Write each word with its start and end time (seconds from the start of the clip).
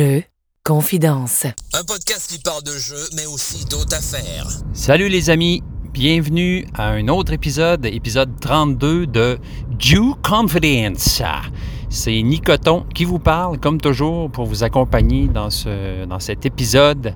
Jeux, 0.00 0.22
confidence. 0.64 1.44
Un 1.74 1.84
podcast 1.84 2.30
qui 2.30 2.38
parle 2.38 2.62
de 2.62 2.70
jeux, 2.70 3.06
mais 3.16 3.26
aussi 3.26 3.66
d'autres 3.66 3.94
affaires. 3.94 4.46
Salut 4.72 5.10
les 5.10 5.28
amis, 5.28 5.62
bienvenue 5.92 6.66
à 6.72 6.88
un 6.88 7.06
autre 7.08 7.34
épisode, 7.34 7.84
épisode 7.84 8.30
32 8.40 9.06
de 9.06 9.38
Jew 9.78 10.14
Confidence. 10.22 11.20
C'est 11.90 12.22
Nicoton 12.22 12.86
qui 12.94 13.04
vous 13.04 13.18
parle, 13.18 13.58
comme 13.60 13.78
toujours, 13.78 14.30
pour 14.30 14.46
vous 14.46 14.64
accompagner 14.64 15.28
dans, 15.28 15.50
ce, 15.50 16.06
dans 16.06 16.18
cet 16.18 16.46
épisode, 16.46 17.14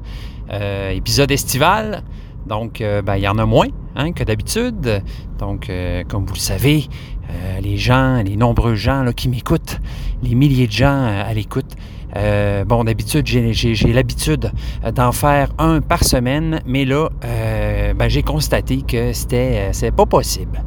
euh, 0.50 0.90
épisode 0.90 1.30
estival. 1.30 2.04
Donc, 2.46 2.82
euh, 2.82 3.00
ben, 3.00 3.16
il 3.16 3.22
y 3.22 3.28
en 3.28 3.38
a 3.38 3.46
moins 3.46 3.68
hein, 3.96 4.12
que 4.12 4.24
d'habitude. 4.24 5.02
Donc, 5.38 5.70
euh, 5.70 6.04
comme 6.06 6.26
vous 6.26 6.34
le 6.34 6.38
savez, 6.38 6.84
euh, 7.30 7.60
les 7.60 7.76
gens, 7.76 8.22
les 8.22 8.36
nombreux 8.36 8.74
gens 8.74 9.02
là, 9.02 9.12
qui 9.12 9.28
m'écoutent, 9.28 9.78
les 10.22 10.34
milliers 10.34 10.66
de 10.66 10.72
gens 10.72 11.04
euh, 11.04 11.24
à 11.24 11.32
l'écoute, 11.32 11.72
euh, 12.16 12.64
bon, 12.64 12.84
d'habitude, 12.84 13.26
j'ai, 13.26 13.92
l'habitude 13.92 14.52
d'en 14.94 15.12
faire 15.12 15.48
un 15.58 15.80
par 15.80 16.04
semaine, 16.04 16.60
mais 16.66 16.84
là, 16.84 17.08
euh, 17.24 17.94
ben, 17.94 18.08
j'ai 18.08 18.22
constaté 18.22 18.82
que 18.82 19.12
c'était, 19.12 19.70
euh, 19.72 19.90
pas 19.90 20.06
possible. 20.06 20.62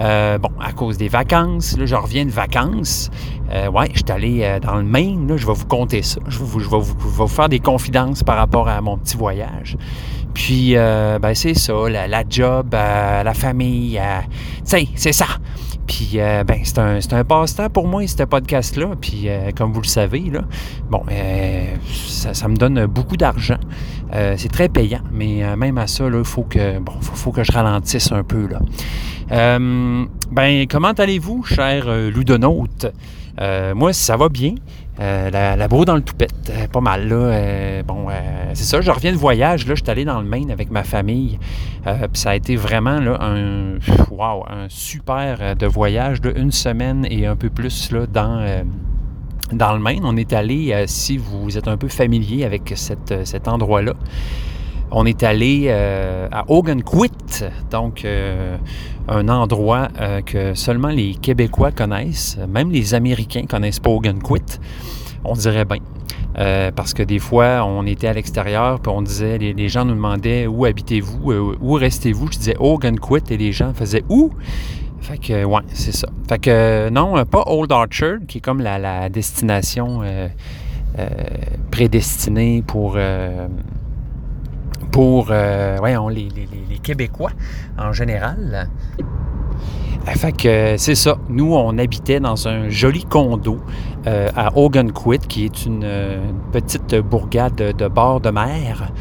Euh, 0.00 0.38
bon, 0.38 0.50
à 0.60 0.72
cause 0.72 0.96
des 0.96 1.08
vacances, 1.08 1.76
là, 1.78 1.86
je 1.86 1.94
reviens 1.94 2.24
de 2.24 2.30
vacances. 2.30 3.10
Euh, 3.52 3.70
ouais, 3.70 3.88
je 3.92 3.98
suis 3.98 4.12
allé 4.12 4.40
euh, 4.42 4.58
dans 4.58 4.76
le 4.76 4.82
Maine, 4.82 5.28
là, 5.28 5.36
je 5.36 5.46
vais 5.46 5.52
vous 5.52 5.66
conter 5.66 6.02
ça. 6.02 6.20
Je 6.26 6.38
vais 6.38 6.44
vous, 6.44 7.26
faire 7.28 7.48
des 7.48 7.60
confidences 7.60 8.22
par 8.22 8.36
rapport 8.36 8.68
à 8.68 8.80
mon 8.80 8.96
petit 8.98 9.16
voyage. 9.16 9.76
Puis, 10.32 10.76
euh, 10.76 11.18
ben, 11.20 11.34
c'est 11.34 11.54
ça, 11.54 11.74
la, 11.88 12.08
la 12.08 12.24
job, 12.28 12.74
euh, 12.74 13.22
la 13.22 13.34
famille, 13.34 13.98
euh, 13.98 14.20
sais, 14.64 14.88
c'est 14.96 15.12
ça. 15.12 15.26
Puis, 15.86 16.12
euh, 16.14 16.44
ben, 16.44 16.60
c'est 16.64 16.78
un, 16.78 16.98
un 17.10 17.24
passe-temps 17.24 17.68
pour 17.70 17.86
moi, 17.86 18.06
ce 18.06 18.22
podcast-là. 18.22 18.90
Puis, 19.00 19.28
euh, 19.28 19.50
comme 19.56 19.72
vous 19.72 19.82
le 19.82 19.86
savez, 19.86 20.30
là, 20.32 20.42
bon, 20.90 21.02
euh, 21.10 21.64
ça, 21.86 22.48
me 22.48 22.56
donne 22.56 22.86
beaucoup 22.86 23.16
d'argent. 23.16 23.58
C'est 24.36 24.52
très 24.52 24.68
payant, 24.68 25.00
mais 25.10 25.56
même 25.56 25.76
à 25.76 25.88
ça, 25.88 26.04
il 26.06 26.22
faut 26.22 26.44
que, 26.44 26.78
bon, 26.78 26.92
faut, 27.00 27.32
que 27.32 27.42
je 27.42 27.50
ralentisse 27.50 28.12
un 28.12 28.22
peu, 28.22 28.46
là. 28.46 28.60
Ben, 30.30 30.66
comment 30.68 30.92
allez-vous, 30.92 31.42
cher 31.42 31.88
ludonaute? 32.14 32.86
Euh, 33.40 33.74
moi, 33.74 33.92
ça 33.92 34.16
va 34.16 34.28
bien. 34.28 34.54
Euh, 35.00 35.28
la, 35.30 35.56
la 35.56 35.66
dans 35.66 35.96
le 35.96 36.02
toupette, 36.02 36.50
euh, 36.50 36.68
pas 36.68 36.80
mal 36.80 37.08
là. 37.08 37.16
Euh, 37.16 37.82
bon, 37.82 38.06
c'est 38.52 38.64
ça, 38.64 38.80
je 38.80 38.90
reviens 38.90 39.10
de 39.12 39.16
voyage. 39.16 39.64
Je 39.66 39.74
suis 39.74 39.90
allé 39.90 40.04
dans 40.04 40.20
le 40.20 40.26
Maine 40.26 40.50
avec 40.50 40.70
ma 40.70 40.84
famille. 40.84 41.38
Ça 42.12 42.30
a 42.30 42.34
été 42.36 42.54
vraiment 42.56 42.98
un, 43.20 43.74
wow, 44.10 44.44
un 44.48 44.66
super 44.68 45.56
de 45.56 45.66
voyage 45.66 46.20
de 46.20 46.32
une 46.36 46.52
semaine 46.52 47.06
et 47.10 47.26
un 47.26 47.36
peu 47.36 47.50
plus 47.50 47.90
dans, 48.12 48.62
dans 49.52 49.72
le 49.72 49.80
Maine. 49.80 50.02
On 50.04 50.16
est 50.16 50.32
allé, 50.32 50.84
si 50.86 51.16
vous 51.16 51.58
êtes 51.58 51.68
un 51.68 51.76
peu 51.76 51.88
familier 51.88 52.44
avec 52.44 52.72
cet 52.76 53.48
endroit-là, 53.48 53.94
on 54.90 55.06
est 55.06 55.22
allé 55.22 55.66
euh, 55.68 56.28
à 56.30 56.44
Ogunquit, 56.48 57.10
donc 57.70 58.04
euh, 58.04 58.56
un 59.08 59.28
endroit 59.28 59.88
euh, 60.00 60.20
que 60.20 60.54
seulement 60.54 60.88
les 60.88 61.14
Québécois 61.14 61.72
connaissent, 61.72 62.38
même 62.48 62.70
les 62.70 62.94
Américains 62.94 63.44
connaissent 63.48 63.80
pas 63.80 63.90
Ogunquit, 63.90 64.58
on 65.24 65.34
dirait 65.34 65.64
bien. 65.64 65.80
Parce 66.74 66.94
que 66.94 67.04
des 67.04 67.20
fois, 67.20 67.64
on 67.64 67.86
était 67.86 68.08
à 68.08 68.12
l'extérieur, 68.12 68.80
puis 68.80 68.90
on 68.92 69.02
disait, 69.02 69.38
les, 69.38 69.68
gens 69.68 69.84
nous 69.84 69.94
demandaient 69.94 70.48
où 70.48 70.64
habitez-vous, 70.64 71.32
où 71.60 71.72
restez-vous? 71.74 72.26
Je 72.32 72.38
disais 72.38 72.56
Ogunquit 72.58 73.22
et 73.30 73.36
les 73.36 73.52
gens 73.52 73.72
faisaient 73.72 74.02
où? 74.08 74.32
Fait 75.00 75.18
que, 75.18 75.44
ouais, 75.44 75.62
c'est 75.68 75.94
ça. 75.94 76.08
Fait 76.28 76.40
que, 76.40 76.88
non, 76.90 77.24
pas 77.24 77.44
Old 77.46 77.70
Orchard, 77.70 78.18
qui 78.26 78.38
est 78.38 78.40
comme 78.40 78.60
la, 78.60 79.08
destination 79.08 80.00
prédestinée 81.70 82.64
pour. 82.66 82.98
Pour 84.90 85.28
euh, 85.30 85.78
les, 86.10 86.28
les- 86.28 86.78
Québécois 86.82 87.30
en 87.78 87.92
général. 87.92 88.68
Euh, 89.00 90.10
Fait 90.12 90.32
que 90.32 90.74
c'est 90.76 90.94
ça. 90.94 91.16
Nous, 91.30 91.54
on 91.54 91.78
habitait 91.78 92.20
dans 92.20 92.46
un 92.46 92.68
joli 92.68 93.04
condo 93.04 93.58
euh, 94.06 94.28
à 94.36 94.54
Ogunquit, 94.54 95.20
qui 95.26 95.46
est 95.46 95.64
une, 95.64 95.86
petite 96.52 96.94
bourgade 96.96 97.54
de, 97.54 97.88
bord 97.88 98.20
de 98.20 98.28
mer. 98.30 98.92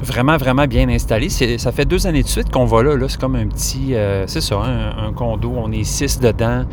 Vraiment, 0.00 0.36
vraiment 0.36 0.66
bien 0.66 0.88
installé. 0.90 1.30
Ça 1.30 1.72
fait 1.72 1.86
deux 1.86 2.06
années 2.06 2.22
de 2.22 2.28
suite 2.28 2.50
qu'on 2.50 2.66
va 2.66 2.82
là. 2.82 2.94
C'est 3.08 3.18
comme 3.18 3.36
un 3.36 3.46
petit, 3.46 3.94
c'est 4.26 4.42
ça, 4.42 4.56
un, 4.58 5.12
condo. 5.14 5.52
On 5.56 5.72
est 5.72 5.84
six 5.84 6.20
dedans. 6.20 6.64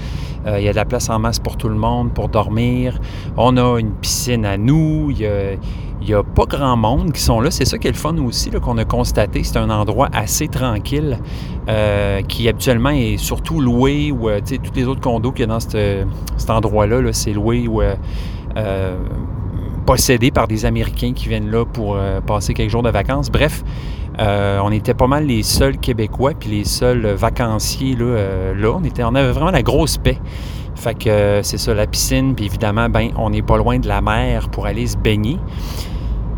Il 0.45 0.61
y 0.63 0.67
a 0.67 0.71
de 0.71 0.75
la 0.75 0.85
place 0.85 1.09
en 1.09 1.17
masse 1.17 1.39
pour 1.39 1.55
tout 1.55 1.69
le 1.69 1.75
monde, 1.75 2.13
pour 2.13 2.27
dormir. 2.27 2.99
On 3.37 3.55
a 3.55 3.79
une 3.79 3.91
piscine 3.93 4.45
à 4.45 4.57
nous. 4.57 5.11
Il 5.11 5.19
y 5.19 5.25
a, 5.25 5.53
il 6.05 6.09
n'y 6.09 6.13
a 6.13 6.21
pas 6.21 6.45
grand 6.45 6.77
monde 6.77 7.13
qui 7.13 7.21
sont 7.21 7.41
là. 7.41 7.49
C'est 7.49 7.65
ça 7.65 7.79
qui 7.79 7.87
est 7.87 7.91
le 7.91 7.97
fun 7.97 8.15
aussi 8.19 8.51
qu'on 8.51 8.77
a 8.77 8.85
constaté. 8.85 9.43
C'est 9.43 9.57
un 9.57 9.71
endroit 9.71 10.07
assez 10.13 10.47
tranquille 10.47 11.17
euh, 11.67 12.21
qui 12.21 12.47
habituellement 12.47 12.91
est 12.91 13.17
surtout 13.17 13.59
loué 13.59 14.11
ou 14.11 14.29
euh, 14.29 14.39
tous 14.39 14.75
les 14.75 14.85
autres 14.85 15.01
condos 15.01 15.31
qu'il 15.31 15.41
y 15.41 15.43
a 15.45 15.47
dans 15.47 15.59
cet 15.59 16.49
endroit-là, 16.49 17.01
là, 17.01 17.11
c'est 17.11 17.33
loué 17.33 17.67
ou 17.67 17.81
euh, 17.81 18.97
possédé 19.87 20.29
par 20.29 20.47
des 20.47 20.65
Américains 20.65 21.13
qui 21.13 21.27
viennent 21.27 21.49
là 21.49 21.65
pour 21.65 21.97
passer 22.27 22.53
quelques 22.53 22.71
jours 22.71 22.83
de 22.83 22.91
vacances. 22.91 23.31
Bref, 23.31 23.63
on 24.19 24.71
était 24.71 24.93
pas 24.93 25.07
mal 25.07 25.25
les 25.25 25.41
seuls 25.41 25.77
Québécois 25.77 26.33
puis 26.39 26.51
les 26.51 26.65
seuls 26.65 27.05
vacanciers 27.15 27.95
là. 27.95 28.53
là. 28.53 28.71
On, 28.75 28.83
était, 28.83 29.03
on 29.03 29.15
avait 29.15 29.31
vraiment 29.31 29.51
la 29.51 29.63
grosse 29.63 29.97
paix. 29.97 30.19
Fait 30.75 30.93
que 30.93 31.39
c'est 31.41 31.57
ça, 31.57 31.73
la 31.73 31.87
piscine, 31.87 32.35
puis 32.35 32.45
évidemment, 32.45 32.89
ben, 32.89 33.09
on 33.17 33.29
n'est 33.29 33.41
pas 33.41 33.57
loin 33.57 33.79
de 33.79 33.87
la 33.87 34.01
mer 34.01 34.49
pour 34.49 34.65
aller 34.65 34.85
se 34.85 34.97
baigner. 34.97 35.37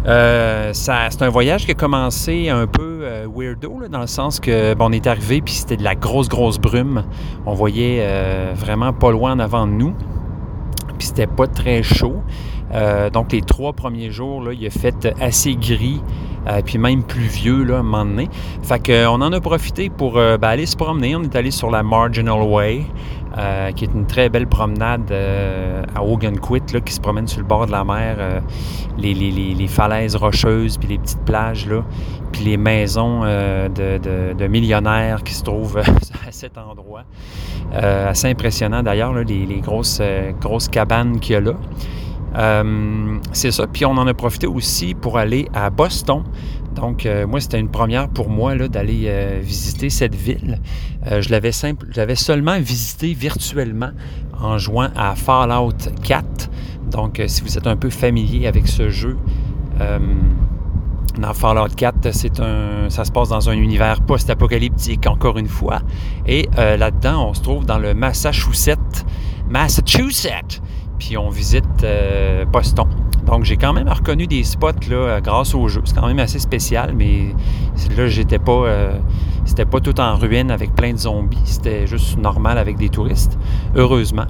Euh, 0.08 0.72
c'est 0.74 1.22
un 1.22 1.30
voyage 1.30 1.66
qui 1.66 1.72
a 1.72 1.74
commencé 1.74 2.48
un 2.50 2.66
peu 2.66 3.00
euh, 3.02 3.28
weirdo, 3.30 3.82
dans 3.90 4.00
le 4.00 4.08
sens 4.08 4.40
que 4.40 4.74
bon, 4.74 4.86
on 4.86 4.92
est 4.94 5.06
arrivé 5.06 5.42
puis 5.42 5.54
c'était 5.54 5.76
de 5.76 5.84
la 5.84 5.96
grosse, 5.96 6.30
grosse 6.30 6.60
brume. 6.60 7.04
On 7.46 7.54
voyait 7.54 8.00
euh, 8.02 8.54
vraiment 8.56 8.94
pas 8.94 9.12
loin 9.12 9.34
en 9.34 9.40
avant 9.40 9.68
de 9.68 9.74
nous. 9.74 9.94
Puis 10.98 11.08
c'était 11.08 11.28
pas 11.28 11.48
très 11.48 11.84
chaud. 11.84 12.22
Euh, 12.74 13.10
donc 13.10 13.34
les 13.34 13.42
trois 13.42 13.74
premiers 13.74 14.10
jours, 14.10 14.52
il 14.52 14.66
a 14.66 14.70
fait 14.70 15.14
assez 15.20 15.56
gris, 15.56 16.02
euh, 16.48 16.62
puis 16.64 16.78
même 16.78 17.04
pluvieux 17.04 17.64
là, 17.64 17.78
à 17.78 17.80
un 17.80 17.84
moment 17.84 18.06
donné. 18.06 18.30
Fait 18.64 18.86
qu'on 18.86 19.22
en 19.22 19.32
a 19.34 19.40
profité 19.40 19.90
pour 19.90 20.18
euh, 20.18 20.38
ben, 20.38 20.50
aller 20.50 20.66
se 20.66 20.76
promener. 20.76 21.16
On 21.16 21.24
est 21.24 21.36
allé 21.36 21.52
sur 21.52 21.72
la 21.72 21.84
Marginal 21.84 22.42
Way, 22.42 22.86
euh, 23.38 23.72
qui 23.72 23.86
est 23.86 23.94
une 23.94 24.08
très 24.08 24.30
belle 24.30 24.48
promenade 24.48 25.12
euh, 25.12 25.84
à 25.96 26.04
Ogunquit, 26.04 26.74
là, 26.74 26.80
qui 26.80 26.94
se 26.94 27.00
promène 27.00 27.28
sur 27.28 27.40
le 27.40 27.46
bord 27.46 27.68
de 27.68 27.72
la 27.72 27.84
mer, 27.84 28.16
euh, 28.20 28.40
les, 28.98 29.68
falaises 29.68 30.16
rocheuses, 30.16 30.78
puis 30.78 30.90
les 30.90 30.98
petites 30.98 31.24
plages, 31.24 31.68
là, 31.68 31.84
puis 32.32 32.46
les 32.46 32.58
maisons 32.58 33.22
euh, 33.24 33.70
de, 33.70 34.48
millionnaires 34.48 35.24
qui 35.24 35.34
se 35.34 35.44
trouvent 35.44 35.78
à 36.28 36.32
cet 36.32 36.58
endroit. 36.58 37.04
Euh, 37.74 38.10
assez 38.10 38.28
impressionnant 38.30 38.82
d'ailleurs, 38.82 39.14
là, 39.14 39.24
les, 39.24 39.62
euh, 40.00 40.32
grosses 40.40 40.68
cabanes 40.70 41.20
qu'il 41.20 41.34
y 41.34 41.36
a 41.36 41.42
là. 41.42 41.54
Euh, 42.36 43.20
c'est 43.32 43.52
ça. 43.52 43.68
Puis 43.68 43.86
on 43.86 43.92
en 43.92 44.08
a 44.08 44.14
profité 44.14 44.48
aussi 44.48 44.94
pour 44.94 45.18
aller 45.18 45.48
à 45.54 45.70
Boston. 45.70 46.24
Donc, 46.76 47.06
euh, 47.06 47.26
moi, 47.26 47.40
c'était 47.40 47.60
une 47.60 47.70
première 47.70 48.08
pour 48.08 48.30
moi 48.30 48.56
d'aller 48.56 49.06
euh, 49.08 49.40
visiter 49.42 49.90
cette 49.90 50.14
ville. 50.14 50.60
Je 51.10 51.30
l'avais 51.30 51.52
simple, 51.52 51.88
seulement 52.16 52.60
visité 52.60 53.14
virtuellement 53.14 53.92
en 54.40 54.58
jouant 54.58 54.90
à 54.96 55.16
Fallout 55.16 55.72
4. 56.04 56.50
Donc, 56.92 57.22
si 57.28 57.42
vous 57.42 57.58
êtes 57.58 57.68
un 57.68 57.78
peu 57.78 57.90
familier 57.90 58.46
avec 58.46 58.68
ce 58.68 58.90
jeu, 58.90 59.18
dans 59.80 61.34
Fallout 61.34 61.74
4, 61.76 62.12
c'est 62.12 62.42
un, 62.42 62.90
ça 62.90 63.06
se 63.06 63.12
passe 63.12 63.30
dans 63.30 63.50
un 63.50 63.54
univers 63.54 64.02
post-apocalyptique, 64.02 65.08
encore 65.08 65.38
une 65.38 65.48
fois. 65.48 65.80
Et 66.28 66.50
là-dedans, 66.58 67.30
on 67.30 67.34
se 67.34 67.42
trouve 67.42 67.66
dans 67.66 67.80
le 67.80 67.94
Massachusetts. 67.94 69.06
Massachusetts! 69.50 70.62
Puis 71.00 71.18
on 71.18 71.30
visite 71.30 71.84
euh, 71.84 72.46
Boston. 72.46 72.88
Donc 73.26 73.44
j'ai 73.44 73.58
quand 73.58 73.74
même 73.74 73.90
reconnu 73.90 74.26
des 74.26 74.44
spots 74.44 74.72
là, 74.90 74.96
euh, 74.96 75.20
grâce 75.22 75.54
au 75.54 75.68
jeu. 75.68 75.82
C'est 75.86 75.96
quand 75.96 76.08
même 76.08 76.20
assez 76.20 76.40
spécial, 76.40 76.94
mais 76.96 77.36
là, 77.96 78.08
j'étais 78.08 78.40
pas. 78.40 78.52
euh, 78.52 78.98
c'était 79.46 79.66
pas 79.66 79.80
tout 79.80 80.00
en 80.00 80.16
ruine 80.16 80.52
avec 80.52 80.76
plein 80.76 80.94
de 80.94 80.98
zombies. 80.98 81.38
C'était 81.46 81.88
juste 81.88 82.18
normal 82.18 82.58
avec 82.58 82.78
des 82.78 82.90
touristes. 82.90 83.38
Heureusement. 83.76 84.26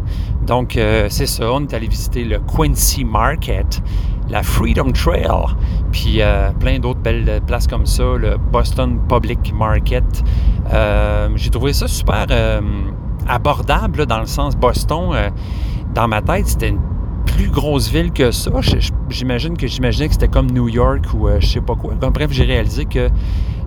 Donc 0.45 0.79
c'est 1.09 1.25
ça. 1.25 1.51
On 1.51 1.61
est 1.61 1.73
allé 1.73 1.87
visiter 1.87 2.23
le 2.23 2.39
Quincy 2.39 3.03
Market, 3.03 3.81
la 4.29 4.43
Freedom 4.43 4.91
Trail, 4.91 5.27
puis 5.91 6.21
plein 6.59 6.77
d'autres 6.77 6.99
belles 6.99 7.41
places 7.47 7.65
comme 7.65 7.87
ça, 7.87 8.03
le 8.15 8.37
Boston 8.37 8.99
Public 9.09 9.53
Market. 9.55 10.23
J'ai 11.35 11.49
trouvé 11.49 11.73
ça 11.73 11.87
super 11.87 12.27
abordable 13.27 14.05
dans 14.05 14.19
le 14.19 14.27
sens 14.27 14.55
Boston. 14.55 15.31
Dans 15.97 16.07
ma 16.07 16.21
tête, 16.21 16.45
c'était 16.45 16.69
une 16.69 16.79
plus 17.25 17.49
grosse 17.49 17.89
ville 17.89 18.11
que 18.11 18.29
ça. 18.29 18.51
J'imagine 19.09 19.57
que 19.57 19.65
j'imaginais 19.65 20.09
que 20.09 20.13
c'était 20.13 20.27
comme 20.27 20.45
New 20.51 20.69
York 20.69 21.05
ou 21.15 21.27
euh, 21.27 21.39
je 21.39 21.47
sais 21.47 21.61
pas 21.61 21.73
quoi. 21.73 21.95
Bref, 21.95 22.29
j'ai 22.29 22.43
réalisé 22.43 22.85
que 22.85 23.09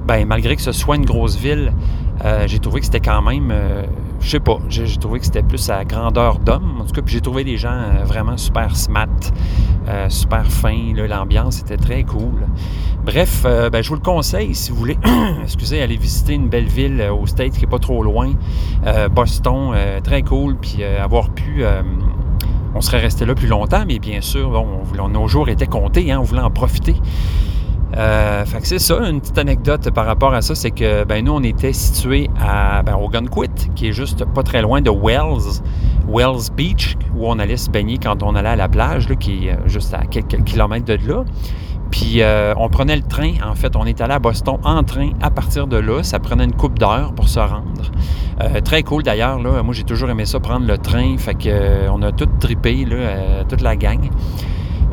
ben, 0.06 0.24
malgré 0.26 0.54
que 0.54 0.62
ce 0.62 0.70
soit 0.70 0.94
une 0.94 1.04
grosse 1.04 1.36
ville, 1.36 1.72
euh, 2.24 2.44
j'ai 2.46 2.60
trouvé 2.60 2.78
que 2.80 2.86
c'était 2.86 3.00
quand 3.00 3.20
même 3.20 3.50
euh, 3.50 3.82
je 4.20 4.28
sais 4.28 4.40
pas, 4.40 4.58
j'ai 4.68 4.84
trouvé 4.96 5.18
que 5.18 5.24
c'était 5.24 5.42
plus 5.42 5.70
à 5.70 5.84
grandeur 5.84 6.38
d'homme. 6.38 6.80
En 6.80 6.84
tout 6.84 6.92
cas, 6.92 7.02
puis 7.02 7.14
j'ai 7.14 7.20
trouvé 7.20 7.42
des 7.42 7.56
gens 7.56 7.72
euh, 7.72 8.04
vraiment 8.04 8.36
super 8.36 8.76
smart, 8.76 9.08
euh, 9.88 10.08
super 10.08 10.46
fins. 10.46 10.92
L'ambiance 10.94 11.60
était 11.60 11.78
très 11.78 12.04
cool. 12.04 12.46
Bref, 13.04 13.44
ben, 13.44 13.82
je 13.82 13.88
vous 13.88 13.94
le 13.94 14.02
conseille 14.02 14.54
si 14.54 14.70
vous 14.70 14.76
voulez, 14.76 14.98
excusez, 15.42 15.80
aller 15.80 15.96
visiter 15.96 16.34
une 16.34 16.48
belle 16.48 16.68
ville 16.68 17.02
au 17.10 17.26
States 17.26 17.54
qui 17.54 17.62
n'est 17.62 17.70
pas 17.70 17.78
trop 17.78 18.02
loin. 18.02 18.32
Boston, 19.10 19.72
très 20.04 20.20
cool. 20.22 20.56
Puis 20.56 20.84
avoir 20.84 21.30
pu 21.30 21.64
on 22.74 22.80
serait 22.80 23.00
resté 23.00 23.24
là 23.24 23.34
plus 23.34 23.48
longtemps, 23.48 23.84
mais 23.86 23.98
bien 23.98 24.20
sûr, 24.20 24.50
bon, 24.50 25.08
nos 25.08 25.28
jours 25.28 25.48
étaient 25.48 25.66
comptés, 25.66 26.12
hein, 26.12 26.18
on 26.20 26.24
voulait 26.24 26.42
en 26.42 26.50
profiter. 26.50 26.96
Euh, 27.96 28.44
fait 28.44 28.60
que 28.60 28.68
c'est 28.68 28.78
ça, 28.78 28.98
une 29.08 29.20
petite 29.20 29.38
anecdote 29.38 29.90
par 29.90 30.06
rapport 30.06 30.32
à 30.32 30.42
ça, 30.42 30.54
c'est 30.54 30.70
que 30.70 31.04
ben, 31.04 31.24
nous, 31.24 31.32
on 31.32 31.42
était 31.42 31.72
situés 31.72 32.30
à, 32.40 32.82
ben, 32.82 32.96
qui 33.74 33.88
est 33.88 33.92
juste 33.92 34.24
pas 34.24 34.42
très 34.42 34.62
loin 34.62 34.80
de 34.80 34.90
Wells, 34.90 35.60
Wells 36.08 36.52
Beach, 36.56 36.96
où 37.16 37.26
on 37.26 37.38
allait 37.38 37.56
se 37.56 37.68
baigner 37.68 37.98
quand 37.98 38.22
on 38.22 38.34
allait 38.36 38.50
à 38.50 38.56
la 38.56 38.68
plage, 38.68 39.06
qui 39.18 39.48
est 39.48 39.52
euh, 39.52 39.56
juste 39.66 39.92
à 39.92 40.04
quelques 40.06 40.44
kilomètres 40.44 40.86
de 40.86 40.98
là. 41.08 41.24
Puis 41.90 42.22
euh, 42.22 42.54
on 42.56 42.68
prenait 42.68 42.96
le 42.96 43.02
train, 43.02 43.32
en 43.44 43.54
fait, 43.54 43.74
on 43.76 43.84
est 43.84 44.00
allé 44.00 44.14
à 44.14 44.18
Boston 44.18 44.58
en 44.64 44.82
train 44.84 45.10
à 45.20 45.30
partir 45.30 45.66
de 45.66 45.76
là. 45.76 46.02
Ça 46.02 46.18
prenait 46.18 46.44
une 46.44 46.54
coupe 46.54 46.78
d'heure 46.78 47.12
pour 47.14 47.28
se 47.28 47.40
rendre. 47.40 47.90
très 48.64 48.82
cool 48.82 49.02
d'ailleurs, 49.02 49.40
là. 49.40 49.62
Moi, 49.62 49.74
j'ai 49.74 49.84
toujours 49.84 50.10
aimé 50.10 50.24
ça, 50.24 50.38
prendre 50.40 50.66
le 50.66 50.78
train. 50.78 51.16
Fait 51.18 51.34
que 51.34 51.88
on 51.90 52.02
a 52.02 52.12
tout 52.12 52.28
trippé, 52.38 52.84
là, 52.84 53.44
toute 53.48 53.60
la 53.60 53.76
gang. 53.76 54.08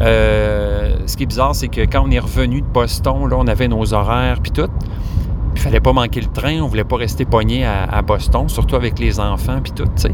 Euh, 0.02 0.96
ce 1.06 1.18
qui 1.18 1.24
est 1.24 1.28
bizarre, 1.28 1.56
c'est 1.56 1.70
que 1.70 1.82
quand 1.82 2.04
on 2.06 2.12
est 2.12 2.20
revenu 2.20 2.62
de 2.62 2.68
Boston, 2.68 3.28
là, 3.28 3.36
on 3.40 3.48
avait 3.48 3.68
nos 3.68 3.94
horaires 3.94 4.40
puis 4.42 4.52
tout. 4.52 4.70
Il 5.56 5.62
fallait 5.62 5.80
pas 5.80 5.94
manquer 5.94 6.22
le 6.22 6.28
train, 6.28 6.62
on 6.62 6.68
voulait 6.68 6.84
pas 6.84 6.98
rester 6.98 7.26
pogné 7.26 7.66
à, 7.66 8.02
Boston, 8.04 8.48
surtout 8.48 8.76
avec 8.76 9.00
les 9.00 9.20
enfants 9.20 9.60
puis 9.64 9.72
tout, 9.72 9.86
tu 9.86 10.04
sais. 10.04 10.12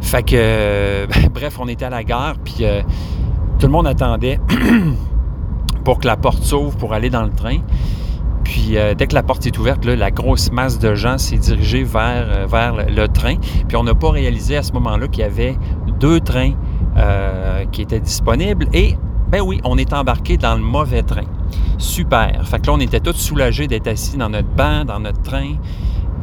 Fait 0.00 0.22
que, 0.22 1.06
bref, 1.34 1.58
on 1.60 1.68
était 1.68 1.84
à 1.84 1.90
la 1.90 2.02
gare, 2.04 2.36
puis 2.42 2.58
euh, 2.62 2.80
tout 3.58 3.66
le 3.66 3.72
monde 3.72 3.86
attendait 3.86 4.40
pour 5.84 5.98
que 5.98 6.06
la 6.06 6.16
porte 6.16 6.42
s'ouvre 6.42 6.76
pour 6.76 6.92
aller 6.92 7.10
dans 7.10 7.24
le 7.24 7.32
train. 7.32 7.58
Puis 8.44 8.76
euh, 8.76 8.94
dès 8.94 9.06
que 9.06 9.14
la 9.14 9.22
porte 9.22 9.46
est 9.46 9.58
ouverte, 9.58 9.84
là, 9.84 9.96
la 9.96 10.10
grosse 10.10 10.50
masse 10.52 10.78
de 10.78 10.94
gens 10.94 11.18
s'est 11.18 11.38
dirigée 11.38 11.84
vers, 11.84 12.46
vers 12.48 12.74
le, 12.88 13.06
train. 13.08 13.36
Puis 13.68 13.76
on 13.76 13.84
n'a 13.84 13.94
pas 13.94 14.10
réalisé 14.10 14.56
à 14.56 14.62
ce 14.62 14.72
moment-là 14.72 15.08
qu'il 15.08 15.22
y 15.22 15.26
avait 15.26 15.56
deux 16.00 16.20
trains 16.20 16.52
euh, 16.96 17.64
qui 17.72 17.82
était 17.82 18.00
disponible. 18.00 18.66
Et, 18.72 18.96
ben 19.30 19.40
oui, 19.40 19.60
on 19.64 19.78
est 19.78 19.92
embarqué 19.92 20.36
dans 20.36 20.54
le 20.54 20.60
mauvais 20.60 21.02
train. 21.02 21.24
Super. 21.78 22.46
Fait 22.46 22.60
que 22.60 22.66
là, 22.66 22.74
on 22.74 22.80
était 22.80 23.00
tous 23.00 23.14
soulagés 23.14 23.66
d'être 23.66 23.88
assis 23.88 24.16
dans 24.16 24.28
notre 24.28 24.48
banc, 24.48 24.84
dans 24.84 25.00
notre 25.00 25.22
train. 25.22 25.54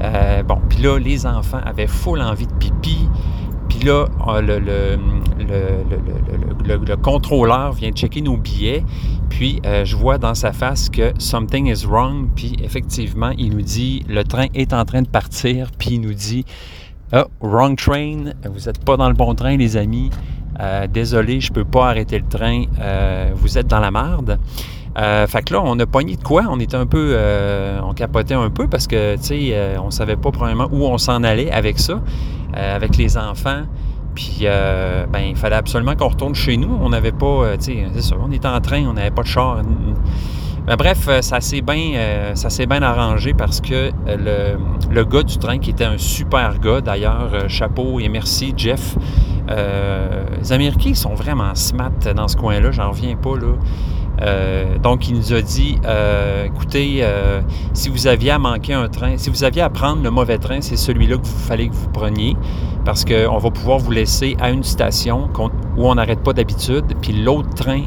Euh, 0.01 0.43
bon, 0.43 0.59
puis 0.69 0.83
là, 0.83 0.99
les 0.99 1.25
enfants 1.25 1.61
avaient 1.65 1.87
full 1.87 2.21
envie 2.21 2.47
de 2.47 2.53
pipi. 2.53 3.09
Puis 3.79 3.87
là, 3.87 4.07
euh, 4.27 4.41
le, 4.41 4.59
le, 6.65 6.77
le, 6.85 6.97
contrôleur 6.97 7.71
vient 7.71 7.91
checker 7.91 8.19
nos 8.21 8.35
billets. 8.35 8.83
Puis 9.29 9.61
je 9.63 9.95
vois 9.95 10.17
dans 10.17 10.35
sa 10.35 10.51
face 10.51 10.89
que 10.89 11.13
something 11.17 11.67
is 11.67 11.85
wrong. 11.85 12.27
Puis 12.35 12.57
effectivement, 12.61 13.31
il 13.37 13.55
nous 13.55 13.61
dit 13.61 14.03
le 14.09 14.23
train 14.23 14.47
est 14.53 14.73
en 14.73 14.83
train 14.83 15.01
de 15.01 15.07
partir. 15.07 15.71
Puis 15.77 15.91
il 15.91 16.01
nous 16.01 16.13
dit 16.13 16.43
oh, 17.13 17.23
wrong 17.39 17.77
train. 17.77 18.33
Vous 18.51 18.65
n'êtes 18.65 18.83
pas 18.83 18.97
dans 18.97 19.07
le 19.07 19.15
bon 19.15 19.33
train, 19.33 19.55
les 19.55 19.77
amis. 19.77 20.09
Euh, 20.59 20.87
désolé, 20.87 21.39
je 21.39 21.53
peux 21.53 21.63
pas 21.63 21.89
arrêter 21.89 22.19
le 22.19 22.27
train, 22.27 22.63
euh, 22.81 23.31
vous 23.33 23.57
êtes 23.57 23.67
dans 23.67 23.79
la 23.79 23.91
marde. 23.91 24.39
Euh, 24.97 25.27
fait 25.27 25.43
que 25.43 25.53
là, 25.53 25.61
on 25.63 25.77
a 25.79 25.85
pogné 25.85 26.15
de 26.15 26.23
quoi? 26.23 26.43
On 26.49 26.59
était 26.59 26.75
un 26.75 26.85
peu, 26.85 27.15
on 27.83 27.93
capotait 27.93 28.33
un 28.33 28.49
peu 28.49 28.67
parce 28.67 28.87
que, 28.87 29.15
tu 29.17 29.23
sais, 29.23 29.77
on 29.83 29.91
savait 29.91 30.15
pas 30.15 30.31
probablement 30.31 30.67
où 30.71 30.85
on 30.85 30.97
s'en 30.97 31.23
allait 31.23 31.51
avec 31.51 31.79
ça, 31.79 32.01
avec 32.53 32.97
les 32.97 33.17
enfants. 33.17 33.63
Puis, 34.15 34.41
ben, 34.41 35.19
il 35.29 35.35
fallait 35.35 35.55
absolument 35.55 35.95
qu'on 35.95 36.09
retourne 36.09 36.35
chez 36.35 36.57
nous. 36.57 36.77
On 36.81 36.89
n'avait 36.89 37.11
pas, 37.11 37.57
tu 37.57 37.65
sais, 37.65 37.85
c'est 37.99 38.15
on 38.15 38.31
était 38.31 38.47
en 38.47 38.59
train, 38.61 38.83
on 38.85 38.93
n'avait 38.93 39.11
pas 39.11 39.23
de 39.23 39.27
char. 39.27 39.61
Mais 40.67 40.75
bref, 40.75 41.07
ça 41.21 41.39
s'est 41.39 41.61
bien, 41.61 42.81
arrangé 42.81 43.33
parce 43.33 43.61
que 43.61 43.91
le, 44.07 44.57
le, 44.91 45.05
gars 45.05 45.23
du 45.23 45.37
train, 45.37 45.59
qui 45.59 45.69
était 45.69 45.85
un 45.85 45.97
super 45.97 46.59
gars 46.59 46.81
d'ailleurs, 46.81 47.31
chapeau 47.47 47.99
et 47.99 48.09
merci 48.09 48.53
Jeff, 48.57 48.95
euh, 49.49 50.25
les 50.39 50.51
Américains 50.51 50.93
sont 50.93 51.15
vraiment 51.15 51.55
smart 51.55 51.91
dans 52.15 52.27
ce 52.27 52.37
coin-là, 52.37 52.71
j'en 52.71 52.91
reviens 52.91 53.15
pas 53.15 53.35
là. 53.35 53.53
Euh, 54.21 54.77
donc, 54.77 55.07
il 55.07 55.15
nous 55.15 55.33
a 55.33 55.41
dit, 55.41 55.77
euh, 55.85 56.45
écoutez, 56.45 57.05
si 57.73 57.89
vous 57.89 58.07
aviez 58.07 58.31
à 58.31 58.39
manquer 58.39 58.73
un 58.73 58.89
train, 58.89 59.17
si 59.17 59.29
vous 59.29 59.43
aviez 59.43 59.61
à 59.61 59.69
prendre 59.69 60.03
le 60.03 60.11
mauvais 60.11 60.37
train, 60.37 60.61
c'est 60.61 60.75
celui-là 60.75 61.17
que 61.17 61.25
vous 61.25 61.47
fallait 61.47 61.67
que 61.67 61.75
vous 61.75 61.89
preniez, 61.89 62.35
parce 62.85 63.05
qu'on 63.05 63.37
va 63.37 63.51
pouvoir 63.51 63.79
vous 63.79 63.91
laisser 63.91 64.35
à 64.39 64.49
une 64.49 64.63
station 64.63 65.29
où 65.77 65.87
on 65.87 65.95
n'arrête 65.95 66.21
pas 66.21 66.33
d'habitude, 66.33 66.85
puis 67.01 67.13
l'autre 67.13 67.53
train 67.55 67.83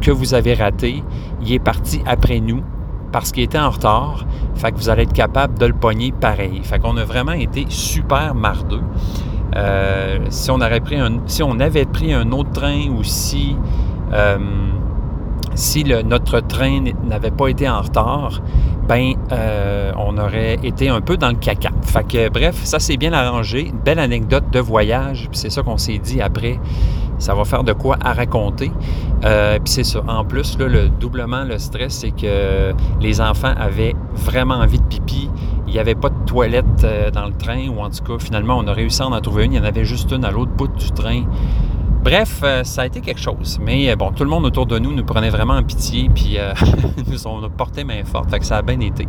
que 0.00 0.10
vous 0.10 0.34
avez 0.34 0.54
raté, 0.54 1.02
il 1.42 1.52
est 1.52 1.58
parti 1.58 2.00
après 2.06 2.40
nous 2.40 2.62
parce 3.14 3.30
qu'il 3.30 3.44
était 3.44 3.60
en 3.60 3.70
retard. 3.70 4.26
Fait 4.56 4.72
que 4.72 4.76
vous 4.76 4.88
allez 4.88 5.04
être 5.04 5.12
capable 5.12 5.56
de 5.56 5.66
le 5.66 5.72
pogner 5.72 6.12
pareil. 6.12 6.60
Fait 6.64 6.80
qu'on 6.80 6.96
a 6.96 7.04
vraiment 7.04 7.32
été 7.32 7.64
super 7.68 8.34
mardeux. 8.34 8.82
Euh, 9.54 10.18
si, 10.30 10.50
on 10.50 10.58
si 11.26 11.42
on 11.44 11.60
avait 11.60 11.84
pris 11.84 12.12
un 12.12 12.32
autre 12.32 12.50
train 12.50 12.88
ou 12.88 13.04
si, 13.04 13.56
euh, 14.12 14.36
si 15.54 15.84
notre 15.84 16.40
train 16.40 16.84
n'avait 17.04 17.30
pas 17.30 17.48
été 17.48 17.68
en 17.68 17.80
retard, 17.80 18.40
ben 18.88 19.14
euh, 19.32 19.92
on 19.96 20.18
aurait 20.18 20.58
été 20.62 20.88
un 20.88 21.00
peu 21.00 21.16
dans 21.16 21.28
le 21.28 21.36
caca. 21.36 21.70
Fait 21.82 22.06
que 22.06 22.28
bref, 22.28 22.56
ça 22.64 22.78
s'est 22.78 22.96
bien 22.96 23.12
arrangé. 23.12 23.72
belle 23.84 23.98
anecdote 23.98 24.44
de 24.52 24.60
voyage. 24.60 25.28
c'est 25.32 25.50
ça 25.50 25.62
qu'on 25.62 25.78
s'est 25.78 25.98
dit 25.98 26.20
après. 26.20 26.58
Ça 27.18 27.34
va 27.34 27.44
faire 27.44 27.62
de 27.62 27.72
quoi 27.72 27.96
à 28.04 28.12
raconter. 28.12 28.72
puis 29.20 29.60
c'est 29.64 29.84
ça. 29.84 30.02
En 30.06 30.24
plus, 30.24 30.58
le 30.58 30.88
doublement 30.88 31.44
le 31.44 31.58
stress, 31.58 32.00
c'est 32.00 32.10
que 32.10 32.74
les 33.00 33.20
enfants 33.20 33.54
avaient 33.56 33.94
vraiment 34.14 34.56
envie 34.56 34.78
de 34.78 34.84
pipi 34.84 35.30
il 35.66 35.72
n'y 35.72 35.80
avait 35.80 35.96
pas 35.96 36.08
de 36.08 36.24
toilette 36.24 36.84
euh, 36.84 37.10
dans 37.10 37.26
le 37.26 37.32
train, 37.32 37.68
ou 37.68 37.80
en 37.80 37.90
tout 37.90 38.04
cas, 38.04 38.24
finalement, 38.24 38.56
on 38.58 38.66
a 38.68 38.72
réussi 38.72 39.02
à 39.02 39.06
en 39.06 39.20
trouver 39.20 39.44
une. 39.46 39.54
Il 39.54 39.56
y 39.56 39.60
en 39.60 39.64
avait 39.64 39.84
juste 39.84 40.12
une 40.12 40.24
à 40.24 40.30
l'autre 40.30 40.52
bout 40.52 40.68
du 40.68 40.90
train. 40.92 41.24
Bref, 42.04 42.40
euh, 42.44 42.64
ça 42.64 42.82
a 42.82 42.86
été 42.86 43.00
quelque 43.00 43.20
chose. 43.20 43.58
Mais 43.62 43.90
euh, 43.90 43.96
bon, 43.96 44.12
tout 44.12 44.24
le 44.24 44.28
monde 44.28 44.44
autour 44.44 44.66
de 44.66 44.78
nous 44.78 44.92
nous 44.92 45.04
prenait 45.04 45.30
vraiment 45.30 45.54
en 45.54 45.62
pitié, 45.62 46.10
puis 46.14 46.36
nous 47.10 47.26
ont 47.26 47.48
porté 47.48 47.82
main 47.82 48.04
forte. 48.04 48.30
Fait 48.30 48.38
que 48.38 48.44
ça 48.44 48.58
a 48.58 48.62
bien 48.62 48.78
été. 48.80 49.08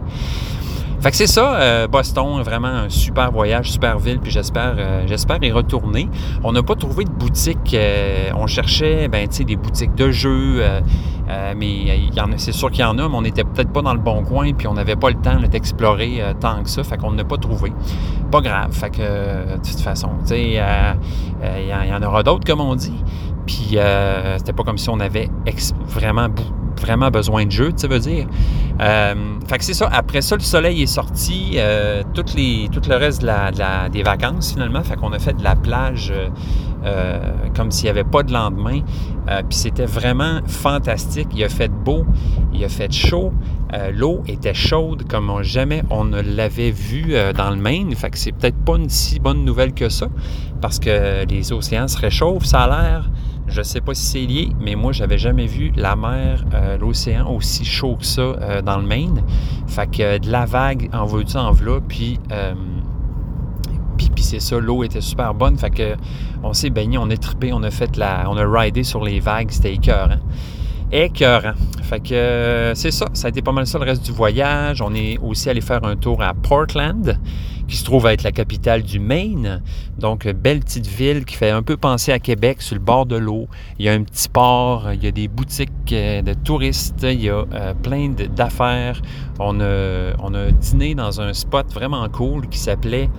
Fait 1.00 1.12
que 1.12 1.18
c'est 1.18 1.28
ça, 1.28 1.56
euh, 1.56 1.88
Boston, 1.88 2.42
vraiment 2.42 2.68
un 2.68 2.90
super 2.90 3.32
voyage, 3.32 3.72
super 3.72 4.00
ville, 4.00 4.20
puis 4.20 4.32
j'espère 4.32 4.76
euh, 4.78 5.04
j'espère 5.06 5.38
y 5.44 5.52
retourner. 5.52 6.10
On 6.44 6.52
n'a 6.52 6.64
pas 6.64 6.76
trouvé 6.76 7.04
de 7.04 7.12
boutique, 7.12 7.74
euh, 7.74 8.30
on 8.36 8.48
cherchait 8.48 9.08
ben, 9.08 9.28
des 9.28 9.56
boutiques 9.56 9.94
de 9.96 10.10
jeux, 10.12 10.64
mais 11.56 12.02
c'est 12.38 12.52
sûr 12.52 12.72
qu'il 12.72 12.82
y 12.82 12.84
en 12.84 12.98
a, 12.98 13.08
mais 13.08 13.16
on 13.16 13.22
n'était 13.22 13.44
peut-être 13.44 13.72
pas 13.72 13.82
dans 13.82 13.94
le 13.94 14.00
bon 14.00 14.24
coin, 14.24 14.54
puis 14.54 14.68
on 14.68 14.74
n'avait 14.74 14.96
pas 14.96 15.10
le 15.10 15.18
temps 15.18 15.40
d'explorer 15.40 16.24
tant 16.40 16.64
que 16.64 16.70
ça, 16.70 16.84
fait 16.84 16.98
qu'on 16.98 17.12
n'a 17.12 17.24
pas 17.24 17.38
trouvé. 17.38 17.72
Pas 18.32 18.42
grave, 18.42 18.72
fait 18.72 18.90
que 18.90 19.54
de 19.58 19.58
toute 19.58 19.82
façon, 19.82 20.10
il 20.32 20.54
y, 20.54 21.94
en 21.94 22.02
aura 22.02 22.24
d'autres, 22.24 22.46
comme 22.46 22.62
on 22.62 22.76
dit. 22.76 23.04
Puis 23.46 23.78
c'était 24.38 24.54
pas 24.54 24.64
comme 24.64 24.78
si 24.78 24.90
on 24.90 25.00
avait 25.00 25.30
vraiment 25.88 26.30
vraiment 26.80 27.10
besoin 27.10 27.46
de 27.46 27.52
jeu, 27.52 27.72
tu 27.74 27.88
veux 27.88 28.00
dire. 28.00 28.28
Euh, 28.82 29.16
fait 29.48 29.58
que 29.58 29.64
c'est 29.64 29.74
ça. 29.74 29.90
Après 29.92 30.22
ça, 30.22 30.36
le 30.36 30.42
soleil 30.42 30.84
est 30.84 30.88
sorti. 30.88 31.54
Euh, 31.56 32.04
tout 32.14 32.26
le 32.36 32.96
reste 32.96 33.26
des 33.92 34.04
vacances, 34.04 34.54
finalement. 34.54 34.84
Fait 34.84 34.96
qu'on 34.96 35.14
a 35.14 35.20
fait 35.20 35.34
de 35.34 35.44
la 35.44 35.56
plage 35.56 36.14
euh, 36.84 37.20
comme 37.56 37.72
s'il 37.72 37.86
n'y 37.86 37.90
avait 37.92 38.04
pas 38.04 38.24
de 38.24 38.34
lendemain. 38.34 38.82
Puis 39.50 39.58
c'était 39.58 39.86
vraiment 39.86 40.42
fantastique. 40.46 41.30
Il 41.34 41.44
a 41.44 41.50
fait 41.50 41.72
beau, 41.72 42.06
il 42.54 42.64
a 42.64 42.70
fait 42.70 42.92
chaud. 42.92 43.34
L'eau 43.92 44.24
était 44.28 44.54
chaude 44.54 45.04
comme 45.10 45.42
jamais 45.42 45.82
on 45.90 46.06
ne 46.06 46.22
l'avait 46.22 46.72
vu 46.72 47.16
dans 47.36 47.50
le 47.50 47.56
Maine. 47.56 47.94
Fait 47.96 48.12
que 48.12 48.18
c'est 48.18 48.32
peut-être 48.32 48.64
pas 48.64 48.78
une 48.78 48.90
si 48.90 49.20
bonne 49.20 49.44
nouvelle 49.44 49.74
que 49.74 49.90
ça. 49.90 50.08
Parce 50.62 50.80
que 50.80 51.26
les 51.26 51.52
océans 51.52 51.88
se 51.88 51.98
réchauffent, 51.98 52.46
ça 52.46 52.62
a 52.62 52.68
l'air. 52.68 53.10
Je 53.48 53.62
sais 53.62 53.82
pas 53.82 53.94
si 53.94 54.06
c'est 54.06 54.26
lié, 54.26 54.50
mais 54.60 54.76
moi, 54.76 54.92
j'avais 54.92 55.18
jamais 55.18 55.46
vu 55.46 55.72
la 55.76 55.96
mer, 55.96 56.44
euh, 56.54 56.78
l'océan 56.78 57.30
aussi 57.32 57.64
chaud 57.64 57.96
que 57.96 58.06
ça 58.06 58.22
euh, 58.22 58.62
dans 58.62 58.78
le 58.78 58.86
Maine. 58.86 59.24
Fait 59.68 59.90
que 59.90 60.02
euh, 60.02 60.20
de 60.20 60.32
la 60.32 60.46
vague 60.46 60.90
en 60.94 61.06
veux-tu 61.06 61.38
en 61.38 61.52
v'là, 61.52 61.80
puis, 61.88 62.20
puis, 63.98 64.10
puis 64.10 64.24
c'est 64.24 64.40
ça, 64.40 64.60
l'eau 64.60 64.84
était 64.84 65.02
super 65.02 65.34
bonne. 65.34 65.58
Fait 65.58 65.70
que 65.70 65.96
on 66.44 66.54
s'est 66.54 66.72
baigné, 66.72 66.98
on 66.98 67.10
est 67.10 67.22
trippé, 67.22 67.54
on 67.54 67.64
a 67.64 67.72
fait 67.72 67.98
la. 67.98 68.26
on 68.30 68.38
a 68.38 68.46
ridé 68.46 68.84
sur 68.84 69.04
les 69.04 69.20
vagues, 69.20 69.52
c'était 69.52 69.74
écœurant. 69.74 70.20
Écœurant. 71.04 71.54
Fait 71.84 72.00
que 72.00 72.14
euh, 72.14 72.74
c'est 72.74 72.92
ça, 72.92 73.06
ça 73.14 73.28
a 73.28 73.30
été 73.30 73.42
pas 73.42 73.52
mal 73.52 73.68
ça 73.68 73.78
le 73.78 73.86
reste 73.86 74.04
du 74.04 74.12
voyage. 74.12 74.82
On 74.82 74.94
est 74.96 75.18
aussi 75.20 75.50
allé 75.50 75.62
faire 75.62 75.84
un 75.84 75.96
tour 75.96 76.22
à 76.24 76.34
Portland, 76.34 77.20
qui 77.68 77.76
se 77.76 77.84
trouve 77.84 78.06
à 78.06 78.14
être 78.14 78.24
la 78.24 78.32
capitale 78.32 78.84
du 78.84 79.00
Maine. 79.00 79.62
Donc, 79.98 80.28
belle 80.28 80.60
petite 80.60 80.88
ville 80.88 81.26
qui 81.26 81.36
fait 81.36 81.50
un 81.50 81.64
peu 81.64 81.78
penser 81.78 82.12
à 82.12 82.20
Québec, 82.20 82.62
sur 82.62 82.76
le 82.76 82.82
bord 82.82 83.06
de 83.06 83.16
l'eau. 83.16 83.48
Il 83.80 83.86
y 83.86 83.90
a 83.90 83.94
un 83.94 84.04
petit 84.04 84.30
port, 84.30 84.92
il 84.94 85.04
y 85.04 85.08
a 85.08 85.12
des 85.12 85.28
boutiques 85.28 85.72
euh, 85.92 86.22
de 86.22 86.34
touristes, 86.34 87.04
il 87.04 87.22
y 87.22 87.30
a 87.30 87.46
euh, 87.54 87.74
plein 87.74 88.10
d'affaires. 88.10 89.02
On 89.40 89.60
a, 89.60 90.14
on 90.20 90.32
dîné 90.60 90.96
dans 90.96 91.20
un 91.20 91.34
spot 91.34 91.72
vraiment 91.74 92.08
cool 92.10 92.48
qui 92.48 92.58
s'appelait 92.58 93.10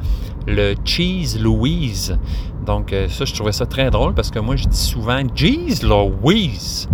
le 0.47 0.75
Cheese 0.85 1.39
Louise. 1.39 2.19
Donc, 2.65 2.95
ça, 3.09 3.25
je 3.25 3.35
trouvais 3.35 3.53
ça 3.53 3.67
très 3.67 3.91
drôle 3.91 4.15
parce 4.15 4.31
que 4.31 4.39
moi, 4.39 4.57
je 4.57 4.65
dis 4.67 4.77
souvent 4.77 5.23
Cheese 5.35 5.83
Louise. 5.83 6.89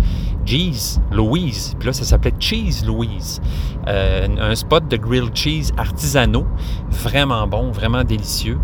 Cheese 0.45 0.99
Louise. 1.11 1.75
Puis 1.79 1.87
là, 1.87 1.93
ça 1.93 2.03
s'appelait 2.03 2.33
Cheese 2.39 2.83
Louise. 2.85 3.41
Euh, 3.87 4.27
un 4.39 4.55
spot 4.55 4.87
de 4.87 4.97
grilled 4.97 5.35
cheese 5.35 5.71
artisanaux. 5.77 6.47
Vraiment 6.89 7.47
bon, 7.47 7.71
vraiment 7.71 8.03
délicieux. 8.03 8.59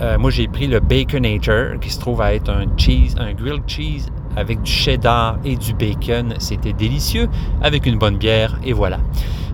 Euh, 0.00 0.18
moi, 0.18 0.30
j'ai 0.30 0.48
pris 0.48 0.66
le 0.66 0.80
Baconator, 0.80 1.78
qui 1.80 1.90
se 1.90 2.00
trouve 2.00 2.20
à 2.20 2.34
être 2.34 2.50
un 2.50 2.64
cheese, 2.76 3.14
un 3.18 3.34
grilled 3.34 3.64
cheese 3.66 4.08
avec 4.36 4.62
du 4.62 4.70
cheddar 4.70 5.38
et 5.44 5.56
du 5.56 5.74
bacon. 5.74 6.34
C'était 6.38 6.72
délicieux, 6.72 7.28
avec 7.60 7.86
une 7.86 7.98
bonne 7.98 8.16
bière, 8.16 8.58
et 8.64 8.72
voilà. 8.72 8.98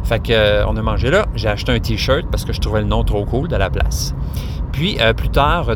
Fait 0.09 0.21
que, 0.21 0.33
euh, 0.33 0.67
on 0.67 0.75
a 0.79 0.81
mangé 0.81 1.11
là. 1.11 1.27
J'ai 1.35 1.49
acheté 1.49 1.71
un 1.71 1.79
t-shirt 1.81 2.27
parce 2.31 2.47
que 2.47 2.55
je 2.55 2.61
trouvais 2.61 2.81
le 2.81 2.87
nom 2.87 3.05
trop 3.05 3.27
cool 3.27 3.47
de 3.47 3.57
la 3.57 3.69
place. 3.69 4.15
Puis 4.73 4.97
euh, 5.01 5.13
plus 5.13 5.29
tard, 5.29 5.69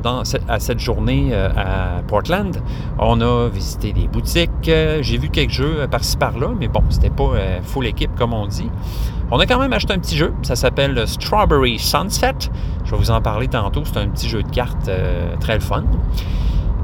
à 0.49 0.59
cette 0.59 0.78
journée 0.78 1.30
euh, 1.32 1.50
à 1.54 2.02
Portland, 2.09 2.56
on 2.99 3.21
a 3.21 3.49
visité 3.49 3.92
des 3.92 4.09
boutiques. 4.09 4.50
J'ai 4.64 5.18
vu 5.18 5.28
quelques 5.28 5.50
jeux 5.50 5.87
par-ci 5.90 6.16
par-là, 6.16 6.49
mais 6.59 6.68
bon, 6.68 6.82
c'était 6.88 7.11
pas 7.11 7.32
full 7.62 7.87
équipe 7.87 8.14
comme 8.16 8.32
on 8.32 8.47
dit. 8.47 8.71
On 9.30 9.38
a 9.38 9.44
quand 9.44 9.59
même 9.59 9.73
acheté 9.75 9.92
un 9.92 9.99
petit 9.99 10.16
jeu, 10.16 10.32
ça 10.42 10.56
s'appelle 10.56 11.06
Strawberry 11.06 11.78
Sunset. 11.78 12.50
Je 12.85 12.90
vais 12.92 12.97
vous 12.97 13.11
en 13.11 13.21
parler 13.21 13.49
tantôt, 13.49 13.82
c'est 13.85 13.99
un 13.99 14.09
petit 14.09 14.30
jeu 14.30 14.42
de 14.42 14.50
cartes 14.50 14.90
très 15.40 15.61
fun. 15.61 15.85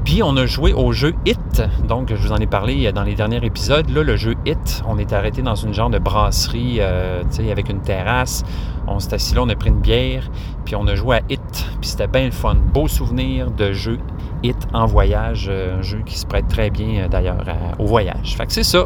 Puis 0.05 0.23
on 0.23 0.35
a 0.37 0.45
joué 0.45 0.73
au 0.73 0.91
jeu 0.91 1.13
Hit. 1.25 1.61
Donc, 1.87 2.09
je 2.09 2.15
vous 2.15 2.31
en 2.31 2.37
ai 2.37 2.47
parlé 2.47 2.91
dans 2.91 3.03
les 3.03 3.15
derniers 3.15 3.43
épisodes. 3.43 3.89
Le 3.89 4.15
jeu 4.15 4.35
Hit, 4.45 4.83
on 4.87 4.97
est 4.97 5.13
arrêté 5.13 5.41
dans 5.41 5.55
une 5.55 5.73
genre 5.73 5.89
de 5.89 5.99
brasserie, 5.99 6.77
euh, 6.79 7.21
tu 7.29 7.43
sais, 7.43 7.51
avec 7.51 7.69
une 7.69 7.81
terrasse. 7.81 8.43
On 8.87 8.99
s'est 8.99 9.13
assis 9.13 9.35
là, 9.35 9.41
on 9.43 9.49
a 9.49 9.55
pris 9.55 9.69
une 9.69 9.79
bière, 9.79 10.29
puis 10.65 10.75
on 10.75 10.87
a 10.87 10.95
joué 10.95 11.17
à 11.17 11.21
Hit. 11.29 11.65
Puis 11.79 11.89
c'était 11.91 12.07
bien 12.07 12.25
le 12.25 12.31
fun. 12.31 12.55
Beau 12.55 12.87
souvenir 12.87 13.51
de 13.51 13.71
jeu 13.71 13.99
Hit 14.43 14.57
en 14.73 14.85
voyage. 14.85 15.47
Euh, 15.49 15.79
un 15.79 15.81
jeu 15.81 16.01
qui 16.05 16.17
se 16.17 16.25
prête 16.25 16.47
très 16.47 16.69
bien, 16.69 17.03
euh, 17.03 17.07
d'ailleurs, 17.07 17.43
au 17.77 17.85
voyage. 17.85 18.35
Fait 18.35 18.45
que 18.45 18.53
c'est 18.53 18.63
ça. 18.63 18.85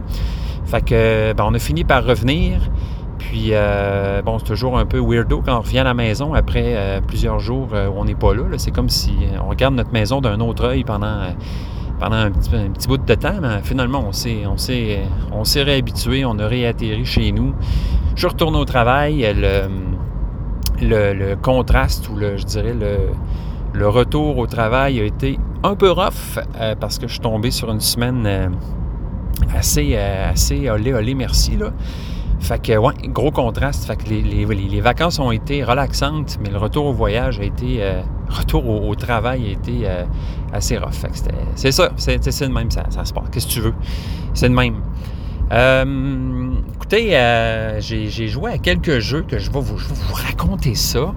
Fait 0.65 0.83
que, 0.83 1.33
ben, 1.33 1.45
on 1.47 1.53
a 1.53 1.59
fini 1.59 1.83
par 1.83 2.03
revenir. 2.03 2.59
Puis, 3.29 3.49
euh, 3.51 4.21
bon, 4.21 4.37
c'est 4.37 4.45
toujours 4.45 4.77
un 4.77 4.85
peu 4.85 4.99
weirdo 4.99 5.41
quand 5.43 5.57
on 5.57 5.61
revient 5.61 5.79
à 5.79 5.85
la 5.85 5.93
maison 5.93 6.33
après 6.33 6.75
euh, 6.75 6.99
plusieurs 7.01 7.39
jours 7.39 7.69
euh, 7.73 7.87
où 7.87 7.93
on 7.97 8.05
n'est 8.05 8.15
pas 8.15 8.33
là. 8.33 8.43
C'est 8.57 8.71
comme 8.71 8.89
si 8.89 9.13
on 9.41 9.49
regarde 9.49 9.75
notre 9.75 9.93
maison 9.93 10.19
d'un 10.19 10.39
autre 10.41 10.65
œil 10.65 10.83
pendant, 10.83 11.19
pendant 11.99 12.17
un 12.17 12.31
petit, 12.31 12.87
bout 12.87 12.97
de 12.97 13.15
temps, 13.15 13.39
mais 13.41 13.61
finalement, 13.63 14.03
on 14.05 14.11
s'est, 14.11 14.45
on 14.45 14.57
s'est, 14.57 14.99
on 15.31 15.45
s'est 15.45 15.63
réhabitué, 15.63 16.25
on 16.25 16.37
a 16.37 16.47
réatterri 16.47 17.05
chez 17.05 17.31
nous. 17.31 17.53
Je 18.15 18.19
suis 18.19 18.27
retourné 18.27 18.57
au 18.57 18.65
travail. 18.65 19.25
Le, 20.81 21.13
le, 21.13 21.35
contraste 21.35 22.09
ou 22.09 22.17
le, 22.17 22.35
je 22.35 22.43
dirais 22.43 22.73
le, 22.73 22.97
le 23.73 23.87
retour 23.87 24.37
au 24.37 24.47
travail 24.47 24.99
a 24.99 25.05
été 25.05 25.39
un 25.63 25.75
peu 25.75 25.89
rough 25.91 26.39
parce 26.79 26.99
que 26.99 27.07
je 27.07 27.13
suis 27.13 27.21
tombé 27.21 27.51
sur 27.51 27.71
une 27.71 27.79
semaine 27.79 28.51
assez, 29.55 29.95
assez 29.95 30.69
olé, 30.69 30.93
olé, 30.93 31.15
merci. 31.15 31.55
Là. 31.55 31.71
Fait 32.43 32.61
que, 32.61 32.77
ouais, 32.77 32.93
gros 33.07 33.31
contraste. 33.31 33.85
Fait 33.85 33.95
que 33.95 34.09
les, 34.09 34.21
les, 34.21 34.81
vacances 34.81 35.17
ont 35.17 35.31
été 35.31 35.63
relaxantes, 35.63 36.37
mais 36.43 36.49
le 36.49 36.57
retour 36.57 36.85
au 36.85 36.93
voyage 36.93 37.39
a 37.39 37.43
été. 37.43 37.77
Euh, 37.81 38.01
retour 38.29 38.67
au, 38.67 38.95
travail 38.95 39.47
a 39.47 39.51
été 39.51 39.81
euh, 39.85 40.03
assez 40.51 40.77
rough. 40.77 40.91
Fait 40.91 41.07
que 41.07 41.17
c'est 41.55 41.71
ça, 41.71 41.91
c'est 41.95 42.17
de 42.17 42.53
même, 42.53 42.69
ça, 42.69 42.83
ça 42.89 43.05
se 43.05 43.13
passe. 43.13 43.23
Qu'est-ce 43.31 43.47
que 43.47 43.51
tu 43.53 43.61
veux? 43.61 43.73
C'est 44.33 44.49
de 44.49 44.53
même. 44.53 44.75
Euh, 45.53 46.51
écoutez, 46.75 47.11
j'ai 47.79 48.27
joué 48.27 48.51
à 48.51 48.57
quelques 48.57 48.99
jeux 48.99 49.21
que 49.21 49.39
je 49.39 49.49
vais 49.49 49.61
vous, 49.61 49.77
je 49.77 49.87
vais 49.87 49.95
vous 49.95 50.13
raconter 50.13 50.75
ça. 50.75 51.13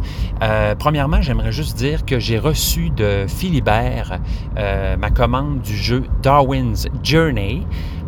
premièrement, 0.78 1.23
j'aimerais 1.23 1.52
juste 1.52 1.76
dire 1.76 2.04
que 2.04 2.21
j'ai 2.21 2.38
reçu 2.38 2.90
de 2.90 3.26
Philibert 3.26 4.21
ma 4.54 5.11
commande 5.11 5.61
du 5.61 5.76
jeu 5.76 6.04
Darwin's 6.23 6.87
Journey. 7.02 7.66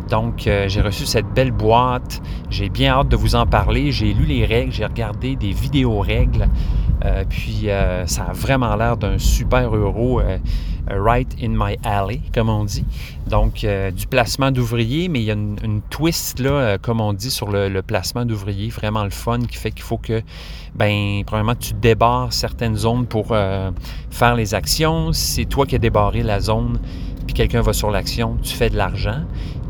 Donc, 0.09 0.47
euh, 0.47 0.67
j'ai 0.67 0.81
reçu 0.81 1.05
cette 1.05 1.27
belle 1.27 1.51
boîte. 1.51 2.21
J'ai 2.49 2.69
bien 2.69 2.93
hâte 2.93 3.09
de 3.09 3.15
vous 3.15 3.35
en 3.35 3.45
parler. 3.45 3.91
J'ai 3.91 4.13
lu 4.13 4.25
les 4.25 4.45
règles, 4.45 4.71
j'ai 4.71 4.85
regardé 4.85 5.35
des 5.35 5.51
vidéos 5.51 5.99
règles. 5.99 6.47
Euh, 7.05 7.23
puis, 7.29 7.69
euh, 7.69 8.05
ça 8.07 8.25
a 8.25 8.33
vraiment 8.33 8.75
l'air 8.75 8.97
d'un 8.97 9.17
super 9.17 9.75
euro 9.75 10.21
right 10.87 11.35
in 11.39 11.49
my 11.49 11.77
alley, 11.83 12.21
comme 12.33 12.49
on 12.49 12.63
dit. 12.63 12.83
Donc, 13.27 13.63
du 13.95 14.07
placement 14.07 14.49
d'ouvriers, 14.51 15.07
mais 15.07 15.19
il 15.19 15.25
y 15.25 15.31
a 15.31 15.35
une, 15.35 15.81
twist, 15.91 16.39
là, 16.39 16.79
comme 16.79 16.99
on 16.99 17.13
dit, 17.13 17.29
sur 17.29 17.51
le, 17.51 17.81
placement 17.81 18.25
d'ouvriers, 18.25 18.69
vraiment 18.69 19.03
le 19.03 19.11
fun, 19.11 19.39
qui 19.41 19.57
fait 19.57 19.69
qu'il 19.69 19.83
faut 19.83 19.99
que, 19.99 20.23
ben, 20.73 21.21
premièrement, 21.27 21.53
tu 21.53 21.75
débarres 21.75 22.33
certaines 22.33 22.75
zones 22.75 23.05
pour 23.05 23.27
faire 24.09 24.35
les 24.35 24.55
actions. 24.55 25.13
C'est 25.13 25.45
toi 25.45 25.67
qui 25.67 25.75
as 25.75 25.79
débarré 25.79 26.23
la 26.23 26.39
zone, 26.39 26.79
puis 27.27 27.35
quelqu'un 27.35 27.61
va 27.61 27.73
sur 27.73 27.91
l'action, 27.91 28.37
tu 28.41 28.55
fais 28.55 28.71
de 28.71 28.77
l'argent. 28.77 29.21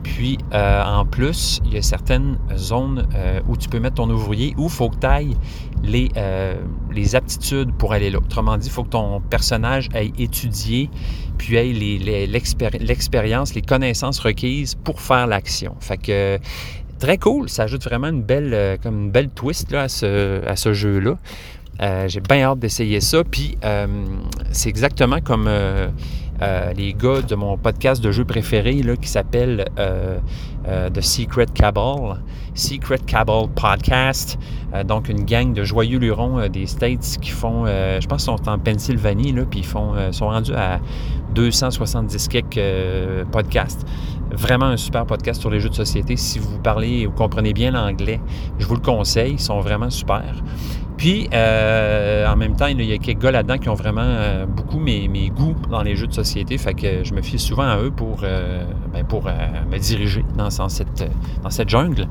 Puis, 0.03 0.37
euh, 0.53 0.83
en 0.83 1.05
plus, 1.05 1.61
il 1.65 1.73
y 1.73 1.77
a 1.77 1.81
certaines 1.81 2.37
zones 2.55 3.07
euh, 3.15 3.39
où 3.47 3.57
tu 3.57 3.69
peux 3.69 3.79
mettre 3.79 3.95
ton 3.95 4.09
ouvrier 4.09 4.53
où 4.57 4.65
il 4.65 4.69
faut 4.69 4.89
que 4.89 4.99
tu 4.99 5.07
ailles 5.07 5.35
les, 5.83 6.09
euh, 6.17 6.55
les, 6.91 7.15
aptitudes 7.15 7.71
pour 7.73 7.93
aller 7.93 8.09
là. 8.09 8.19
Autrement 8.19 8.57
dit, 8.57 8.67
il 8.67 8.71
faut 8.71 8.83
que 8.83 8.89
ton 8.89 9.21
personnage 9.21 9.89
ait 9.93 10.11
étudié, 10.17 10.89
puis 11.37 11.55
ait 11.55 12.27
l'expérience, 12.27 13.53
les, 13.53 13.61
connaissances 13.61 14.19
requises 14.19 14.75
pour 14.75 15.01
faire 15.01 15.27
l'action. 15.27 15.75
Fait 15.79 15.97
que 15.97 16.39
très 16.99 17.17
cool, 17.17 17.49
ça 17.49 17.63
ajoute 17.63 17.83
vraiment 17.83 18.07
une 18.07 18.23
belle, 18.23 18.77
comme 18.81 19.03
une 19.03 19.11
belle 19.11 19.29
twist 19.29 19.71
là, 19.71 19.83
à 19.83 19.89
ce, 19.89 20.45
à 20.45 20.55
ce 20.55 20.73
jeu-là. 20.73 21.17
J'ai 22.07 22.19
bien 22.19 22.41
hâte 22.43 22.59
d'essayer 22.59 22.99
ça. 22.99 23.23
Puis 23.23 23.57
c'est 24.51 24.69
exactement 24.69 25.21
comme 25.21 25.47
euh, 26.41 26.73
les 26.73 26.93
gars 26.93 27.21
de 27.21 27.35
mon 27.35 27.57
podcast 27.57 28.03
de 28.03 28.11
jeux 28.11 28.25
préféré 28.25 28.81
là, 28.81 28.95
qui 28.95 29.09
s'appelle 29.09 29.65
euh, 29.77 30.19
euh, 30.67 30.89
The 30.89 31.01
Secret 31.01 31.47
Cabal. 31.53 32.21
Secret 32.53 32.99
Cabal 33.05 33.47
Podcast. 33.49 34.37
donc, 34.85 35.07
une 35.07 35.23
gang 35.23 35.53
de 35.53 35.63
joyeux 35.63 35.99
lurons 35.99 36.47
des 36.49 36.65
States 36.65 37.17
qui 37.21 37.29
font, 37.29 37.65
je 37.65 38.05
pense 38.05 38.25
qu'ils 38.25 38.35
sont 38.35 38.49
en 38.49 38.59
Pennsylvanie, 38.59 39.31
là, 39.31 39.43
puis 39.49 39.61
ils 39.61 39.65
font, 39.65 39.93
sont 40.11 40.27
rendus 40.27 40.53
à 40.53 40.79
270 41.35 42.27
quelques 42.27 43.25
podcasts. 43.31 43.85
Vraiment 44.31 44.65
un 44.65 44.77
super 44.77 45.05
podcast 45.05 45.39
sur 45.39 45.49
les 45.49 45.59
jeux 45.59 45.69
de 45.69 45.75
société. 45.75 46.17
Si 46.17 46.37
vous 46.37 46.59
parlez 46.59 47.07
ou 47.07 47.11
comprenez 47.11 47.53
bien 47.53 47.71
l'anglais, 47.71 48.19
je 48.57 48.65
vous 48.65 48.75
le 48.75 48.81
conseille. 48.81 49.33
Ils 49.33 49.39
sont 49.39 49.61
vraiment 49.61 49.89
super. 49.89 50.35
Puis, 50.99 51.29
euh, 51.33 52.27
en 52.27 52.35
même 52.35 52.57
temps, 52.57 52.67
il 52.67 52.81
y 52.81 52.91
a 52.91 52.97
quelques 52.97 53.21
gars 53.21 53.31
là-dedans 53.31 53.57
qui 53.57 53.69
ont 53.69 53.73
vraiment 53.73 54.01
euh, 54.03 54.45
beaucoup 54.45 54.79
mes, 54.79 55.07
goûts 55.33 55.55
dans 55.71 55.81
les 55.81 55.95
jeux 55.95 56.07
de 56.07 56.13
société. 56.13 56.57
Fait 56.57 56.73
que 56.73 57.05
je 57.05 57.13
me 57.13 57.21
fie 57.21 57.39
souvent 57.39 57.63
à 57.63 57.77
eux 57.77 57.89
pour, 57.89 58.19
euh, 58.23 58.65
ben, 58.91 59.05
pour 59.05 59.23
me 59.23 59.77
diriger 59.77 60.25
dans, 60.35 60.49
cette, 60.49 61.09
dans 61.41 61.49
cette 61.49 61.69
jungle. 61.69 62.05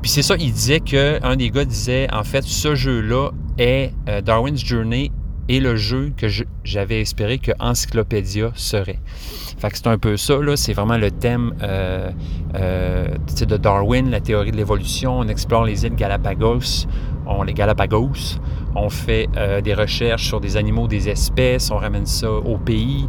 Puis 0.00 0.12
c'est 0.12 0.22
ça, 0.22 0.36
il 0.38 0.52
disait 0.52 0.78
que 0.78 1.18
un 1.24 1.34
des 1.34 1.50
gars 1.50 1.64
disait 1.64 2.06
en 2.14 2.22
fait, 2.22 2.44
ce 2.44 2.76
jeu-là 2.76 3.30
est 3.58 3.92
Darwin's 4.24 4.64
Journey 4.64 5.10
et 5.48 5.60
le 5.60 5.76
jeu 5.76 6.12
que 6.16 6.26
j'avais 6.64 7.00
espéré 7.00 7.38
que 7.38 7.52
Encyclopédia 7.58 8.52
serait. 8.54 8.98
Fait 9.58 9.70
c'est 9.72 9.86
un 9.86 9.98
peu 9.98 10.16
ça, 10.16 10.36
là. 10.36 10.56
C'est 10.56 10.72
vraiment 10.72 10.98
le 10.98 11.10
thème 11.10 11.54
euh, 11.62 12.10
euh, 12.54 13.08
de 13.40 13.56
Darwin, 13.56 14.10
la 14.10 14.20
théorie 14.20 14.52
de 14.52 14.56
l'évolution. 14.56 15.18
On 15.18 15.26
explore 15.26 15.64
les 15.64 15.84
îles 15.84 15.96
Galapagos. 15.96 16.86
On, 17.26 17.42
les 17.42 17.54
Galapagos. 17.54 18.38
On 18.76 18.88
fait 18.88 19.26
euh, 19.36 19.60
des 19.60 19.74
recherches 19.74 20.26
sur 20.26 20.40
des 20.40 20.56
animaux, 20.56 20.86
des 20.86 21.08
espèces. 21.08 21.70
On 21.70 21.76
ramène 21.76 22.06
ça 22.06 22.30
au 22.30 22.56
pays. 22.56 23.06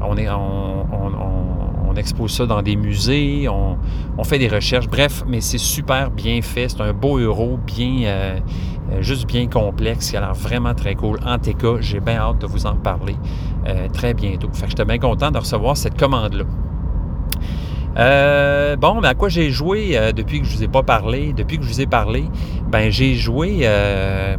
On, 0.00 0.16
on, 0.16 1.96
expose 1.96 2.32
ça 2.32 2.46
dans 2.46 2.62
des 2.62 2.76
musées. 2.76 3.46
On, 3.48 3.76
fait 4.24 4.38
des 4.38 4.48
recherches. 4.48 4.88
Bref, 4.88 5.24
mais 5.26 5.40
c'est 5.40 5.58
super 5.58 6.10
bien 6.10 6.40
fait. 6.40 6.68
C'est 6.68 6.80
un 6.80 6.94
beau 6.94 7.18
euro, 7.18 7.58
bien, 7.66 8.40
juste 9.00 9.26
bien 9.26 9.46
complexe. 9.46 10.12
Il 10.12 10.16
a 10.16 10.20
l'air 10.20 10.34
vraiment 10.34 10.74
très 10.74 10.94
cool. 10.94 11.18
En 11.24 11.38
TK, 11.38 11.80
j'ai 11.80 12.00
bien 12.00 12.16
hâte 12.16 12.40
de 12.40 12.46
vous 12.46 12.66
en 12.66 12.76
parler. 12.76 13.16
Euh, 13.66 13.88
très 13.92 14.14
bientôt. 14.14 14.48
Fait 14.52 14.64
que 14.64 14.70
j'étais 14.70 14.84
bien 14.84 14.98
content 14.98 15.30
de 15.30 15.38
recevoir 15.38 15.76
cette 15.76 15.98
commande-là. 15.98 16.44
Euh, 17.98 18.76
bon, 18.76 19.00
mais 19.00 19.08
à 19.08 19.14
quoi 19.14 19.28
j'ai 19.28 19.50
joué 19.50 19.98
euh, 19.98 20.12
depuis 20.12 20.40
que 20.40 20.46
je 20.46 20.56
vous 20.56 20.62
ai 20.62 20.68
pas 20.68 20.82
parlé? 20.82 21.32
Depuis 21.32 21.58
que 21.58 21.64
je 21.64 21.68
vous 21.68 21.80
ai 21.80 21.86
parlé, 21.86 22.24
ben 22.70 22.90
j'ai 22.90 23.14
joué 23.14 23.68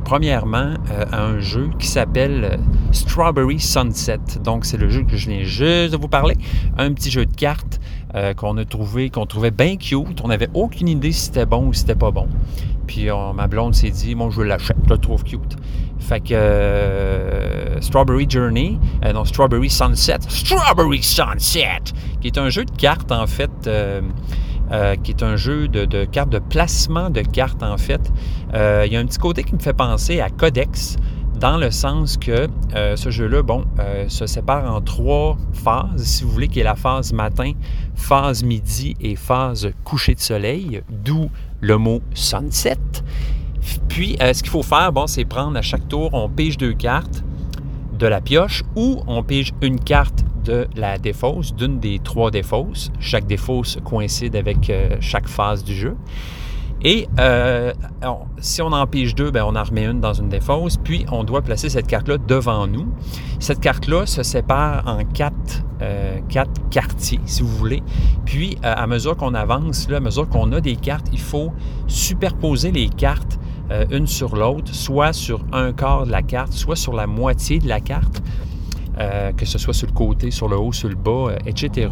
premièrement 0.04 0.74
à 1.12 1.22
un 1.22 1.40
jeu 1.40 1.70
qui 1.78 1.88
s'appelle 1.88 2.60
Strawberry 2.92 3.60
Sunset. 3.60 4.40
Donc, 4.44 4.66
c'est 4.66 4.78
le 4.78 4.90
jeu 4.90 5.04
que 5.04 5.18
je 5.18 5.30
viens 5.30 5.44
juste 5.44 5.92
de 5.92 5.98
vous 5.98 6.08
parler. 6.08 6.36
Un 6.78 6.94
petit 6.94 7.12
jeu 7.12 7.26
de 7.26 7.36
cartes 7.36 7.80
qu'on 8.38 8.58
a 8.58 8.66
trouvé, 8.66 9.10
qu'on 9.10 9.26
trouvait 9.26 9.52
bien 9.52 9.78
cute. 9.78 10.22
On 10.24 10.28
n'avait 10.28 10.50
aucune 10.54 10.88
idée 10.88 11.12
si 11.12 11.22
c'était 11.22 11.46
bon 11.46 11.68
ou 11.68 11.74
si 11.74 11.82
c'était 11.82 11.96
pas 11.96 12.12
bon. 12.12 12.28
Puis 12.88 13.08
ma 13.34 13.48
blonde 13.48 13.74
s'est 13.74 13.90
dit, 13.90 14.16
moi 14.16 14.30
je 14.32 14.42
l'achète, 14.42 14.78
je 14.86 14.90
le 14.90 14.98
trouve 14.98 15.24
cute. 15.24 15.58
Fait 16.02 16.20
que 16.20 16.34
euh, 16.34 17.80
Strawberry 17.80 18.26
Journey, 18.28 18.78
euh, 19.06 19.14
non, 19.14 19.24
Strawberry 19.24 19.70
Sunset, 19.70 20.18
Strawberry 20.28 21.02
Sunset, 21.02 21.94
qui 22.20 22.28
est 22.28 22.38
un 22.38 22.50
jeu 22.50 22.66
de 22.66 22.72
cartes 22.72 23.12
en 23.12 23.28
fait, 23.28 23.52
euh, 23.68 24.02
qui 25.04 25.12
est 25.12 25.24
un 25.24 25.36
jeu 25.36 25.68
de, 25.68 26.06
cartes, 26.06 26.30
de 26.30 26.40
placement 26.40 27.10
de 27.10 27.22
cartes 27.22 27.64
en 27.64 27.78
fait. 27.78 28.12
Il 28.54 28.92
y 28.92 28.98
a 28.98 29.00
un 29.00 29.06
petit 29.06 29.20
côté 29.20 29.44
qui 29.44 29.54
me 29.54 29.60
fait 29.60 29.74
penser 29.74 30.20
à 30.20 30.30
Codex, 30.30 30.98
dans 31.40 31.58
le 31.58 31.72
sens 31.72 32.18
que 32.18 32.48
ce 32.74 33.10
jeu-là, 33.10 33.42
bon, 33.42 33.66
se 34.08 34.28
sépare 34.28 34.72
en 34.74 34.82
trois 34.82 35.38
phases, 35.54 36.04
si 36.04 36.24
vous 36.24 36.32
voulez, 36.32 36.48
qui 36.48 36.60
est 36.60 36.64
la 36.64 36.76
phase 36.76 37.14
matin, 37.14 37.52
phase 37.96 38.44
midi 38.44 38.96
et 39.02 39.16
phase 39.16 39.72
coucher 39.84 40.16
de 40.16 40.20
soleil, 40.20 40.82
d'où 40.90 41.30
le 41.60 41.78
mot 41.78 42.02
sunset. 42.14 42.78
Puis, 43.88 44.18
euh, 44.22 44.34
ce 44.34 44.42
qu'il 44.42 44.52
faut 44.52 44.64
faire, 44.64 44.92
bon, 44.92 45.08
c'est 45.08 45.26
prendre 45.26 45.58
à 45.58 45.62
chaque 45.62 45.88
tour, 45.88 46.10
on 46.14 46.30
pige 46.30 46.58
deux 46.58 46.74
cartes 46.74 47.24
de 47.98 48.08
la 48.08 48.22
pioche 48.22 48.64
ou 48.76 49.02
on 49.08 49.24
pige 49.24 49.54
une 49.62 49.80
carte 49.80 50.24
de 50.44 50.68
la 50.76 50.98
défausse, 50.98 51.54
d'une 51.54 51.80
des 51.80 52.00
trois 52.00 52.32
défausses. 52.32 52.92
Chaque 53.00 53.28
défausse 53.28 53.78
coïncide 53.84 54.36
avec 54.36 54.70
euh, 54.70 54.98
chaque 55.00 55.28
phase 55.28 55.64
du 55.64 55.76
jeu. 55.76 55.96
Et 56.84 57.08
euh, 57.20 57.74
si 58.40 58.62
on 58.62 58.72
en 58.72 58.86
deux, 58.86 59.32
ben, 59.32 59.44
on 59.46 59.56
en 59.56 59.64
remet 59.64 59.86
une 59.86 60.00
dans 60.00 60.14
une 60.14 60.30
défausse, 60.30 60.78
puis 60.78 61.06
on 61.12 61.24
doit 61.24 61.42
placer 61.42 61.70
cette 61.70 61.88
carte-là 61.88 62.18
devant 62.18 62.68
nous. 62.68 62.88
Cette 63.40 63.60
carte-là 63.60 64.06
se 64.06 64.24
sépare 64.24 64.84
en 64.88 65.04
quatre, 65.04 65.64
quatre, 66.30 66.70
quartiers, 66.70 67.20
si 67.26 67.42
vous 67.42 67.50
voulez. 67.50 67.84
Puis, 68.26 68.58
à 68.64 68.86
mesure 68.88 69.16
qu'on 69.16 69.34
avance, 69.34 69.90
là, 69.90 69.98
à 69.98 70.00
mesure 70.00 70.28
qu'on 70.30 70.52
a 70.52 70.62
des 70.62 70.76
cartes, 70.76 71.08
il 71.12 71.20
faut 71.20 71.52
superposer 71.88 72.72
les 72.72 72.90
cartes 72.90 73.40
euh, 73.72 73.86
une 73.90 74.06
sur 74.06 74.36
l'autre, 74.36 74.74
soit 74.74 75.14
sur 75.14 75.46
un 75.54 75.72
quart 75.72 76.06
de 76.06 76.12
la 76.12 76.22
carte, 76.22 76.52
soit 76.52 76.76
sur 76.76 76.94
la 76.94 77.08
moitié 77.08 77.60
de 77.60 77.70
la 77.70 77.80
carte, 77.80 78.22
euh, 79.02 79.32
que 79.34 79.46
ce 79.46 79.58
soit 79.58 79.74
sur 79.74 79.88
le 79.88 79.94
côté, 79.94 80.32
sur 80.32 80.48
le 80.48 80.58
haut, 80.58 80.72
sur 80.72 80.90
le 80.90 80.96
bas, 80.96 81.32
euh, 81.32 81.38
etc. 81.46 81.90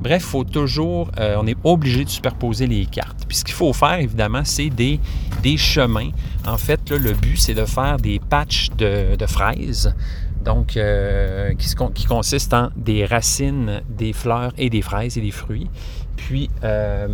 Bref, 0.00 0.22
faut 0.22 0.44
toujours, 0.44 1.10
on 1.18 1.46
est 1.46 1.56
obligé 1.64 2.04
de 2.04 2.10
superposer 2.10 2.66
les 2.66 2.86
cartes. 2.86 3.24
Puis 3.26 3.38
ce 3.38 3.44
qu'il 3.44 3.54
faut 3.54 3.72
faire, 3.72 3.98
évidemment, 3.98 4.42
c'est 4.44 4.68
des, 4.68 5.00
des 5.42 5.56
chemins. 5.56 6.10
En 6.46 6.58
fait, 6.58 6.90
le 6.90 7.12
but, 7.12 7.36
c'est 7.36 7.54
de 7.54 7.64
faire 7.64 7.96
des 7.96 8.18
patchs 8.18 8.70
de, 8.76 9.16
fraises. 9.26 9.94
Donc, 10.44 10.76
qui, 11.58 11.74
qui, 11.94 12.04
consistent 12.06 12.54
en 12.54 12.70
des 12.76 13.06
racines, 13.06 13.80
des 13.88 14.12
fleurs 14.12 14.52
et 14.58 14.70
des 14.70 14.82
fraises 14.82 15.16
et 15.16 15.20
des 15.20 15.30
fruits. 15.30 15.70
Puis, 16.16 16.50
euh, 16.62 17.08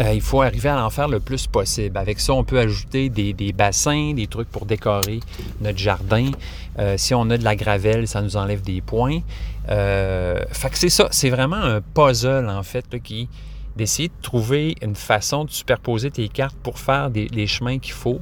il 0.00 0.20
faut 0.20 0.42
arriver 0.42 0.68
à 0.68 0.84
en 0.84 0.90
faire 0.90 1.08
le 1.08 1.20
plus 1.20 1.46
possible. 1.46 1.96
Avec 1.96 2.18
ça, 2.20 2.32
on 2.32 2.44
peut 2.44 2.58
ajouter 2.58 3.08
des, 3.08 3.52
bassins, 3.52 4.12
des 4.14 4.26
trucs 4.26 4.48
pour 4.48 4.66
décorer 4.66 5.20
notre 5.60 5.78
jardin. 5.78 6.30
Euh, 6.78 6.96
si 6.96 7.14
on 7.14 7.30
a 7.30 7.38
de 7.38 7.44
la 7.44 7.54
gravelle, 7.54 8.08
ça 8.08 8.20
nous 8.20 8.36
enlève 8.36 8.62
des 8.62 8.80
points. 8.80 9.20
Euh, 9.70 10.42
fait 10.50 10.70
que 10.70 10.78
c'est 10.78 10.88
ça, 10.88 11.08
c'est 11.10 11.30
vraiment 11.30 11.56
un 11.56 11.80
puzzle 11.80 12.48
en 12.48 12.62
fait 12.62 12.84
qui 13.02 13.28
d'essayer 13.76 14.08
de 14.08 14.22
trouver 14.22 14.76
une 14.82 14.94
façon 14.94 15.44
de 15.44 15.50
superposer 15.50 16.10
tes 16.10 16.28
cartes 16.28 16.56
pour 16.62 16.78
faire 16.78 17.10
les 17.10 17.46
chemins 17.48 17.80
qu'il 17.80 17.92
faut. 17.92 18.20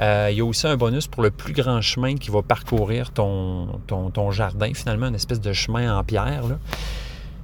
il 0.00 0.34
y 0.34 0.40
a 0.40 0.44
aussi 0.44 0.66
un 0.66 0.76
bonus 0.76 1.06
pour 1.06 1.22
le 1.22 1.30
plus 1.30 1.52
grand 1.52 1.80
chemin 1.80 2.16
qui 2.16 2.30
va 2.30 2.42
parcourir 2.42 3.12
ton, 3.12 3.80
ton, 3.86 4.30
jardin, 4.32 4.72
finalement, 4.74 5.06
une 5.06 5.14
espèce 5.14 5.40
de 5.40 5.52
chemin 5.52 5.96
en 5.96 6.02
pierre. 6.02 6.42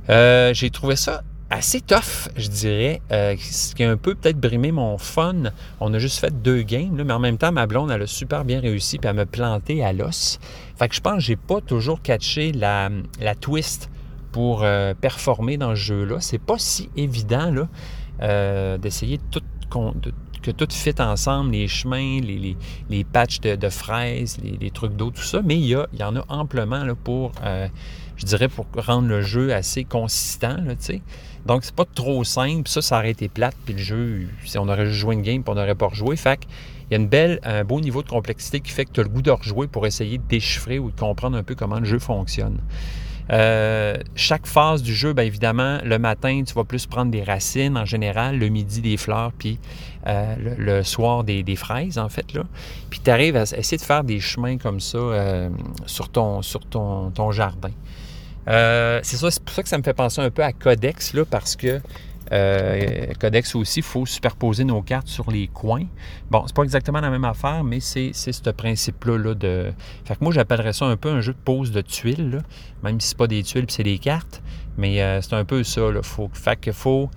J'ai 0.09 0.71
trouvé 0.71 0.97
ça 0.97 1.23
assez 1.51 1.81
tough, 1.81 2.29
je 2.37 2.49
dirais, 2.49 3.03
euh, 3.13 3.37
ce 3.39 3.75
qui 3.75 3.85
a 3.85 3.91
un 3.91 3.97
peu 3.97 4.15
peut-être 4.15 4.39
brimé 4.39 4.73
mon 4.73 4.99
fun. 4.99 5.35
On 5.81 5.93
a 5.95 5.99
juste 5.99 6.19
fait 6.19 6.43
deux 6.43 6.63
games, 6.63 7.03
mais 7.05 7.13
en 7.13 7.19
même 7.19 7.39
temps, 7.39 7.53
ma 7.53 7.67
blonde, 7.67 7.91
elle 7.91 8.03
a 8.03 8.07
super 8.07 8.45
bien 8.45 8.61
réussi, 8.61 8.99
puis 8.99 9.09
elle 9.09 9.17
me 9.17 9.27
planté 9.27 9.85
à 9.85 9.93
l'os. 9.93 10.39
Fait 10.77 10.89
que 10.89 10.95
je 10.95 11.01
pense 11.01 11.17
que 11.17 11.21
j'ai 11.21 11.37
pas 11.37 11.61
toujours 11.61 12.03
catché 12.03 12.53
la, 12.53 12.91
twist 13.41 13.91
pour 14.33 14.63
euh, 14.63 14.95
performer 14.95 15.57
dans 15.57 15.71
ce 15.71 15.81
jeu-là. 15.81 16.17
C'est 16.21 16.39
pas 16.39 16.59
si 16.59 16.91
évident 16.97 17.51
là, 17.51 17.69
euh, 18.23 18.79
d'essayer 18.79 19.19
de 19.19 19.41
que 20.43 20.51
tout 20.51 20.69
fit 20.71 20.95
ensemble, 20.99 21.53
les 21.53 21.67
chemins, 21.67 22.21
les, 22.21 22.57
les, 22.91 23.05
patchs 23.05 23.41
de, 23.41 23.69
fraises, 23.71 24.39
les, 24.43 24.71
trucs 24.71 24.95
d'eau, 24.95 25.11
tout 25.11 25.23
ça, 25.23 25.41
mais 25.43 25.57
il 25.57 25.65
y, 25.65 25.71
y 25.71 26.05
en 26.05 26.17
a 26.17 26.25
amplement 26.29 26.85
là, 26.85 26.95
pour, 26.95 27.33
je 28.17 28.27
dirais, 28.27 28.49
pour 28.49 28.67
rendre 28.77 29.09
le 29.09 29.23
jeu 29.23 29.55
assez 29.55 29.85
consistant, 29.85 30.59
tu 30.69 30.77
sais. 30.79 31.03
Donc, 31.47 31.65
c'est 31.65 31.75
pas 31.75 31.85
trop 31.85 32.25
simple. 32.25 32.69
Ça, 32.69 32.83
ça 32.83 32.99
aurait 32.99 33.11
été 33.11 33.29
plate. 33.29 33.57
Puis 33.65 33.75
le 33.75 33.81
jeu, 33.81 34.29
si 34.45 34.59
on 34.59 34.69
aurait 34.69 34.91
joué 34.91 35.15
une 35.15 35.23
game, 35.23 35.43
puis 35.43 35.53
on 35.53 35.55
n'aurait 35.55 35.75
pas 35.75 35.89
rejoué. 35.89 36.17
Fait 36.17 36.41
il 36.91 36.93
y 36.93 36.97
a 36.97 36.99
une 36.99 37.09
belle, 37.09 37.41
un 37.45 37.65
beau 37.65 37.81
niveau 37.81 38.03
de 38.03 38.09
complexité 38.09 38.61
qui 38.61 38.71
fait 38.71 38.85
que 38.85 38.93
tu 38.93 39.01
as 39.01 39.05
le 39.05 39.09
goût 39.09 39.23
de 39.23 39.31
rejouer 39.31 39.67
pour 39.67 39.87
essayer 39.87 40.19
de 40.19 40.23
déchiffrer 40.29 40.79
ou 40.79 40.91
de 40.91 40.99
comprendre 40.99 41.37
un 41.37 41.43
peu 41.43 41.55
comment 41.55 41.79
le 41.79 41.87
jeu 41.87 41.99
fonctionne. 41.99 42.59
Euh, 43.31 43.97
chaque 44.15 44.47
phase 44.47 44.83
du 44.83 44.95
jeu, 44.95 45.15
bien 45.15 45.25
évidemment, 45.25 45.79
le 45.83 45.99
matin, 45.99 46.43
tu 46.47 46.53
vas 46.53 46.65
plus 46.65 46.87
prendre 46.87 47.11
des 47.11 47.23
racines 47.23 47.79
en 47.79 47.87
général, 47.87 48.39
le 48.39 48.49
midi 48.49 48.83
des 48.83 48.99
fleurs, 48.99 49.33
puis 49.33 49.59
euh, 50.07 50.35
le, 50.59 50.83
soir 50.83 51.25
des, 51.25 51.57
fraises, 51.57 51.97
en 51.97 52.11
fait. 52.11 52.35
Là. 52.35 52.43
Puis 52.91 53.01
tu 53.03 53.11
arrives 53.11 53.37
à 53.37 53.43
essayer 53.43 53.79
de 53.79 53.83
faire 53.83 54.05
des 54.05 54.21
chemins 54.21 54.59
comme 54.59 54.81
ça 54.81 54.99
euh, 54.99 55.49
sur, 55.87 56.11
ton 56.11 56.43
jardin. 57.33 57.71
Euh, 58.49 59.01
c'est 59.03 59.17
ça, 59.17 59.31
c'est 59.31 59.43
pour 59.43 59.55
ça 59.55 59.63
que 59.63 59.69
ça 59.69 59.79
me 59.79 59.83
fait 59.83 59.95
penser 59.95 60.21
un 60.21 60.31
peu 60.31 60.43
à 60.43 60.53
Codex, 60.53 61.15
là, 61.15 61.25
parce 61.25 61.57
que 61.57 61.81
euh, 62.33 63.07
Codex 63.21 63.55
aussi, 63.55 63.81
il 63.81 63.85
faut 63.85 64.07
superposer 64.07 64.65
nos 64.65 64.83
cartes 64.83 65.09
sur 65.09 65.31
les 65.31 65.49
coins. 65.49 65.87
Bon, 66.31 66.45
c'est 66.47 66.57
pas 66.57 66.63
exactement 66.63 67.01
la 67.01 67.11
même 67.11 67.25
affaire, 67.25 67.65
mais 67.65 67.81
c'est, 67.81 68.13
ce 68.13 68.51
principe-là. 68.51 69.35
de... 69.35 69.73
Fait 70.05 70.15
que 70.15 70.25
moi, 70.25 70.33
j'appellerais 70.33 70.73
ça 70.73 70.87
un 70.87 70.97
peu 70.97 71.11
un 71.11 71.21
jeu 71.21 71.33
de 71.33 71.39
pose 71.39 71.71
de 71.71 71.81
tuiles, 71.81 72.43
même 72.83 73.01
si 73.01 73.09
c'est 73.09 73.19
pas 73.19 73.27
des 73.27 73.43
tuiles, 73.43 73.67
c'est 73.69 73.83
des 73.83 73.99
cartes. 73.99 74.43
Mais 74.77 75.03
euh, 75.03 75.21
c'est 75.21 75.35
un 75.35 75.45
peu 75.45 75.63
ça. 75.63 75.91
Là. 75.91 76.03
Faut, 76.03 76.29
fait 76.33 76.59
que 76.59 76.73
faut. 76.73 77.09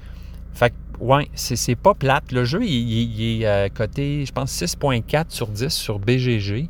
Fait 0.54 0.72
que, 0.72 1.04
ouais, 1.04 1.28
c'est, 1.34 1.76
pas 1.76 1.94
plate. 1.94 2.32
Le 2.32 2.44
jeu, 2.44 2.64
il, 2.64 3.44
est 3.44 3.74
coté, 3.74 4.26
je 4.26 4.32
pense, 4.32 4.52
6.4 4.52 5.26
sur 5.30 5.48
10 5.48 5.70
sur 5.70 6.00
BGG. 6.00 6.70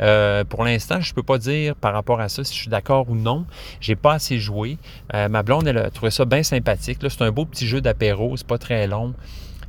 Euh, 0.00 0.44
pour 0.44 0.64
l'instant, 0.64 1.00
je 1.00 1.10
ne 1.10 1.14
peux 1.14 1.22
pas 1.22 1.38
dire 1.38 1.74
par 1.74 1.92
rapport 1.92 2.20
à 2.20 2.28
ça 2.28 2.44
si 2.44 2.54
je 2.54 2.60
suis 2.60 2.70
d'accord 2.70 3.08
ou 3.10 3.14
non. 3.14 3.44
J'ai 3.80 3.96
pas 3.96 4.14
assez 4.14 4.38
joué. 4.38 4.78
Euh, 5.14 5.28
ma 5.28 5.42
blonde, 5.42 5.66
elle 5.66 5.78
a 5.78 5.90
trouvé 5.90 6.10
ça 6.10 6.24
bien 6.24 6.42
sympathique. 6.42 6.98
C'est 7.08 7.22
un 7.22 7.32
beau 7.32 7.44
petit 7.44 7.66
jeu 7.66 7.80
d'apéro, 7.80 8.36
c'est 8.36 8.46
pas 8.46 8.58
très 8.58 8.86
long. 8.86 9.14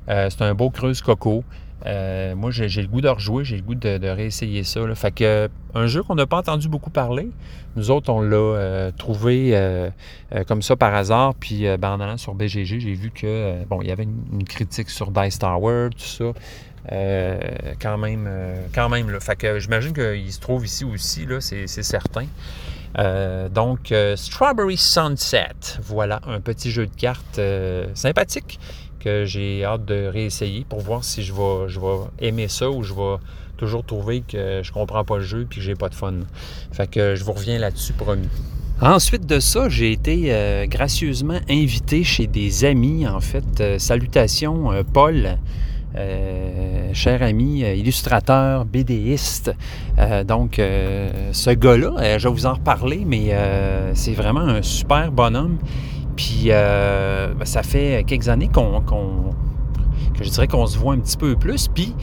Euh, 0.10 0.30
c'est 0.30 0.42
un 0.42 0.54
beau 0.54 0.70
creuse 0.70 1.02
coco. 1.02 1.44
moi, 1.86 2.52
j'ai 2.52 2.82
le 2.82 2.88
goût 2.88 3.02
de 3.02 3.10
rejouer, 3.10 3.44
j'ai 3.44 3.56
le 3.58 3.63
goût 3.63 3.76
de, 3.76 4.08
réessayer 4.08 4.63
ça. 4.63 4.82
Fait 4.96 5.12
que 5.12 5.50
un 5.76 5.86
jeu 5.86 6.02
qu'on 6.02 6.15
n'a 6.15 6.26
pas 6.26 6.38
entendu 6.38 6.68
beaucoup 6.68 6.89
parler. 6.89 7.30
Nous 7.76 7.92
autres, 7.92 8.12
on 8.12 8.22
l'a 8.22 8.92
trouvé 8.92 9.56
comme 10.48 10.62
ça 10.62 10.76
par 10.76 10.94
hasard. 10.94 11.36
Puis 11.36 11.65
ben, 11.78 11.92
en 11.92 12.00
allant 12.00 12.18
sur 12.18 12.34
BGG, 12.34 12.80
j'ai 12.80 12.94
vu 12.94 13.12
que 13.12 13.63
bon, 13.70 13.82
il 13.82 13.88
y 13.88 13.92
avait 13.92 14.04
une, 14.04 14.24
une, 14.34 14.44
critique 14.44 14.89
sur 14.89 15.12
Dice 15.12 15.39
Tower, 15.39 15.89
tout 15.92 16.04
ça. 16.04 16.34
Euh, 16.91 17.38
quand 17.80 17.97
même, 17.97 18.25
euh, 18.28 18.65
quand 18.73 18.89
même 18.89 19.10
là. 19.10 19.19
Fait 19.19 19.36
que 19.36 19.60
j'imagine 19.60 19.93
qu'il 19.93 20.32
se 20.32 20.39
trouve 20.39 20.65
ici 20.65 20.84
aussi, 20.84 21.28
c'est, 21.39 21.84
certain. 21.84 22.25
Euh, 22.97 23.49
donc, 23.49 23.93
Strawberry 24.15 24.78
Sunset, 24.78 25.78
voilà 25.84 26.21
un 26.28 26.39
petit 26.39 26.71
jeu 26.71 26.88
de 26.88 26.95
cartes 26.95 27.39
sympathique 27.93 28.60
que 28.99 29.23
j'ai 29.23 29.63
hâte 29.63 29.86
de 29.86 30.08
réessayer 30.08 30.65
pour 30.67 30.82
voir 30.82 31.04
si 31.04 31.23
je 31.23 31.34
vais, 31.34 32.28
aimer 32.28 32.47
ça 32.47 32.69
ou 32.69 32.84
je 32.84 32.93
vais 32.93 33.15
toujours 33.56 33.86
trouver 33.86 34.21
que 34.21 34.62
je 34.63 34.71
comprends 34.71 35.06
pas 35.06 35.17
le 35.17 35.23
jeu 35.23 35.43
et 35.43 35.54
que 35.54 35.62
j'ai 35.62 35.75
pas 35.75 35.89
de 35.89 35.95
fun. 35.95 36.15
Fait 36.71 36.89
que 36.89 37.15
je 37.15 37.23
vous 37.23 37.34
reviens 37.34 37.60
là-dessus 37.60 37.93
promis. 37.93 38.28
Ensuite 38.82 39.25
de 39.25 39.39
ça, 39.39 39.69
j'ai 39.69 39.91
été 39.91 40.65
gracieusement 40.67 41.39
invité 41.49 42.04
chez 42.04 42.28
des 42.28 42.65
amis, 42.65 43.08
en 43.08 43.21
fait. 43.21 43.78
salutations, 43.78 44.71
Paul. 44.93 45.38
Euh, 46.89 46.93
cher 46.93 47.21
ami 47.23 47.63
euh, 47.63 47.73
illustrateur, 47.73 48.65
BDiste. 48.65 49.54
Euh, 49.97 50.23
donc, 50.23 50.62
ce 51.32 51.49
gars-là, 51.52 52.17
je 52.17 52.28
vais 52.28 52.34
vous 52.34 52.45
en 52.45 52.54
reparler, 52.54 53.04
mais 53.06 53.36
c'est 53.93 54.13
vraiment 54.13 54.41
un 54.41 54.62
super 54.62 55.12
bonhomme. 55.12 55.58
Puis, 56.15 56.49
ben, 56.49 57.45
ça 57.45 57.63
fait 57.63 58.04
quelques 58.06 58.30
années 58.30 58.49
que 58.49 60.23
je 60.23 60.30
dirais 60.30 60.47
qu'on 60.47 60.65
se 60.65 60.78
voit 60.78 60.93
un 60.93 60.99
petit 60.99 61.17
peu 61.17 61.36
plus. 61.36 61.67
Puis, 61.67 61.93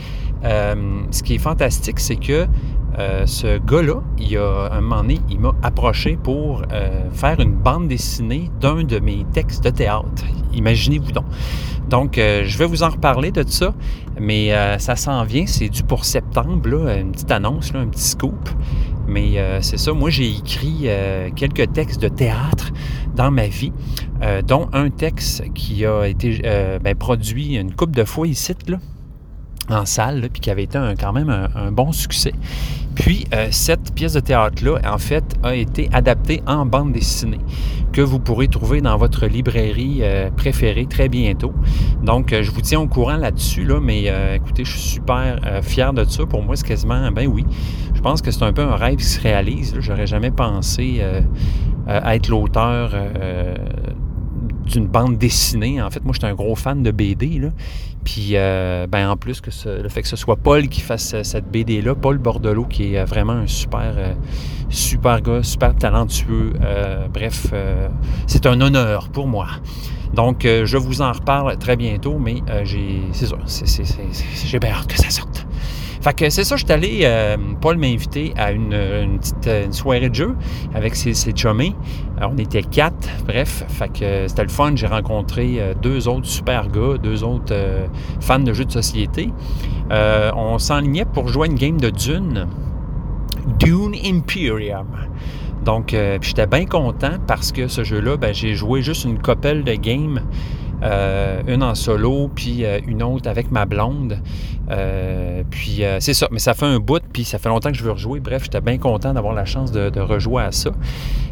ce 0.43 1.23
qui 1.23 1.35
est 1.35 1.39
fantastique, 1.39 2.01
c'est 2.01 2.17
que 2.17 2.47
ce 3.27 3.59
gars-là, 3.59 4.01
il 4.19 4.37
a 4.39 4.71
un 4.73 4.81
moment 4.81 5.03
donné, 5.03 5.21
il 5.29 5.39
m'a 5.41 5.53
approché 5.63 6.17
pour 6.17 6.63
faire 7.13 7.41
une 7.41 7.55
bande 7.55 7.89
dessinée 7.89 8.51
d'un 8.61 8.85
de 8.85 8.99
mes 8.99 9.25
textes 9.33 9.65
de 9.65 9.71
théâtre. 9.71 10.25
Imaginez-vous 10.55 11.13
donc. 11.13 11.25
Donc, 11.89 12.19
euh, 12.19 12.43
je 12.45 12.59
vais 12.59 12.67
vous 12.67 12.83
en 12.83 12.89
reparler 12.89 13.31
de 13.31 13.45
ça, 13.47 13.73
mais 14.19 14.53
euh, 14.53 14.77
ça 14.79 14.97
s'en 14.97 15.23
vient, 15.23 15.47
c'est 15.47 15.69
dû 15.69 15.85
pour 15.85 16.05
septembre, 16.05 16.89
une 16.89 17.13
petite 17.13 17.31
annonce, 17.31 17.73
un 17.75 17.87
petit 17.87 18.03
scoop. 18.03 18.49
Mais 19.07 19.39
euh, 19.39 19.61
c'est 19.61 19.77
ça, 19.79 19.93
moi 19.93 20.11
j'ai 20.11 20.29
écrit 20.29 20.89
quelques 21.37 21.73
textes 21.73 22.03
de 22.03 22.09
théâtre 22.09 22.73
dans 23.15 23.31
ma 23.31 23.47
vie. 23.47 23.73
euh, 24.23 24.43
dont 24.43 24.69
un 24.73 24.91
texte 24.91 25.45
qui 25.55 25.85
a 25.85 26.05
été 26.05 26.41
euh, 26.45 26.79
ben, 26.79 26.95
produit 26.95 27.57
une 27.57 27.75
coupe 27.75 27.95
de 27.95 28.05
fois 28.05 28.27
ici, 28.27 28.55
là, 28.69 28.79
en 29.69 29.85
salle, 29.85 30.21
là, 30.21 30.29
puis 30.29 30.41
qui 30.41 30.51
avait 30.51 30.65
été 30.65 30.79
un, 30.79 30.95
quand 30.95 31.13
même 31.13 31.31
un, 31.31 31.73
bon 31.73 31.93
succès. 31.93 32.33
Puis, 32.95 33.27
euh, 33.35 33.49
cette 33.51 33.95
pièce 33.95 34.15
de 34.15 34.21
théâtre-là, 34.21 34.79
en 34.91 34.99
fait, 34.99 35.25
a 35.43 35.55
été 35.55 35.89
adaptée 35.93 36.43
en 36.47 36.65
bande 36.65 36.93
dessinée, 36.93 37.41
que 37.93 38.01
vous 38.01 38.19
pourrez 38.19 38.49
trouver 38.49 38.81
dans 38.81 38.97
votre 38.97 39.27
librairie 39.27 39.99
euh, 40.01 40.31
préférée 40.31 40.87
très 40.87 41.09
bientôt. 41.09 41.53
Donc, 42.03 42.33
euh, 42.33 42.43
je 42.43 42.51
vous 42.51 42.63
tiens 42.63 42.81
au 42.81 42.87
courant 42.87 43.17
là-dessus, 43.17 43.65
là, 43.65 43.81
mais 43.81 44.11
écoutez, 44.35 44.65
je 44.65 44.71
suis 44.71 44.89
super 44.89 45.41
fier 45.63 45.93
de 45.93 46.05
ça. 46.05 46.25
Pour 46.25 46.43
moi, 46.43 46.57
c'est 46.57 46.67
quasiment, 46.67 47.11
ben 47.11 47.27
oui, 47.27 47.45
je 47.95 48.01
pense 48.01 48.23
que 48.23 48.31
c'est 48.31 48.45
un 48.45 48.53
peu 48.53 48.63
un 48.63 48.77
rêve 48.77 48.97
qui 48.97 49.05
se 49.05 49.21
réalise. 49.21 49.75
J'aurais 49.79 50.07
jamais 50.07 50.31
pensé 50.31 51.03
être 51.89 52.29
l'auteur 52.29 52.93
d'une 54.67 54.87
bande 54.87 55.17
dessinée. 55.17 55.81
En 55.81 55.91
fait, 55.91 56.05
moi, 56.05 56.13
j'étais 56.13 56.27
un 56.27 56.35
gros 56.35 56.55
fan 56.55 56.83
de 56.83 56.91
BD. 56.91 57.39
Là. 57.39 57.49
Puis, 58.05 58.31
euh, 58.35 58.87
ben, 58.87 59.11
en 59.11 59.17
plus, 59.17 59.41
que 59.41 59.51
le 59.69 59.89
fait 59.89 60.03
que 60.03 60.09
ce 60.09 60.15
soit 60.15 60.37
Paul 60.37 60.69
qui 60.69 60.81
fasse 60.81 61.15
euh, 61.15 61.23
cette 61.25 61.51
BD-là, 61.51 61.95
Paul 61.97 62.19
Bordelot, 62.19 62.65
qui 62.65 62.95
est 62.95 62.99
euh, 62.99 63.05
vraiment 63.05 63.33
un 63.33 63.49
super, 63.49 63.95
super 64.69 65.21
gars, 65.23 65.43
super 65.43 65.75
talentueux. 65.75 66.53
bref, 67.13 67.53
c'est 68.27 68.47
un 68.47 68.61
honneur 68.61 69.09
pour 69.09 69.27
moi. 69.27 69.49
Donc, 70.15 70.43
je 70.43 70.77
vous 70.77 71.03
en 71.03 71.13
reparle 71.13 71.57
très 71.59 71.77
bientôt, 71.77 72.19
mais 72.19 72.37
j'ai, 72.65 73.03
c'est 73.13 73.27
ça, 73.27 73.37
j'ai 74.47 74.59
bien 74.59 74.71
hâte 74.71 74.87
que 74.87 74.97
ça 74.97 75.11
sorte. 75.11 75.47
Fait 76.01 76.15
que 76.15 76.31
c'est 76.31 76.45
ça, 76.45 76.57
je 76.57 76.65
suis 76.65 76.73
allé, 76.73 77.01
euh, 77.03 77.37
Paul 77.61 77.77
m'a 77.77 77.87
invité 77.87 78.33
à 78.37 78.53
une, 78.53 79.19
petite 79.19 79.73
soirée 79.73 80.09
de 80.09 80.15
jeu 80.15 80.37
avec 80.75 80.95
ses, 80.95 81.15
ses 81.15 81.33
chummés. 81.35 81.75
on 82.21 82.37
était 82.39 82.63
quatre, 82.63 83.09
bref, 83.27 83.65
fait 83.69 83.89
que 83.89 84.29
c'était 84.29 84.43
le 84.43 84.49
fun. 84.49 84.73
J'ai 84.75 84.87
rencontré 84.87 85.57
euh, 85.59 85.75
deux 85.81 86.09
autres 86.09 86.27
super 86.27 86.69
gars, 86.69 86.99
deux 87.03 87.25
autres 87.25 87.53
euh, 87.53 87.87
fans 88.21 88.39
de 88.39 88.53
jeux 88.53 88.65
de 88.65 88.73
société. 88.73 89.31
on 89.91 90.59
s'enlignait 90.59 91.05
pour 91.05 91.29
jouer 91.29 91.49
une 91.49 91.55
game 91.55 91.81
de 91.81 91.91
Dune, 91.91 92.47
Dune 93.59 93.95
Imperium. 94.05 94.87
Donc, 95.65 95.97
j'étais 96.21 96.47
bien 96.47 96.65
content 96.65 97.19
parce 97.27 97.51
que 97.51 97.67
ce 97.67 97.83
jeu-là, 97.83 98.17
ben, 98.17 98.33
j'ai 98.33 98.55
joué 98.55 98.83
juste 98.83 99.05
une 99.05 99.19
couple 99.19 99.65
de 99.65 99.75
games 99.75 100.21
euh, 100.83 101.43
une 101.47 101.63
en 101.63 101.75
solo, 101.75 102.31
puis 102.35 102.65
euh, 102.65 102.81
une 102.87 103.03
autre 103.03 103.29
avec 103.29 103.51
ma 103.51 103.65
blonde. 103.65 104.19
Euh, 104.71 105.43
puis 105.51 105.83
c'est 106.01 106.15
ça, 106.15 106.29
mais 106.31 106.39
ça 106.39 106.55
fait 106.55 106.67
un 106.67 106.79
bout, 106.79 107.03
puis 107.13 107.25
ça 107.25 107.39
fait 107.39 107.49
longtemps 107.49 107.71
que 107.71 107.77
je 107.77 107.83
veux 107.85 107.93
rejouer. 107.93 108.21
Bref, 108.21 108.45
j'étais 108.45 108.61
bien 108.61 108.79
content 108.79 109.15
d'avoir 109.15 109.35
la 109.35 109.45
chance 109.45 109.73
de, 109.73 110.01
rejouer 110.01 110.43
à 110.45 110.53
ça. 110.53 110.71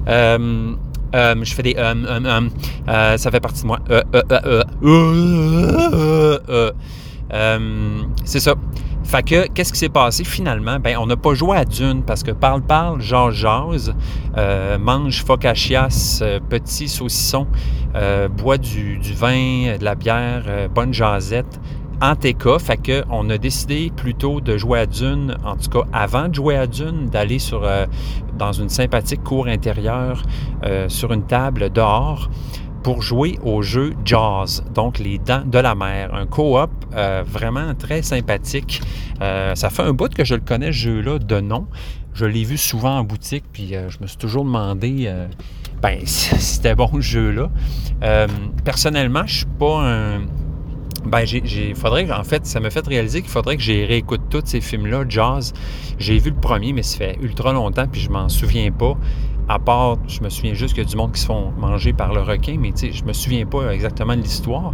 je 0.06 1.54
fais 1.54 1.62
des 1.62 1.74
ça 2.86 3.30
fait 3.30 3.40
partie 3.40 3.62
de 3.62 3.66
moi. 3.66 3.80
c'est 8.24 8.40
ça. 8.40 8.54
Fait 9.04 9.22
que, 9.22 9.46
qu'est-ce 9.48 9.72
qui 9.72 9.78
s'est 9.78 9.88
passé 9.90 10.24
finalement? 10.24 10.80
Ben, 10.80 10.96
on 10.98 11.06
n'a 11.06 11.16
pas 11.16 11.34
joué 11.34 11.58
à 11.58 11.64
Dune 11.64 12.02
parce 12.02 12.22
que 12.22 12.30
parle, 12.30 12.62
parle, 12.62 13.00
jase, 13.00 13.34
jase, 13.34 13.94
euh, 14.36 14.78
mange 14.78 15.22
focaccias, 15.22 16.20
euh, 16.22 16.40
petit 16.40 16.88
saucisson, 16.88 17.46
euh, 17.94 18.28
boit 18.28 18.56
du, 18.58 18.98
vin, 19.14 19.76
de 19.78 19.84
la 19.84 19.94
bière, 19.94 20.44
bonne 20.74 20.94
jasette, 20.94 21.60
en 22.00 22.16
TK. 22.16 22.58
Fait 22.58 22.78
que, 22.78 23.04
on 23.10 23.28
a 23.28 23.36
décidé 23.36 23.92
plutôt 23.94 24.40
de 24.40 24.56
jouer 24.56 24.80
à 24.80 24.86
Dune, 24.86 25.36
en 25.44 25.56
tout 25.56 25.70
cas 25.70 25.86
avant 25.92 26.28
de 26.28 26.34
jouer 26.34 26.56
à 26.56 26.66
Dune, 26.66 27.06
d'aller 27.06 27.38
sur 27.38 27.68
dans 28.36 28.52
une 28.52 28.70
sympathique 28.70 29.22
cour 29.22 29.46
intérieure 29.46 30.22
sur 30.88 31.12
une 31.12 31.24
table 31.24 31.70
dehors 31.70 32.30
pour 32.84 33.00
jouer 33.00 33.38
au 33.42 33.62
jeu 33.62 33.94
Jaws, 34.04 34.60
donc 34.74 34.98
les 34.98 35.18
dents 35.18 35.42
de 35.44 35.58
la 35.58 35.74
mer, 35.74 36.14
un 36.14 36.26
co-op 36.26 36.70
euh, 36.94 37.24
vraiment 37.26 37.74
très 37.74 38.02
sympathique. 38.02 38.82
Euh, 39.22 39.54
ça 39.54 39.70
fait 39.70 39.82
un 39.82 39.94
bout 39.94 40.12
que 40.12 40.22
je 40.22 40.34
le 40.34 40.42
connais, 40.42 40.66
ce 40.66 40.72
jeu-là, 40.72 41.18
de 41.18 41.40
nom. 41.40 41.66
Je 42.12 42.26
l'ai 42.26 42.44
vu 42.44 42.58
souvent 42.58 42.98
en 42.98 43.02
boutique, 43.02 43.44
puis 43.52 43.74
euh, 43.74 43.88
je 43.88 43.98
me 44.00 44.06
suis 44.06 44.18
toujours 44.18 44.44
demandé 44.44 45.10
ben, 45.80 45.98
si 46.04 46.38
c'était 46.38 46.74
bon 46.74 46.90
ce 46.96 47.00
jeu-là. 47.00 47.48
personnellement, 48.64 49.22
je 49.26 49.38
suis 49.38 49.46
pas 49.58 49.80
un. 49.80 50.20
Ben, 51.06 51.24
j'ai, 51.24 51.74
faudrait, 51.74 52.10
en 52.12 52.24
fait, 52.24 52.46
ça 52.46 52.60
m'a 52.60 52.70
fait 52.70 52.86
réaliser 52.86 53.22
qu'il 53.22 53.30
faudrait 53.30 53.56
que 53.56 53.62
j'ai 53.62 53.84
réécoute 53.86 54.22
tous 54.28 54.42
ces 54.44 54.60
films-là, 54.60 55.04
Jaws. 55.08 55.52
J'ai 55.98 56.18
vu 56.18 56.30
le 56.30 56.36
premier, 56.36 56.74
mais 56.74 56.82
ça 56.82 56.98
fait 56.98 57.18
ultra 57.22 57.52
longtemps, 57.52 57.86
puis 57.86 58.00
je 58.02 58.10
m'en 58.10 58.28
souviens 58.28 58.70
pas 58.70 58.94
à 59.48 59.58
part, 59.58 59.98
je 60.08 60.20
me 60.22 60.30
souviens 60.30 60.54
juste 60.54 60.78
a 60.78 60.84
du 60.84 60.96
monde 60.96 61.12
qui 61.12 61.20
se 61.20 61.26
font 61.26 61.52
manger 61.58 61.92
par 61.92 62.14
le 62.14 62.20
requin, 62.22 62.56
mais 62.58 62.72
je 62.74 63.04
me 63.04 63.12
souviens 63.12 63.44
pas 63.44 63.70
exactement 63.70 64.16
de 64.16 64.22
l'histoire. 64.22 64.72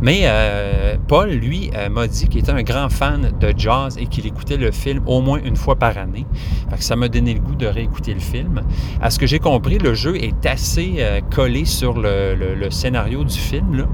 Mais 0.00 0.22
euh, 0.24 0.96
Paul, 1.08 1.30
lui, 1.30 1.70
euh, 1.74 1.88
m'a 1.88 2.06
dit 2.06 2.28
qu'il 2.28 2.40
était 2.40 2.52
un 2.52 2.62
grand 2.62 2.90
fan 2.90 3.32
de 3.40 3.54
jazz 3.56 3.96
et 3.98 4.06
qu'il 4.06 4.26
écoutait 4.26 4.58
le 4.58 4.70
film 4.72 5.02
au 5.06 5.20
moins 5.20 5.40
une 5.42 5.56
fois 5.56 5.76
par 5.76 5.96
année. 5.96 6.26
Fait 6.70 6.76
que 6.76 6.84
ça 6.84 6.96
m'a 6.96 7.08
donné 7.08 7.34
le 7.34 7.40
goût 7.40 7.54
de 7.54 7.66
réécouter 7.66 8.12
le 8.12 8.20
film. 8.20 8.62
À 9.00 9.10
ce 9.10 9.18
que 9.18 9.26
j'ai 9.26 9.38
compris, 9.38 9.78
le 9.78 9.94
jeu 9.94 10.16
est 10.16 10.44
assez 10.44 10.96
euh, 10.98 11.20
collé 11.34 11.64
sur 11.64 11.94
le, 11.98 12.68
scénario 12.70 13.24
du 13.24 13.38
film. 13.38 13.86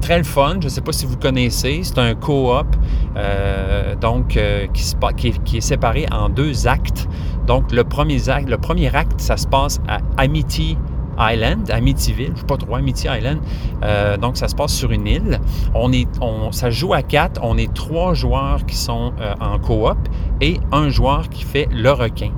très 0.00 0.18
le 0.18 0.24
fun, 0.24 0.56
je 0.60 0.66
ne 0.66 0.68
sais 0.68 0.80
pas 0.80 0.92
si 0.92 1.06
vous 1.06 1.16
connaissez, 1.16 1.80
c'est 1.82 1.98
un 1.98 2.14
co-op 2.14 2.66
donc 4.00 4.38
qui, 4.72 5.32
qui 5.44 5.56
est 5.56 5.60
séparé 5.60 6.06
en 6.12 6.28
deux 6.28 6.68
actes. 6.68 7.08
Donc, 7.46 7.72
le 7.72 7.84
premier 7.84 8.28
acte, 8.28 8.48
le 8.48 8.58
premier 8.58 8.94
acte 8.94 9.20
ça 9.20 9.36
se 9.36 9.46
passe 9.46 9.80
à 9.88 9.98
Amity 10.16 10.76
Island, 11.18 11.70
Amityville, 11.70 12.26
je 12.28 12.32
ne 12.32 12.36
sais 12.36 12.44
pas 12.46 12.56
trop, 12.56 12.74
Amity 12.74 13.08
Island. 13.08 13.38
Euh, 13.82 14.16
donc, 14.16 14.36
ça 14.36 14.48
se 14.48 14.54
passe 14.54 14.72
sur 14.72 14.90
une 14.92 15.06
île. 15.06 15.40
On 15.74 15.92
est, 15.92 16.08
ça 16.50 16.70
joue 16.70 16.94
à 16.94 17.02
quatre. 17.02 17.40
On 17.42 17.58
est 17.58 17.72
trois 17.72 18.14
joueurs 18.14 18.64
qui 18.66 18.76
sont 18.76 19.12
euh, 19.20 19.34
en 19.40 19.58
coop 19.58 19.98
et 20.40 20.58
un 20.72 20.88
joueur 20.88 21.28
qui 21.28 21.44
fait 21.44 21.68
le 21.70 21.90
requin. 21.90 22.30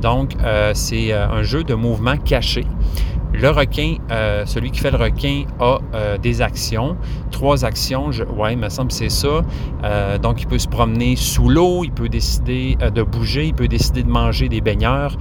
Donc, 0.00 0.36
euh, 0.42 0.72
c'est 0.74 1.12
un 1.12 1.42
jeu 1.42 1.64
de 1.64 1.74
mouvement 1.74 2.16
caché. 2.16 2.64
Le 3.32 3.50
requin, 3.50 3.96
euh, 4.10 4.46
celui 4.46 4.70
qui 4.70 4.80
fait 4.80 4.90
le 4.90 4.96
requin 4.96 5.44
a 5.60 5.78
euh, 5.94 6.18
des 6.18 6.40
actions, 6.40 6.96
trois 7.30 7.64
actions, 7.64 8.10
je, 8.10 8.24
ouais, 8.24 8.54
il 8.54 8.58
me 8.58 8.68
semble 8.68 8.88
que 8.88 8.94
c'est 8.94 9.10
ça. 9.10 9.42
Euh, 9.84 10.18
donc, 10.18 10.40
il 10.42 10.46
peut 10.46 10.58
se 10.58 10.68
promener 10.68 11.14
sous 11.14 11.48
l'eau, 11.48 11.84
il 11.84 11.92
peut 11.92 12.08
décider 12.08 12.76
de 12.76 13.02
bouger, 13.02 13.46
il 13.46 13.54
peut 13.54 13.68
décider 13.68 14.02
de 14.02 14.10
manger 14.10 14.48
des 14.48 14.60
baigneurs. 14.60 15.16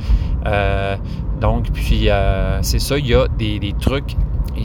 donc, 1.41 1.71
puis 1.73 2.09
c'est 2.61 2.79
ça, 2.79 2.97
il 2.97 3.07
y 3.07 3.13
a 3.13 3.27
des 3.27 3.73
trucs 3.79 4.15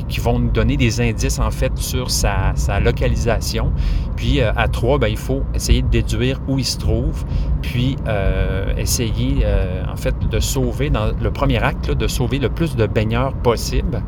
qui 0.09 0.21
vont 0.21 0.39
nous 0.39 0.51
donner 0.51 0.77
des 0.77 1.01
indices 1.01 1.39
en 1.39 1.51
fait 1.51 1.77
sur 1.77 2.11
sa, 2.11 2.55
localisation. 2.81 3.73
Puis 4.17 4.41
euh, 4.41 4.53
à 4.57 4.69
trois, 4.69 4.99
ben, 4.99 5.09
il 5.09 5.17
faut 5.17 5.43
essayer 5.55 5.83
de 5.83 5.89
déduire 5.89 6.41
où 6.49 6.59
il 6.59 6.65
se 6.65 6.79
trouve, 6.79 7.25
puis 7.61 7.97
euh, 8.07 8.75
essayer 8.77 9.43
euh, 9.45 9.85
en 9.91 9.97
fait 9.97 10.15
de 10.31 10.41
sauver 10.41 10.91
dans 10.91 11.13
le 11.21 11.31
premier 11.31 11.59
acte, 11.63 11.91
de 11.91 12.07
sauver 12.07 12.39
le 12.39 12.49
plus 12.49 12.77
de 12.77 12.87
baigneurs 12.87 13.35
possible. 13.35 14.03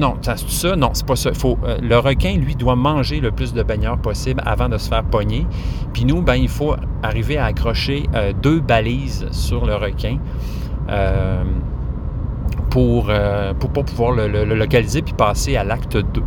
non, 0.00 0.16
c'est 0.22 0.38
ça? 0.48 0.76
Non, 0.76 0.90
c'est 0.94 1.06
pas 1.06 1.16
ça. 1.16 1.32
Faut, 1.34 1.58
le 1.82 1.98
requin, 1.98 2.36
lui, 2.36 2.54
doit 2.54 2.76
manger 2.76 3.20
le 3.20 3.30
plus 3.30 3.52
de 3.52 3.62
baigneurs 3.62 3.98
possible 3.98 4.42
avant 4.46 4.68
de 4.68 4.78
se 4.78 4.88
faire 4.88 5.04
pogner. 5.04 5.46
Puis 5.92 6.04
nous, 6.04 6.22
ben, 6.22 6.36
il 6.36 6.48
faut 6.48 6.74
arriver 7.02 7.36
à 7.36 7.46
accrocher 7.46 8.04
deux 8.42 8.60
balises 8.60 9.26
sur 9.30 9.66
le 9.66 9.74
requin 9.76 10.18
pour 12.74 13.06
ne 13.06 13.12
euh, 13.12 13.54
pas 13.54 13.84
pouvoir 13.84 14.10
le, 14.10 14.26
localiser 14.56 15.00
puis 15.00 15.14
passer 15.14 15.54
à 15.56 15.62
l'acte 15.62 15.96
2. 15.96 16.22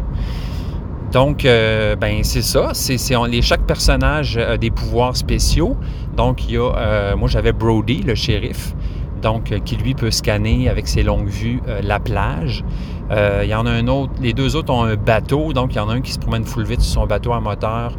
Donc, 1.12 1.44
euh, 1.44 1.98
ben 1.98 2.24
c'est 2.24 2.42
ça. 2.42 2.70
C'est, 2.72 2.98
les, 3.30 3.42
chaque 3.42 3.64
personnage 3.64 4.38
a 4.38 4.56
des 4.56 4.72
pouvoirs 4.72 5.18
spéciaux. 5.18 5.76
Donc, 6.16 6.48
il 6.48 6.54
y 6.54 6.58
a, 6.58 6.72
euh, 6.74 7.18
moi 7.18 7.28
j'avais 7.28 7.52
Brody, 7.52 8.02
le 8.02 8.16
shérif, 8.16 8.74
donc 9.22 9.54
qui 9.66 9.76
lui 9.76 9.94
peut 9.94 10.10
scanner 10.10 10.70
avec 10.70 10.88
ses 10.88 11.04
longues 11.04 11.28
vues 11.28 11.60
la 11.84 12.00
plage. 12.00 12.64
il 13.12 13.50
y 13.50 13.54
en 13.54 13.66
a 13.66 13.72
un 13.72 13.88
autre, 13.88 14.14
les 14.22 14.32
deux 14.32 14.56
autres 14.56 14.72
ont 14.72 14.84
un 14.84 14.96
bateau, 14.96 15.52
donc 15.52 15.74
il 15.74 15.80
y 15.80 15.82
en 15.82 15.90
a 15.90 15.96
un 15.96 16.02
qui 16.02 16.14
se 16.14 16.20
promène 16.20 16.46
full 16.46 16.64
vite 16.64 16.80
sur 16.80 17.02
son 17.02 17.08
bateau 17.08 17.34
à 17.34 17.42
moteur, 17.42 17.92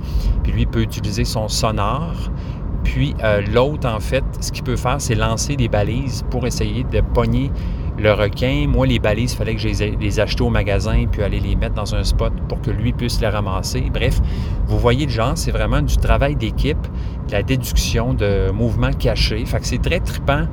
puis 0.43 0.53
lui 0.53 0.65
peut 0.65 0.81
utiliser 0.81 1.27
son 1.27 1.49
sonar. 1.49 2.15
Puis 2.83 3.15
l'autre, 3.53 3.87
en 3.87 4.01
fait, 4.01 4.25
ce 4.41 4.53
qu'il 4.53 4.65
peut 4.65 4.77
faire, 4.77 5.03
c'est 5.03 5.15
lancer 5.15 5.57
des 5.57 5.69
balises 5.69 6.25
pour 6.31 6.47
essayer 6.47 6.85
de 6.85 7.03
pogner 7.03 7.51
le 7.99 8.13
requin, 8.13 8.67
moi, 8.69 8.87
les 8.87 8.99
balises, 8.99 9.33
il 9.33 9.37
fallait 9.37 9.55
que 9.55 9.61
je 9.61 9.69
les, 9.69 10.21
achète 10.21 10.41
au 10.41 10.51
magasin 10.51 11.05
puis 11.11 11.23
aller 11.23 11.41
les 11.41 11.57
mettre 11.57 11.75
dans 11.75 11.95
un 11.95 12.05
spot 12.05 12.33
pour 12.49 12.61
que 12.61 12.71
lui 12.71 12.93
puisse 12.93 13.21
les 13.21 13.29
ramasser. 13.29 13.91
Bref, 13.93 14.21
vous 14.67 14.79
voyez 14.79 15.07
le 15.07 15.13
genre, 15.13 15.33
c'est 15.37 15.51
vraiment 15.51 15.83
du 15.83 15.97
travail 15.97 16.37
d'équipe, 16.37 16.87
de 17.27 17.33
la 17.33 17.43
déduction 17.43 18.15
de 18.15 18.51
mouvements 18.53 18.93
cachés. 18.93 19.45
Fait 19.45 19.59
que 19.59 19.67
c'est 19.67 19.83
très 19.83 20.01
trippant 20.01 20.47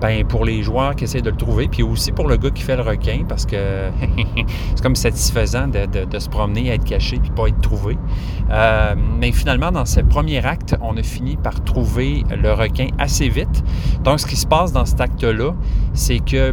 ben, 0.00 0.24
pour 0.26 0.44
les 0.44 0.62
joueurs 0.62 0.94
qui 0.94 1.04
essaient 1.04 1.22
de 1.22 1.30
le 1.30 1.36
trouver, 1.36 1.68
puis 1.68 1.82
aussi 1.82 2.12
pour 2.12 2.28
le 2.28 2.36
gars 2.36 2.50
qui 2.50 2.62
fait 2.62 2.76
le 2.76 2.82
requin, 2.82 3.24
parce 3.28 3.46
que 3.46 3.56
c'est 4.74 4.82
comme 4.82 4.96
satisfaisant 4.96 5.68
de, 5.68 6.18
se 6.18 6.28
promener, 6.28 6.68
être 6.68 6.84
caché, 6.84 7.18
puis 7.18 7.30
pas 7.30 7.46
être 7.48 7.60
trouvé. 7.60 7.96
Euh, 8.50 8.94
mais 9.18 9.32
finalement, 9.32 9.72
dans 9.72 9.86
ce 9.86 10.00
premier 10.00 10.44
acte, 10.44 10.76
on 10.82 10.96
a 10.96 11.02
fini 11.02 11.36
par 11.36 11.62
trouver 11.64 12.24
le 12.30 12.52
requin 12.52 12.88
assez 12.98 13.28
vite. 13.28 13.64
Donc, 14.02 14.20
ce 14.20 14.26
qui 14.26 14.36
se 14.36 14.46
passe 14.46 14.72
dans 14.72 14.84
cet 14.84 15.00
acte-là, 15.00 15.54
c'est 15.94 16.18
que 16.18 16.52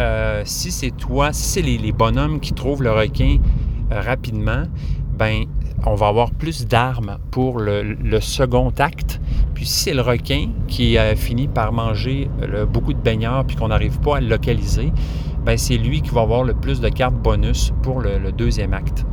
euh, 0.00 0.42
si 0.44 0.70
c'est 0.70 0.90
toi, 0.90 1.32
si 1.32 1.42
c'est 1.42 1.62
les, 1.62 1.92
bonhommes 1.92 2.40
qui 2.40 2.52
trouvent 2.52 2.82
le 2.82 2.92
requin 2.92 3.36
euh, 3.92 4.00
rapidement, 4.00 4.62
ben 5.16 5.44
on 5.86 5.94
va 5.94 6.08
avoir 6.08 6.30
plus 6.30 6.66
d'armes 6.66 7.18
pour 7.30 7.58
le, 7.60 8.20
second 8.20 8.72
acte. 8.78 9.20
Puis 9.54 9.66
si 9.66 9.84
c'est 9.84 9.94
le 9.94 10.02
requin 10.02 10.48
qui 10.68 10.98
a 10.98 11.14
fini 11.14 11.48
par 11.48 11.72
manger 11.72 12.30
beaucoup 12.70 12.92
de 12.92 12.98
baigneurs 12.98 13.44
puis 13.46 13.56
qu'on 13.56 13.68
n'arrive 13.68 13.98
pas 14.00 14.16
à 14.16 14.20
le 14.20 14.28
localiser, 14.28 14.92
ben 15.44 15.56
c'est 15.56 15.76
lui 15.76 16.02
qui 16.02 16.10
va 16.10 16.22
avoir 16.22 16.44
le 16.44 16.54
plus 16.54 16.80
de 16.80 16.88
cartes 16.88 17.14
bonus 17.14 17.72
pour 17.82 18.00
le, 18.00 18.32
deuxième 18.32 18.74
acte. 18.74 19.04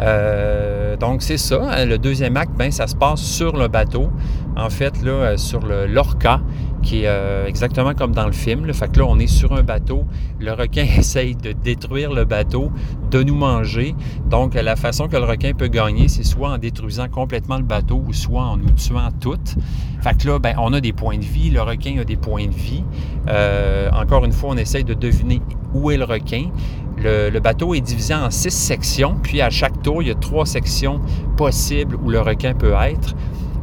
Euh, 0.00 0.96
donc 0.96 1.22
c'est 1.22 1.36
ça. 1.36 1.84
Le 1.84 1.98
deuxième 1.98 2.36
acte, 2.36 2.52
ben, 2.56 2.70
ça 2.70 2.86
se 2.86 2.96
passe 2.96 3.20
sur 3.20 3.56
le 3.56 3.68
bateau. 3.68 4.10
En 4.56 4.70
fait, 4.70 5.02
là, 5.02 5.10
euh, 5.10 5.36
sur 5.36 5.60
l'Orca, 5.60 6.40
qui 6.84 7.02
est 7.02 7.06
euh, 7.06 7.46
exactement 7.46 7.94
comme 7.94 8.12
dans 8.12 8.26
le 8.26 8.32
film. 8.32 8.66
Là. 8.66 8.72
Fait 8.72 8.90
que 8.90 8.98
là, 9.00 9.06
on 9.08 9.18
est 9.18 9.26
sur 9.26 9.52
un 9.52 9.62
bateau. 9.62 10.04
Le 10.38 10.52
requin 10.52 10.84
essaye 10.98 11.34
de 11.34 11.52
détruire 11.52 12.12
le 12.12 12.24
bateau, 12.24 12.70
de 13.10 13.22
nous 13.22 13.34
manger. 13.34 13.94
Donc, 14.28 14.54
la 14.54 14.76
façon 14.76 15.08
que 15.08 15.16
le 15.16 15.24
requin 15.24 15.52
peut 15.54 15.68
gagner, 15.68 16.08
c'est 16.08 16.22
soit 16.22 16.50
en 16.50 16.58
détruisant 16.58 17.08
complètement 17.08 17.56
le 17.56 17.64
bateau 17.64 18.02
ou 18.06 18.12
soit 18.12 18.42
en 18.42 18.56
nous 18.56 18.70
tuant 18.70 19.10
toutes. 19.20 19.56
Fait 20.00 20.16
que 20.16 20.28
là, 20.28 20.38
ben, 20.38 20.54
on 20.58 20.72
a 20.72 20.80
des 20.80 20.92
points 20.92 21.18
de 21.18 21.24
vie. 21.24 21.50
Le 21.50 21.62
requin 21.62 21.98
a 22.00 22.04
des 22.04 22.16
points 22.16 22.46
de 22.46 22.54
vie. 22.54 22.84
Euh, 23.28 23.90
encore 23.90 24.24
une 24.24 24.32
fois, 24.32 24.50
on 24.50 24.56
essaye 24.56 24.84
de 24.84 24.94
deviner 24.94 25.40
où 25.72 25.90
est 25.90 25.96
le 25.96 26.04
requin. 26.04 26.50
Le, 26.96 27.28
le 27.30 27.40
bateau 27.40 27.74
est 27.74 27.80
divisé 27.80 28.14
en 28.14 28.30
six 28.30 28.52
sections, 28.52 29.16
puis 29.20 29.40
à 29.40 29.50
chaque 29.50 29.82
tour, 29.82 30.00
il 30.02 30.08
y 30.08 30.10
a 30.12 30.14
trois 30.14 30.46
sections 30.46 31.00
possibles 31.36 31.96
où 31.96 32.08
le 32.08 32.20
requin 32.20 32.54
peut 32.54 32.74
être. 32.80 33.16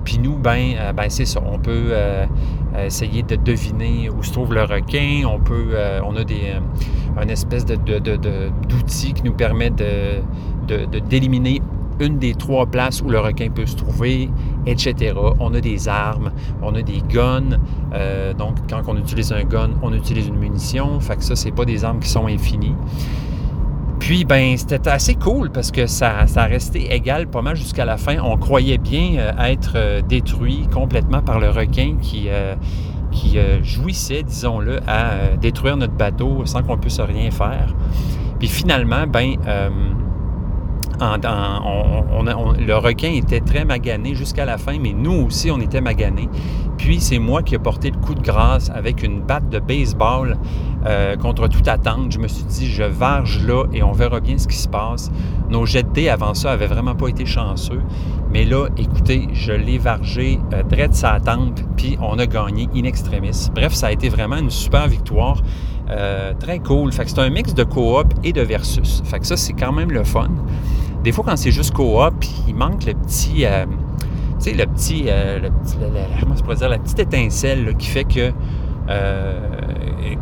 Puis 0.04 0.20
nous, 0.20 0.36
ben, 0.36 0.74
euh, 0.78 0.94
ben 0.94 1.10
c'est 1.10 1.26
ça. 1.26 1.42
On 1.46 1.60
peut 1.60 1.90
euh, 1.92 2.26
euh, 2.76 2.86
essayer 2.86 3.24
de 3.24 3.36
deviner 3.36 4.10
où 4.10 4.24
se 4.24 4.32
trouve 4.32 4.54
le 4.54 4.64
requin. 4.64 5.24
On 5.26 5.40
peut, 5.40 5.76
on 6.04 6.16
a 6.16 6.24
des, 6.24 6.54
une 7.22 7.30
espèce 7.30 7.66
de, 7.66 7.76
d'outil 7.76 9.14
qui 9.14 9.24
nous 9.24 9.34
permet 9.34 9.70
de, 9.70 10.22
d'éliminer 11.10 11.62
une 12.00 12.18
des 12.18 12.34
trois 12.34 12.66
places 12.66 13.02
où 13.02 13.10
le 13.10 13.20
requin 13.20 13.50
peut 13.50 13.66
se 13.68 13.76
trouver, 13.76 14.30
etc. 14.66 15.14
On 15.40 15.54
a 15.54 15.62
des 15.62 15.88
armes, 15.88 16.32
on 16.64 16.74
a 16.74 16.82
des 16.82 17.04
guns. 17.08 17.60
Donc, 18.38 18.56
quand 18.70 18.82
on 18.88 18.98
utilise 18.98 19.32
un 19.32 19.44
gun, 19.44 19.72
on 19.84 19.94
utilise 19.94 20.28
une 20.28 20.38
munition. 20.38 21.00
Fait 21.00 21.18
que 21.18 21.24
ça, 21.24 21.36
c'est 21.36 21.52
pas 21.52 21.66
des 21.66 21.86
armes 21.86 22.00
qui 22.00 22.10
sont 22.10 22.26
infinies. 22.26 22.76
Puis, 24.02 24.26
ben, 24.26 24.58
c'était 24.58 24.90
assez 24.90 25.14
cool 25.14 25.52
parce 25.52 25.70
que 25.72 25.86
ça, 25.86 26.26
ça 26.26 26.46
resté 26.46 26.92
égal 26.92 27.28
pas 27.28 27.44
mal 27.44 27.56
jusqu'à 27.56 27.86
la 27.86 27.98
fin. 27.98 28.18
On 28.24 28.36
croyait 28.36 28.80
bien 28.80 29.12
euh, 29.20 29.32
être 29.46 29.74
euh, 29.76 30.02
détruit 30.02 30.68
complètement 30.74 31.22
par 31.22 31.40
le 31.40 31.52
requin 31.52 31.98
qui, 32.02 32.26
euh, 32.28 32.56
qui 33.12 33.38
jouissait, 33.62 34.24
disons-le, 34.24 34.80
à 34.88 35.36
détruire 35.40 35.78
notre 35.78 35.94
bateau 35.94 36.42
sans 36.46 36.64
qu'on 36.64 36.78
puisse 36.78 37.00
rien 37.00 37.30
faire. 37.30 37.76
Puis 38.40 38.48
finalement, 38.48 39.06
ben, 39.06 39.36
on- 41.00 42.54
le 42.54 42.74
requin 42.78 43.12
était 43.12 43.42
très 43.42 43.66
magané 43.66 44.16
jusqu'à 44.16 44.46
la 44.46 44.58
fin, 44.58 44.78
mais 44.82 44.94
nous 44.94 45.26
aussi, 45.28 45.52
on 45.52 45.60
était 45.60 45.82
maganés. 45.82 46.28
Puis 46.82 47.00
c'est 47.00 47.20
moi 47.20 47.44
qui 47.44 47.54
ai 47.54 47.60
porté 47.60 47.92
le 47.92 47.98
coup 47.98 48.16
de 48.16 48.22
grâce 48.22 48.72
avec 48.72 49.04
une 49.04 49.22
batte 49.22 49.48
de 49.50 49.60
baseball 49.60 50.36
euh, 50.88 51.16
contre 51.16 51.48
toute 51.48 51.68
attente. 51.68 52.12
Je 52.12 52.18
me 52.18 52.28
suis 52.28 52.44
dit, 52.44 52.66
je 52.66 52.82
varge 52.82 53.46
là 53.46 53.66
et 53.72 53.84
on 53.84 53.92
verra 53.92 54.20
bien 54.20 54.40
ce 54.40 54.48
qui 54.48 54.58
se 54.58 54.68
passe. 54.68 55.12
Nos 55.52 55.68
jets 55.68 55.84
de 55.84 55.90
dés 55.90 56.10
avant 56.10 56.34
ça 56.34 56.52
avaient 56.52 56.66
vraiment 56.66 56.96
pas 56.96 57.10
été 57.10 57.24
chanceux. 57.24 57.82
Mais 58.32 58.46
là, 58.46 58.66
écoutez, 58.78 59.28
je 59.32 59.52
l'ai 59.52 59.78
vargé 59.78 60.40
euh, 60.54 60.64
direct 60.64 60.96
sa 60.96 61.20
tente, 61.20 61.64
puis 61.78 62.00
on 62.02 62.18
a 62.18 62.26
gagné 62.26 62.68
in 62.76 62.86
extremis. 62.86 63.52
Bref, 63.54 63.74
ça 63.74 63.88
a 63.88 63.92
été 63.92 64.10
vraiment 64.10 64.38
une 64.38 64.50
super 64.50 64.88
victoire. 64.88 65.44
Euh, 65.92 66.34
très 66.40 66.58
cool. 66.58 66.92
Fait 66.92 67.04
que 67.04 67.12
c'est 67.12 67.20
un 67.20 67.30
mix 67.30 67.54
de 67.54 67.64
coop 67.64 68.12
et 68.24 68.34
de 68.34 68.42
versus. 68.42 69.04
Fait 69.06 69.20
que 69.20 69.28
ça, 69.28 69.38
c'est 69.38 69.54
quand 69.54 69.72
même 69.72 69.92
le 69.92 70.04
fun. 70.04 70.32
Des 71.04 71.12
fois, 71.12 71.24
quand 71.28 71.36
c'est 71.36 71.52
juste 71.52 71.76
coop, 71.76 72.26
il 72.48 72.56
manque 72.56 72.86
le 72.86 72.96
petit... 72.96 73.46
tu 74.42 74.50
sais, 74.50 74.54
le 74.56 74.66
petit... 74.66 75.06
euh, 75.08 75.40
le 75.40 75.50
petit 75.52 75.78
le- 75.80 75.88
le- 75.88 76.20
comment 76.20 76.36
je 76.36 76.42
pourrais 76.44 76.56
dire? 76.56 76.70
La 76.70 76.80
petite 76.80 77.00
étincelle 77.00 77.66
là, 77.66 77.74
qui 77.74 77.88
fait 77.88 78.04
que... 78.06 78.32
euh, 78.90 79.40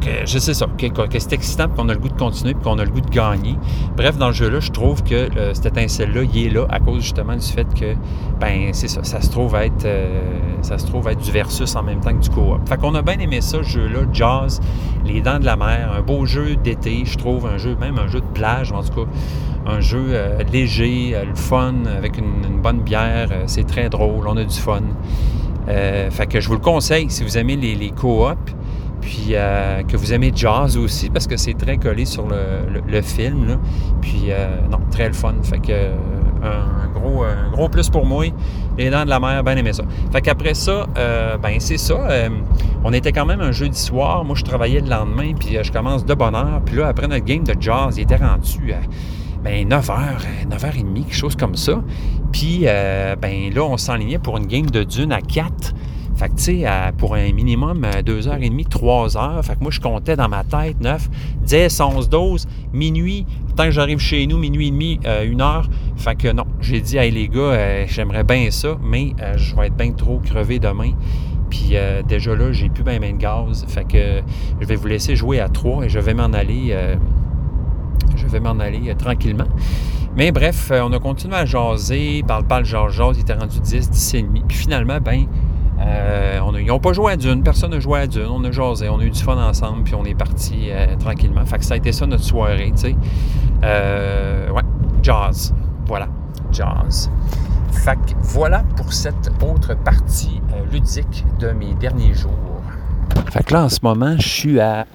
que 0.01 0.25
je 0.25 0.37
sais 0.39 0.53
ça, 0.53 0.65
que, 0.77 0.87
que- 0.87 1.19
c'est 1.19 1.33
excitant, 1.33 1.67
qu'on 1.67 1.89
a 1.89 1.93
le 1.93 1.99
goût 1.99 2.09
de 2.09 2.17
continuer, 2.17 2.53
qu'on 2.53 2.77
a 2.79 2.83
le 2.85 2.91
goût 2.91 3.01
de 3.01 3.09
gagner. 3.09 3.55
Bref, 3.95 4.17
dans 4.17 4.27
le 4.27 4.33
jeu-là, 4.33 4.59
je 4.59 4.71
trouve 4.71 5.03
que 5.03 5.15
euh, 5.37 5.53
cette 5.53 5.65
étincelle-là, 5.67 6.21
il 6.33 6.47
est 6.47 6.49
là 6.49 6.65
à 6.69 6.79
cause 6.79 7.01
justement 7.01 7.35
du 7.35 7.45
fait 7.45 7.67
que, 7.73 7.93
ben, 8.39 8.69
c'est 8.73 8.87
ça, 8.87 9.03
ça 9.03 9.21
se 9.21 9.29
trouve 9.29 9.55
être, 9.55 9.85
euh, 9.85 10.21
ça 10.61 10.77
se 10.77 10.85
trouve 10.85 11.07
être 11.07 11.21
du 11.21 11.31
versus 11.31 11.75
en 11.75 11.83
même 11.83 11.99
temps 11.99 12.13
que 12.13 12.21
du 12.21 12.29
coop. 12.29 12.67
Fait 12.67 12.77
qu'on 12.77 12.95
a 12.95 13.01
bien 13.01 13.19
aimé 13.19 13.41
ça, 13.41 13.59
ce 13.63 13.69
jeu-là, 13.69 14.01
Jazz, 14.13 14.59
Les 15.05 15.21
Dents 15.21 15.39
de 15.39 15.45
la 15.45 15.55
Mer, 15.55 15.91
un 15.97 16.01
beau 16.01 16.25
jeu 16.25 16.55
d'été, 16.55 17.03
je 17.05 17.17
trouve, 17.17 17.45
un 17.45 17.57
jeu, 17.57 17.75
même 17.79 17.97
un 17.99 18.07
jeu 18.07 18.19
de 18.21 18.25
plage, 18.33 18.71
en 18.71 18.83
tout 18.83 19.05
cas, 19.05 19.11
un 19.65 19.81
jeu 19.81 20.03
euh, 20.09 20.41
léger, 20.51 21.11
euh, 21.13 21.25
le 21.25 21.35
fun, 21.35 21.73
avec 21.97 22.17
une, 22.17 22.61
bonne 22.61 22.79
bière, 22.79 23.29
euh, 23.31 23.43
c'est 23.45 23.65
très 23.65 23.89
drôle, 23.89 24.27
on 24.27 24.35
a 24.37 24.43
du 24.43 24.55
fun. 24.57 24.81
Euh, 25.67 26.09
fait 26.09 26.27
que 26.27 26.39
je 26.39 26.47
vous 26.47 26.55
le 26.55 26.59
conseille 26.59 27.09
si 27.09 27.23
vous 27.23 27.37
aimez 27.37 27.55
les, 27.55 27.75
les 27.75 27.91
coops, 27.91 28.55
puis 29.01 29.29
euh, 29.31 29.83
que 29.83 29.97
vous 29.97 30.13
aimez 30.13 30.31
jazz 30.35 30.77
aussi, 30.77 31.09
parce 31.09 31.27
que 31.27 31.37
c'est 31.37 31.53
très 31.53 31.77
collé 31.77 32.05
sur 32.05 32.27
le, 32.27 33.01
film. 33.01 33.57
Puis 34.01 34.25
euh, 34.29 34.47
non, 34.69 34.79
très 34.91 35.07
le 35.07 35.13
fun. 35.13 35.35
Fait 35.43 35.59
que 35.59 35.71
euh, 35.71 35.95
un, 36.43 36.87
gros, 36.93 37.23
gros 37.51 37.69
plus 37.69 37.89
pour 37.89 38.05
moi. 38.05 38.25
Les 38.77 38.89
dents 38.89 39.03
de 39.03 39.09
la 39.09 39.19
mer, 39.19 39.43
bien 39.43 39.57
aimé 39.57 39.73
ça. 39.73 39.83
Fait 40.11 40.21
qu'après 40.21 40.53
ça, 40.53 40.87
ben 41.41 41.59
c'est 41.59 41.77
ça. 41.77 41.97
on 42.83 42.93
était 42.93 43.11
quand 43.11 43.25
même 43.25 43.41
un 43.41 43.51
jeudi 43.51 43.79
soir. 43.79 44.23
Moi, 44.23 44.35
je 44.35 44.43
travaillais 44.43 44.79
le 44.79 44.89
lendemain, 44.89 45.33
puis 45.37 45.57
je 45.61 45.71
commence 45.71 46.05
de 46.05 46.13
bonne 46.13 46.35
heure. 46.35 46.61
Puis 46.65 46.77
là, 46.77 46.87
après 46.87 47.07
notre 47.07 47.25
game 47.25 47.43
de 47.43 47.55
jazz, 47.59 47.97
il 47.97 48.01
était 48.01 48.15
rendu 48.15 48.73
à 48.73 48.79
ben, 49.43 49.67
9h, 49.67 50.49
9h30, 50.49 50.93
quelque 50.93 51.15
chose 51.15 51.35
comme 51.35 51.55
ça. 51.55 51.81
Puis, 52.31 52.65
ben 53.21 53.53
là, 53.53 53.63
on 53.63 53.77
s'enlignait 53.77 54.19
pour 54.19 54.37
une 54.37 54.47
game 54.47 54.69
de 54.69 54.83
dune 54.83 55.11
à 55.11 55.21
4. 55.21 55.73
Fait 56.19 56.27
que, 56.27 56.35
tu 56.35 56.43
sais, 56.43 56.65
pour 56.97 57.15
un 57.15 57.31
minimum, 57.31 57.85
euh, 57.85 58.01
2h30, 58.01 58.67
3h. 58.67 59.41
Fait 59.41 59.53
que 59.55 59.61
moi, 59.61 59.71
je 59.71 59.79
comptais 59.79 60.17
dans 60.17 60.27
ma 60.27 60.43
tête 60.43 60.75
9, 60.81 61.09
10, 61.45 61.79
11, 61.79 62.09
12, 62.09 62.45
minuit. 62.73 63.25
Tant 63.55 63.63
que 63.63 63.71
j'arrive 63.71 63.99
chez 63.99 64.27
nous, 64.27 64.37
minuit 64.37 64.67
et 64.67 64.71
demi, 64.71 64.99
euh, 65.05 65.23
une 65.23 65.39
heure. 65.39 65.69
Fait 65.95 66.15
que 66.15 66.29
non, 66.29 66.43
j'ai 66.59 66.81
dit, 66.81 66.97
hey 66.97 67.09
les 67.09 67.29
gars, 67.29 67.39
euh, 67.39 67.85
j'aimerais 67.87 68.25
bien 68.25 68.51
ça, 68.51 68.77
mais 68.83 69.13
euh, 69.21 69.37
je 69.37 69.55
vais 69.55 69.67
être 69.67 69.77
bien 69.77 69.93
trop 69.93 70.19
crevé 70.19 70.59
demain. 70.59 70.91
Puis 71.49 71.69
euh, 71.73 72.01
déjà 72.03 72.35
là, 72.35 72.51
j'ai 72.51 72.67
plus 72.67 72.83
bien 72.83 72.99
ben 72.99 73.15
de 73.15 73.21
gaz. 73.21 73.65
Fait 73.69 73.85
que 73.85 73.95
euh, 73.95 74.21
je 74.59 74.67
vais 74.67 74.75
vous 74.75 74.87
laisser 74.87 75.15
jouer 75.15 75.39
à 75.39 75.47
3 75.47 75.85
et 75.85 75.89
je 75.89 75.99
vais 75.99 76.13
m'en 76.13 76.33
aller. 76.33 76.67
euh, 76.71 76.95
je 78.17 78.27
vais 78.27 78.41
m'en 78.41 78.59
aller 78.59 78.89
euh, 78.89 78.93
tranquillement. 78.93 79.47
Mais 80.17 80.31
bref, 80.31 80.69
euh, 80.71 80.81
on 80.83 80.91
a 80.91 80.99
continué 80.99 81.35
à 81.35 81.45
jaser, 81.45 82.23
parle, 82.27 82.45
parle, 82.45 82.65
jase, 82.65 82.91
jase, 82.93 83.17
il 83.17 83.21
était 83.21 83.33
rendu 83.33 83.59
10, 83.61 83.89
10 83.89 84.13
et 84.15 84.21
demi. 84.23 84.43
Puis 84.47 84.57
finalement, 84.57 84.99
ben, 84.99 85.25
euh, 85.79 86.39
on 86.43 86.53
a- 86.55 86.59
ils 86.61 86.67
n'ont 86.67 86.79
pas 86.79 86.93
joué 86.93 87.13
à 87.13 87.17
Dune, 87.17 87.41
personne 87.43 87.71
n'a 87.71 87.79
joué 87.79 87.99
à 88.01 88.07
Dune, 88.07 88.27
on 88.29 88.43
a 88.43 88.51
jasé, 88.51 88.89
on 88.89 88.99
a 88.99 89.03
eu 89.03 89.09
du 89.11 89.19
fun 89.21 89.37
ensemble, 89.37 89.83
puis 89.83 89.95
on 89.95 90.03
est 90.05 90.15
parti 90.15 90.67
euh, 90.69 90.95
tranquillement. 90.97 91.45
Fait 91.45 91.57
que 91.57 91.65
ça 91.65 91.75
a 91.75 91.77
été 91.77 91.91
ça 91.91 92.05
notre 92.05 92.23
soirée, 92.23 92.71
tu 92.75 92.81
sais. 92.81 92.95
Euh, 93.63 94.49
ouais, 94.51 94.61
jazz, 95.01 95.53
voilà, 95.85 96.07
jazz. 96.51 97.09
Fait 97.71 97.95
que 97.95 98.13
voilà 98.21 98.63
pour 98.75 98.91
cette 98.93 99.29
autre 99.41 99.75
partie 99.75 100.41
ludique 100.71 101.25
de 101.39 101.51
mes 101.51 101.73
derniers 101.75 102.13
jours. 102.13 102.31
Fait 103.31 103.43
que 103.43 103.53
là, 103.53 103.63
en 103.65 103.69
ce 103.69 103.79
moment, 103.83 104.15
je 104.17 104.27
suis 104.27 104.59
à 104.59 104.85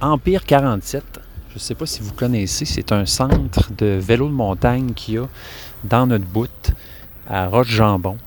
Empire 0.00 0.44
47. 0.44 1.02
Je 1.50 1.54
ne 1.54 1.58
sais 1.60 1.74
pas 1.74 1.86
si 1.86 2.02
vous 2.02 2.12
connaissez, 2.12 2.64
c'est 2.66 2.92
un 2.92 3.06
centre 3.06 3.70
de 3.78 3.86
vélo 4.00 4.28
de 4.28 4.34
montagne 4.34 4.92
qu'il 4.94 5.14
y 5.14 5.18
a 5.18 5.24
dans 5.84 6.06
notre 6.06 6.26
bout 6.26 6.72
à 7.28 7.46
Roche-Jambon. 7.48 8.18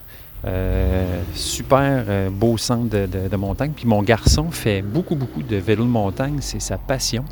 Euh, 0.46 1.22
super 1.34 2.06
euh, 2.08 2.30
beau 2.30 2.58
centre 2.58 2.90
de, 2.90 3.36
montagne. 3.36 3.72
Puis 3.76 3.86
mon 3.86 4.02
garçon 4.02 4.52
fait 4.52 4.82
beaucoup, 4.82 5.16
beaucoup 5.16 5.44
de 5.44 5.58
vélo 5.58 5.84
de 5.84 5.90
montagne. 5.90 6.38
C'est 6.42 6.62
sa 6.62 6.78
passion. 6.78 7.26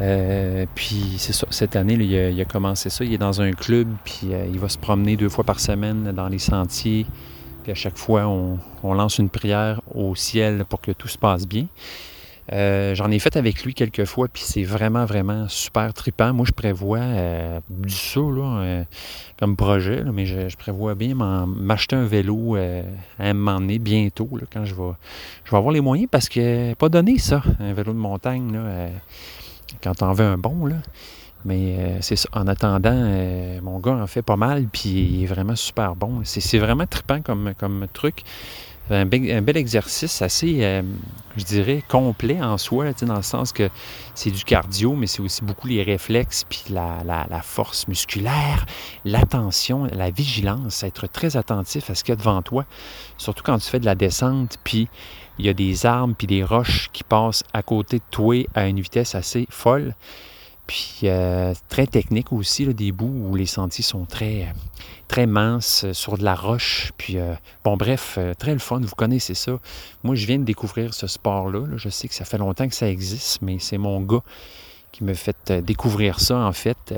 Euh, 0.00 0.66
puis 0.74 1.14
c'est 1.18 1.32
ça, 1.32 1.46
cette 1.50 1.76
année, 1.76 1.94
il, 1.94 2.40
a, 2.40 2.42
a 2.42 2.44
commencé 2.44 2.90
ça. 2.90 3.04
Il 3.04 3.12
est 3.12 3.18
dans 3.18 3.40
un 3.40 3.52
club, 3.52 3.88
puis 4.04 4.28
euh, 4.32 4.46
il 4.52 4.58
va 4.58 4.68
se 4.68 4.78
promener 4.78 5.16
deux 5.16 5.28
fois 5.28 5.44
par 5.44 5.60
semaine 5.60 6.12
dans 6.12 6.28
les 6.28 6.38
sentiers. 6.38 7.06
Puis 7.62 7.72
à 7.72 7.74
chaque 7.74 7.96
fois, 7.96 8.26
on 8.26 8.92
lance 8.92 9.18
une 9.18 9.30
prière 9.30 9.80
au 9.94 10.14
ciel 10.14 10.66
pour 10.68 10.82
que 10.82 10.90
tout 10.90 11.08
se 11.08 11.16
passe 11.16 11.46
bien. 11.46 11.66
Euh, 12.52 12.94
J'en 12.94 13.10
ai 13.10 13.18
fait 13.18 13.36
avec 13.36 13.64
lui 13.64 13.74
quelques 13.74 14.04
fois, 14.04 14.28
puis 14.28 14.42
c'est 14.42 14.64
vraiment, 14.64 15.04
vraiment 15.04 15.48
super 15.48 15.94
trippant. 15.94 16.32
Moi, 16.32 16.44
je 16.46 16.52
prévois 16.52 16.98
euh, 16.98 17.60
du 17.70 17.94
ça 17.94 18.20
là, 18.20 18.58
euh, 18.60 18.84
comme 19.38 19.56
projet, 19.56 20.04
mais 20.12 20.26
je, 20.26 20.54
prévois 20.56 20.94
bien 20.94 21.14
m'acheter 21.14 21.96
un 21.96 22.04
vélo 22.04 22.56
à 22.56 22.60
un 23.18 23.32
moment 23.32 23.60
donné, 23.60 23.78
bientôt, 23.78 24.28
quand 24.52 24.64
je 24.64 24.74
vais, 24.74 24.92
avoir 25.56 25.72
les 25.72 25.80
moyens, 25.80 26.08
parce 26.10 26.28
que 26.28 26.74
pas 26.74 26.88
donné 26.88 27.18
ça, 27.18 27.42
un 27.60 27.72
vélo 27.72 27.92
de 27.92 27.98
montagne, 27.98 28.58
quand 29.82 30.02
on 30.02 30.12
veut 30.12 30.24
un 30.24 30.38
bon. 30.38 30.68
Mais 31.46 31.98
c'est 32.00 32.16
ça. 32.16 32.28
En 32.32 32.46
attendant, 32.46 33.10
mon 33.62 33.78
gars 33.78 33.96
en 33.96 34.06
fait 34.06 34.22
pas 34.22 34.36
mal, 34.36 34.66
puis 34.72 34.90
il 34.90 35.24
est 35.24 35.26
vraiment 35.26 35.56
super 35.56 35.94
bon. 35.94 36.20
C'est 36.24 36.58
vraiment 36.58 36.86
trippant 36.86 37.20
comme 37.20 37.86
truc. 37.92 38.22
Un, 38.90 39.06
bel- 39.06 39.56
exercice 39.56 40.20
assez, 40.20 40.58
euh, 40.62 40.82
je 41.36 41.44
dirais, 41.44 41.82
complet 41.88 42.42
en 42.42 42.58
soi, 42.58 42.92
dans 43.02 43.16
le 43.16 43.22
sens 43.22 43.52
que 43.52 43.70
c'est 44.14 44.30
du 44.30 44.44
cardio, 44.44 44.94
mais 44.94 45.06
c'est 45.06 45.22
aussi 45.22 45.42
beaucoup 45.42 45.68
les 45.68 45.82
réflexes, 45.82 46.44
puis 46.48 46.64
la, 46.68 47.02
la 47.04 47.40
force 47.42 47.88
musculaire, 47.88 48.66
l'attention, 49.04 49.84
la 49.90 50.10
vigilance, 50.10 50.82
être 50.82 51.06
très 51.06 51.36
attentif 51.36 51.88
à 51.88 51.94
ce 51.94 52.04
qu'il 52.04 52.12
y 52.12 52.16
a 52.16 52.16
devant 52.16 52.42
toi, 52.42 52.66
surtout 53.16 53.42
quand 53.42 53.58
tu 53.58 53.70
fais 53.70 53.80
de 53.80 53.86
la 53.86 53.94
descente, 53.94 54.58
puis 54.64 54.88
il 55.38 55.46
y 55.46 55.48
a 55.48 55.54
des 55.54 55.86
arbres, 55.86 56.14
puis 56.16 56.26
des 56.26 56.44
roches 56.44 56.90
qui 56.92 57.04
passent 57.04 57.42
à 57.52 57.62
côté 57.62 57.98
de 57.98 58.04
toi 58.10 58.46
à 58.54 58.66
une 58.66 58.80
vitesse 58.80 59.14
assez 59.14 59.46
folle. 59.50 59.94
Puis 60.66 61.00
euh, 61.04 61.52
très 61.68 61.86
technique 61.86 62.32
aussi, 62.32 62.66
des 62.72 62.92
bouts 62.92 63.28
où 63.28 63.36
les 63.36 63.46
sentiers 63.46 63.84
sont 63.84 64.06
très, 64.06 64.52
très 65.08 65.26
minces 65.26 65.84
euh, 65.84 65.92
sur 65.92 66.16
de 66.16 66.24
la 66.24 66.34
roche. 66.34 66.92
Puis 66.96 67.18
euh, 67.18 67.34
bon, 67.64 67.76
bref, 67.76 68.18
très 68.38 68.52
le 68.52 68.58
fun, 68.58 68.80
vous 68.80 68.94
connaissez 68.94 69.34
ça. 69.34 69.58
Moi, 70.02 70.14
je 70.14 70.26
viens 70.26 70.38
de 70.38 70.44
découvrir 70.44 70.94
ce 70.94 71.06
sport-là. 71.06 71.66
Je 71.76 71.88
sais 71.90 72.08
que 72.08 72.14
ça 72.14 72.24
fait 72.24 72.38
longtemps 72.38 72.66
que 72.66 72.74
ça 72.74 72.88
existe, 72.88 73.42
mais 73.42 73.58
c'est 73.58 73.78
mon 73.78 74.00
gars 74.00 74.22
qui 74.92 75.04
me 75.04 75.14
fait 75.14 75.52
découvrir 75.52 76.20
ça, 76.20 76.38
en 76.38 76.52
fait. 76.52 76.94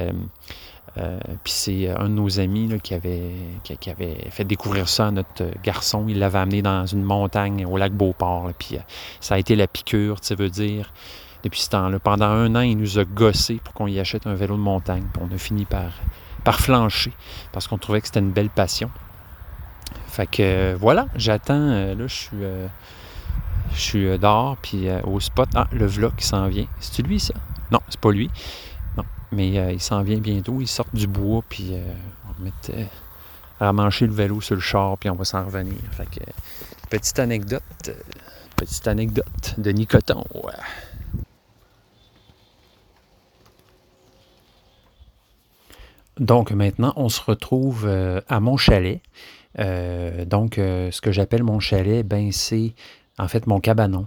puis 0.95 1.53
c'est 1.53 1.89
un 1.89 2.05
de 2.05 2.15
nos 2.15 2.39
amis 2.39 2.79
qui, 2.83 2.93
avait, 2.93 3.33
qui, 3.65 3.91
avait 3.91 4.19
fait 4.31 4.45
découvrir 4.45 4.87
ça 4.89 5.07
à 5.07 5.11
notre 5.11 5.45
garçon. 5.63 6.05
Il 6.07 6.19
l'avait 6.19 6.39
amené 6.39 6.61
dans 6.61 6.85
une 6.85 7.03
montagne 7.03 7.65
au 7.65 7.79
lac 7.79 7.93
Beauport. 7.93 8.51
puis 8.59 8.77
ça 9.21 9.37
a 9.37 9.39
été 9.39 9.57
la 9.57 9.67
piqûre, 9.67 10.21
tu 10.21 10.35
veux 10.35 10.51
dire 10.51 10.93
depuis 11.47 11.61
ce 11.61 11.71
temps-là. 11.71 11.99
Pendant 11.99 12.27
un 12.27 12.55
an, 12.55 12.61
il 12.61 12.77
nous 12.77 12.99
a 12.99 13.05
gossé 13.05 13.61
pour 13.63 13.75
qu'on 13.75 13.87
y 13.87 13.99
achète 14.01 14.27
un 14.27 14.35
vélo 14.35 14.57
de 14.57 14.61
montagne. 14.61 15.05
on 15.21 15.35
a 15.35 15.39
fini 15.39 15.65
par, 15.65 15.91
par 16.45 16.61
flancher 16.61 17.13
parce 17.53 17.67
qu'on 17.67 17.79
trouvait 17.79 18.01
que 18.01 18.07
c'était 18.07 18.21
une 18.21 18.33
belle 18.33 18.51
passion. 18.51 18.91
Fait 20.09 20.27
que 20.27 20.43
euh, 20.43 20.77
voilà, 20.79 21.07
j'attends. 21.15 21.55
Euh, 21.55 21.95
là, 21.95 22.07
je 22.07 22.15
suis, 22.15 22.37
euh, 22.43 22.67
je 23.73 23.81
suis 23.81 24.19
dehors, 24.19 24.57
puis 24.57 24.89
au 25.05 25.21
spot. 25.21 25.49
Ah, 25.55 25.69
le 25.73 25.87
vlog 25.87 26.15
qui 26.17 26.27
s'en 26.27 26.49
vient. 26.49 26.67
C'est-tu 26.81 27.03
lui, 27.03 27.21
ça? 27.21 27.35
Non, 27.71 27.81
c'est 27.89 28.01
pas 28.01 28.11
lui. 28.11 28.31
Non, 28.97 29.05
mais 29.33 29.75
il 29.75 29.81
s'en 29.81 30.03
vient 30.03 30.19
bientôt. 30.19 30.59
Il 30.61 30.69
sort 30.69 30.87
du 30.95 31.07
bois, 31.07 31.43
puis 31.49 31.75
on 32.25 32.29
va 32.29 32.45
mettre 32.45 32.91
à 33.61 33.73
mancher 33.73 34.07
le 34.07 34.13
vélo 34.13 34.41
sur 34.41 34.55
le 34.55 34.61
char, 34.61 34.97
puis 34.99 35.11
on 35.11 35.15
va 35.15 35.25
s'en 35.25 35.45
revenir. 35.45 35.75
Fait 35.93 36.07
que, 36.07 36.25
petite 36.89 37.19
anecdote, 37.19 37.63
petite 38.57 38.87
anecdote 38.87 39.55
de 39.59 39.71
Nicoton. 39.71 40.25
Ouais. 40.33 40.53
Donc 46.19 46.51
maintenant, 46.51 46.93
on 46.97 47.09
se 47.09 47.21
retrouve 47.21 47.85
euh, 47.87 48.21
à 48.29 48.41
mon 48.41 48.57
chalet. 48.57 49.01
Euh, 49.59 50.25
donc, 50.25 50.59
euh, 50.59 50.91
ce 50.91 51.01
que 51.01 51.13
j'appelle 51.13 51.43
mon 51.43 51.61
chalet, 51.61 52.07
ben, 52.07 52.33
c'est 52.33 52.75
en 53.19 53.29
fait 53.29 53.47
mon 53.47 53.61
cabanon 53.61 54.07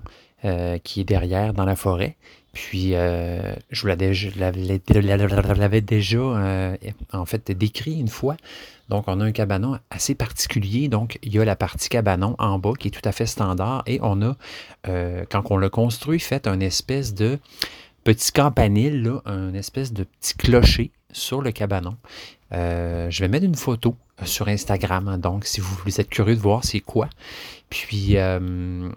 qui 0.86 1.02
est 1.02 1.04
derrière 1.04 1.54
dans 1.54 1.66
la 1.66 1.76
forêt. 1.76 2.16
Puis, 2.54 2.92
je 2.92 3.82
vous 3.82 3.88
l'avais 3.88 5.82
déjà 5.82 6.78
en 7.12 7.26
fait 7.26 7.52
décrit 7.52 8.00
une 8.00 8.08
fois. 8.08 8.38
Donc, 8.88 9.04
on 9.08 9.20
a 9.20 9.26
un 9.26 9.34
cabanon 9.34 9.80
assez 9.90 10.16
particulier. 10.16 10.88
Donc, 10.88 11.20
il 11.24 11.34
y 11.34 11.40
a 11.40 11.44
la 11.44 11.58
partie 11.58 11.90
cabanon 11.90 12.38
en 12.40 12.58
bas 12.58 12.72
qui 12.80 12.88
est 12.88 12.92
tout 12.92 13.02
à 13.04 13.12
fait 13.12 13.26
standard. 13.26 13.84
Et 13.86 14.00
on 14.02 14.22
a, 14.22 14.38
quand 15.30 15.44
on 15.50 15.58
l'a 15.58 15.70
construit, 15.70 16.22
fait 16.22 16.48
un 16.48 16.62
espèce 16.62 17.14
de 17.14 17.38
petit 18.06 18.32
campanile, 18.32 19.04
là, 19.04 19.22
un 19.26 19.54
espèce 19.54 19.92
de 19.92 20.06
petit 20.06 20.36
clocher 20.36 20.92
sur 21.12 21.42
le 21.42 21.52
cabanon. 21.52 21.98
Euh, 22.54 23.10
je 23.10 23.22
vais 23.22 23.28
mettre 23.28 23.46
une 23.46 23.56
photo 23.56 23.96
euh, 24.22 24.26
sur 24.26 24.48
Instagram, 24.48 25.08
hein, 25.08 25.18
donc 25.18 25.46
si 25.46 25.62
vous, 25.62 26.00
êtes 26.00 26.10
curieux 26.10 26.36
de 26.36 26.42
voir 26.42 26.64
c'est 26.64 26.80
quoi. 26.80 27.10
Puis 27.70 28.18
euh, 28.18 28.90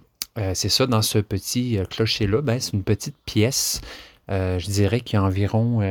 c'est 0.55 0.71
ça, 0.71 0.87
dans 0.87 1.03
ce 1.03 1.19
petit 1.19 1.79
clocher-là, 1.91 2.41
ben, 2.41 2.59
c'est 2.59 2.73
une 2.73 2.83
petite 2.83 3.17
pièce, 3.27 3.81
je 4.29 4.67
dirais 4.71 5.01
qu'il 5.01 5.19
y 5.19 5.23
a 5.23 5.25
environ 5.25 5.83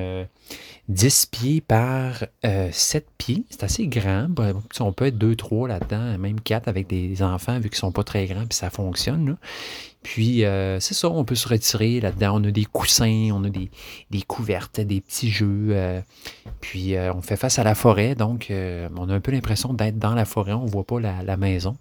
10 0.89 1.25
pieds 1.27 1.61
par 1.61 2.25
7 2.43 3.05
pieds. 3.19 3.43
C'est 3.51 3.63
assez 3.63 3.85
grand. 3.85 4.29
On 4.79 4.93
peut 4.93 5.05
être 5.05 5.17
2, 5.19 5.35
3 5.35 5.67
là-dedans, 5.67 6.17
même 6.17 6.41
4 6.41 6.67
avec 6.67 6.87
des 6.87 7.21
enfants, 7.21 7.59
vu 7.59 7.69
qu'ils 7.69 7.77
ne 7.77 7.81
sont 7.81 7.91
pas 7.91 8.03
très 8.03 8.25
grands, 8.25 8.47
puis 8.47 8.57
ça 8.57 8.71
fonctionne. 8.71 9.27
Là. 9.27 9.35
Puis, 10.03 10.45
euh, 10.45 10.79
c'est 10.79 10.95
ça, 10.95 11.09
on 11.09 11.23
peut 11.23 11.35
se 11.35 11.47
retirer 11.47 11.99
là-dedans. 11.99 12.41
On 12.41 12.43
a 12.43 12.51
des 12.51 12.65
coussins, 12.65 13.29
on 13.33 13.43
a 13.43 13.49
des, 13.49 13.69
couvertes, 14.27 14.79
des 14.79 14.99
petits 14.99 15.29
jeux. 15.29 15.67
Euh, 15.71 16.01
puis, 16.59 16.95
euh, 16.95 17.13
on 17.13 17.21
fait 17.21 17.35
face 17.35 17.59
à 17.59 17.63
la 17.63 17.75
forêt, 17.75 18.15
donc 18.15 18.47
on 18.51 19.09
a 19.09 19.13
un 19.13 19.19
peu 19.19 19.31
l'impression 19.31 19.73
d'être 19.73 19.99
dans 19.99 20.15
la 20.15 20.25
forêt. 20.25 20.53
On 20.53 20.65
ne 20.65 20.69
voit 20.69 20.85
pas 20.85 20.99
la, 20.99 21.37
maison. 21.37 21.77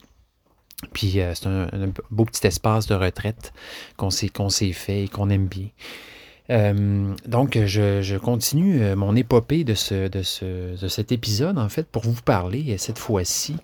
Puis, 0.93 1.19
c'est 1.35 1.47
un, 1.47 1.69
beau 2.11 2.25
petit 2.25 2.47
espace 2.47 2.87
de 2.87 2.95
retraite 2.95 3.53
qu'on 3.97 4.11
s'est 4.11 4.73
fait 4.73 5.05
et 5.05 5.09
qu'on 5.09 5.31
aime 5.31 5.47
bien. 5.47 5.69
donc, 7.27 7.59
je, 7.65 8.19
continue 8.19 8.95
mon 8.97 9.17
épopée 9.17 9.65
de, 9.65 9.75
de 10.09 10.89
cet 10.89 11.11
épisode, 11.13 11.59
en 11.59 11.71
fait, 11.71 11.87
pour 11.87 12.03
vous 12.03 12.21
parler 12.23 12.77
cette 12.77 12.99
fois-ci 12.99 13.57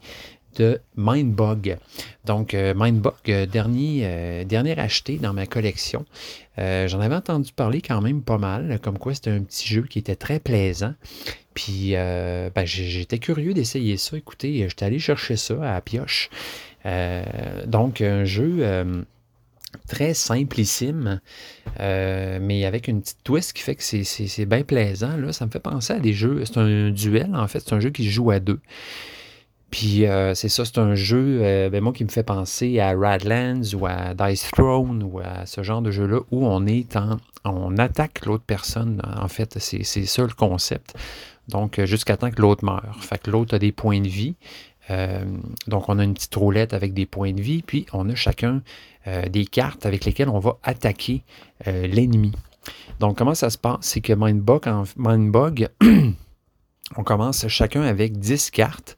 de 0.56 0.80
Mindbug. 0.96 1.78
Donc, 2.24 2.54
euh, 2.54 2.74
Mindbug, 2.76 3.12
euh, 3.28 3.46
dernier, 3.46 4.00
euh, 4.04 4.44
dernier 4.44 4.78
acheté 4.78 5.18
dans 5.18 5.32
ma 5.32 5.46
collection. 5.46 6.04
J'en 6.58 7.00
avais 7.00 7.14
entendu 7.14 7.52
parler 7.52 7.82
quand 7.82 8.00
même 8.00 8.22
pas 8.22 8.38
mal, 8.38 8.80
comme 8.82 8.98
quoi 8.98 9.14
c'était 9.14 9.30
un 9.30 9.42
petit 9.42 9.68
jeu 9.68 9.82
qui 9.82 9.98
était 9.98 10.16
très 10.16 10.40
plaisant. 10.40 10.94
Puis, 11.52 11.90
ben, 11.92 12.64
j'étais 12.64 13.18
curieux 13.18 13.52
d'essayer 13.52 13.98
ça. 13.98 14.16
Écoutez, 14.16 14.66
j'étais 14.66 14.86
allé 14.86 14.98
chercher 14.98 15.36
ça 15.36 15.76
à 15.76 15.78
pioche. 15.82 16.30
donc, 17.66 18.00
un 18.00 18.24
jeu 18.24 19.04
très 19.86 20.14
simplissime, 20.14 21.20
mais 21.78 22.64
avec 22.64 22.88
une 22.88 23.02
petite 23.02 23.22
twist 23.22 23.52
qui 23.52 23.62
fait 23.62 23.74
que 23.74 23.82
c'est 23.82 24.46
bien 24.46 24.62
plaisant. 24.62 25.14
Là. 25.18 25.34
Ça 25.34 25.44
me 25.44 25.50
fait 25.50 25.60
penser 25.60 25.92
à 25.92 25.98
des 25.98 26.14
jeux. 26.14 26.42
C'est 26.46 26.56
un 26.56 26.88
duel, 26.88 27.34
en 27.34 27.48
fait. 27.48 27.60
C'est 27.60 27.74
un 27.74 27.80
jeu 27.80 27.90
qui 27.90 28.08
joue 28.08 28.30
à 28.30 28.40
deux. 28.40 28.60
Puis 29.76 30.06
euh, 30.06 30.34
c'est 30.34 30.48
ça, 30.48 30.64
c'est 30.64 30.78
un 30.78 30.94
jeu, 30.94 31.40
euh, 31.42 31.68
ben, 31.68 31.82
moi, 31.82 31.92
qui 31.92 32.02
me 32.02 32.08
fait 32.08 32.22
penser 32.22 32.80
à 32.80 32.96
Radlands 32.96 33.74
ou 33.74 33.84
à 33.84 34.14
Dice 34.14 34.50
Throne 34.50 35.02
ou 35.02 35.18
à 35.18 35.44
ce 35.44 35.62
genre 35.62 35.82
de 35.82 35.90
jeu-là 35.90 36.20
où 36.30 36.46
on 36.46 36.66
est 36.66 36.96
en. 36.96 37.18
on 37.44 37.76
attaque 37.76 38.24
l'autre 38.24 38.44
personne. 38.46 39.02
En 39.04 39.28
fait, 39.28 39.58
c'est 39.58 39.84
ça 39.84 40.22
le 40.22 40.32
concept. 40.32 40.94
Donc, 41.48 41.78
euh, 41.78 41.84
jusqu'à 41.84 42.16
temps 42.16 42.30
que 42.30 42.40
l'autre 42.40 42.64
meure. 42.64 42.96
Fait 43.02 43.18
que 43.18 43.30
l'autre 43.30 43.54
a 43.54 43.58
des 43.58 43.70
points 43.70 44.00
de 44.00 44.08
vie. 44.08 44.36
donc, 45.66 45.90
on 45.90 45.98
a 45.98 46.04
une 46.04 46.14
petite 46.14 46.36
roulette 46.36 46.72
avec 46.72 46.94
des 46.94 47.04
points 47.04 47.34
de 47.34 47.42
vie, 47.42 47.60
puis 47.60 47.84
on 47.92 48.08
a 48.08 48.14
chacun 48.14 48.62
des 49.28 49.44
cartes 49.44 49.84
avec 49.84 50.06
lesquelles 50.06 50.30
on 50.30 50.38
va 50.38 50.56
attaquer 50.62 51.22
l'ennemi. 51.66 52.32
Donc, 52.98 53.18
comment 53.18 53.34
ça 53.34 53.50
se 53.50 53.58
passe? 53.58 53.80
C'est 53.82 54.00
que 54.00 54.14
Mindbug, 54.14 54.68
en, 54.68 54.84
Mindbug 54.96 55.68
on 56.96 57.02
commence 57.02 57.46
chacun 57.48 57.82
avec 57.82 58.18
10 58.18 58.50
cartes. 58.52 58.96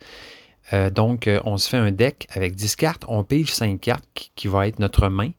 Euh, 0.73 0.91
donc, 0.91 1.27
euh, 1.27 1.41
on 1.45 1.57
se 1.57 1.69
fait 1.69 1.77
un 1.77 1.93
deck 1.93 2.27
avec 2.31 2.55
10 2.55 2.77
cartes. 2.77 3.05
On 3.09 3.25
pige 3.25 3.53
5 3.53 3.81
cartes 3.81 4.05
qui, 4.35 4.49
va 4.49 4.69
être 4.69 4.79
notre 4.79 5.09
main. 5.09 5.31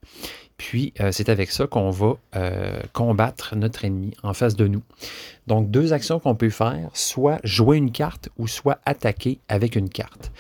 Puis, 0.58 0.94
euh, 1.00 1.12
c'est 1.12 1.30
avec 1.30 1.52
ça 1.52 1.68
qu'on 1.68 1.89
va 1.89 2.15
combattre 2.92 3.56
notre 3.56 3.86
ennemi 3.86 4.13
en 4.24 4.34
face 4.34 4.56
de 4.56 4.68
nous. 4.68 4.84
Donc, 5.48 5.72
deux 5.72 5.94
actions 5.94 6.20
qu'on 6.20 6.36
peut 6.36 6.50
faire, 6.50 6.89
soit 6.94 7.39
jouer 7.44 7.78
une 7.78 7.92
carte 7.92 8.30
ou 8.38 8.48
soit 8.48 8.80
attaquer 8.86 9.39
avec 9.48 9.76
une 9.76 9.89
carte. 9.89 10.32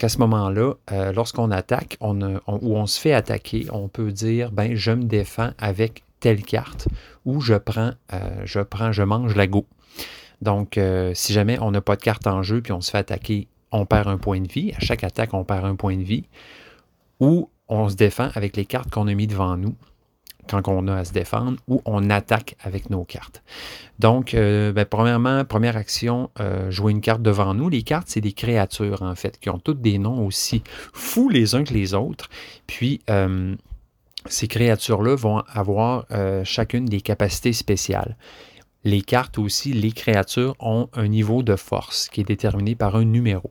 À 0.00 0.08
ce 0.08 0.18
moment-là, 0.18 0.74
lorsqu'on 1.14 1.50
attaque 1.50 1.96
ou 2.00 2.76
on 2.76 2.86
se 2.86 3.00
fait 3.00 3.14
attaquer, 3.14 3.66
on 3.72 3.88
peut 3.88 4.12
dire, 4.12 4.52
ben, 4.52 4.74
je 4.74 4.92
me 4.92 5.04
défends 5.04 5.50
avec 5.58 6.04
telle 6.20 6.42
carte 6.42 6.88
ou 7.24 7.40
je 7.40 7.54
prends, 7.54 7.92
je 8.44 8.60
prends, 8.60 8.92
je 8.92 9.02
mange 9.02 9.34
la 9.34 9.46
go. 9.46 9.66
Donc, 10.42 10.78
si 11.14 11.32
jamais 11.32 11.58
on 11.60 11.70
n'a 11.70 11.80
pas 11.80 11.96
de 11.96 12.02
carte 12.02 12.26
en 12.26 12.42
jeu 12.42 12.60
puis 12.60 12.72
on 12.72 12.80
se 12.80 12.90
fait 12.90 12.98
attaquer 12.98 13.48
on 13.72 13.86
perd 13.86 14.08
un 14.08 14.18
point 14.18 14.40
de 14.40 14.48
vie. 14.48 14.72
À 14.76 14.80
chaque 14.80 15.04
attaque, 15.04 15.34
on 15.34 15.44
perd 15.44 15.64
un 15.64 15.76
point 15.76 15.96
de 15.96 16.02
vie. 16.02 16.24
Ou 17.20 17.48
on 17.68 17.88
se 17.88 17.96
défend 17.96 18.28
avec 18.34 18.56
les 18.56 18.64
cartes 18.64 18.90
qu'on 18.90 19.08
a 19.08 19.14
mis 19.14 19.26
devant 19.26 19.56
nous 19.56 19.74
quand 20.48 20.66
on 20.68 20.88
a 20.88 20.96
à 20.96 21.04
se 21.04 21.12
défendre, 21.12 21.58
ou 21.68 21.80
on 21.84 22.10
attaque 22.10 22.56
avec 22.60 22.90
nos 22.90 23.04
cartes. 23.04 23.42
Donc, 23.98 24.34
euh, 24.34 24.72
ben, 24.72 24.84
premièrement, 24.84 25.44
première 25.44 25.76
action, 25.76 26.30
euh, 26.40 26.70
jouer 26.70 26.92
une 26.92 27.00
carte 27.00 27.22
devant 27.22 27.54
nous. 27.54 27.68
Les 27.68 27.82
cartes, 27.82 28.08
c'est 28.08 28.20
des 28.20 28.32
créatures, 28.32 29.02
en 29.02 29.14
fait, 29.14 29.38
qui 29.38 29.50
ont 29.50 29.58
toutes 29.58 29.80
des 29.80 29.98
noms 29.98 30.26
aussi 30.26 30.62
fous 30.92 31.28
les 31.28 31.54
uns 31.54 31.64
que 31.64 31.72
les 31.72 31.94
autres. 31.94 32.28
Puis, 32.66 33.00
euh, 33.08 33.54
ces 34.26 34.48
créatures-là 34.48 35.16
vont 35.16 35.42
avoir 35.48 36.06
chacune 36.44 36.84
des 36.84 37.00
capacités 37.00 37.52
spéciales. 37.52 38.16
Les 38.84 39.02
cartes 39.02 39.36
aussi, 39.38 39.72
les 39.72 39.90
créatures 39.90 40.54
ont 40.60 40.88
un 40.92 41.08
niveau 41.08 41.42
de 41.42 41.56
force 41.56 42.08
qui 42.08 42.20
est 42.20 42.24
déterminé 42.24 42.76
par 42.76 42.94
un 42.94 43.04
numéro. 43.04 43.50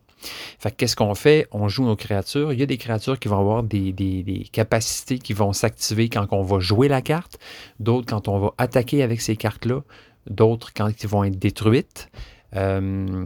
Fait 0.60 0.72
qu'est-ce 0.72 0.96
qu'on 0.96 1.16
fait? 1.16 1.48
On 1.52 1.68
joue 1.68 1.86
nos 1.86 1.96
créatures. 1.96 2.54
Il 2.54 2.60
y 2.60 2.64
a 2.64 2.66
des 2.66 2.78
créatures 2.78 3.20
qui 3.20 3.28
vont 3.28 3.40
avoir 3.40 3.64
des, 3.64 4.50
capacités 4.52 5.20
qui 5.20 5.34
vont 5.34 5.54
s'activer 5.54 6.10
quand 6.10 6.28
on 6.32 6.44
va 6.44 6.60
jouer 6.60 6.88
la 6.88 7.02
carte, 7.02 7.40
d'autres 7.80 8.08
quand 8.08 8.28
on 8.28 8.40
va 8.40 8.54
attaquer 8.58 9.04
avec 9.04 9.22
ces 9.22 9.36
cartes-là, 9.36 9.82
d'autres 10.30 10.72
quand 10.76 10.90
ils 11.02 11.08
vont 11.08 11.24
être 11.24 11.40
détruites, 11.40 12.10
euh, 12.56 13.26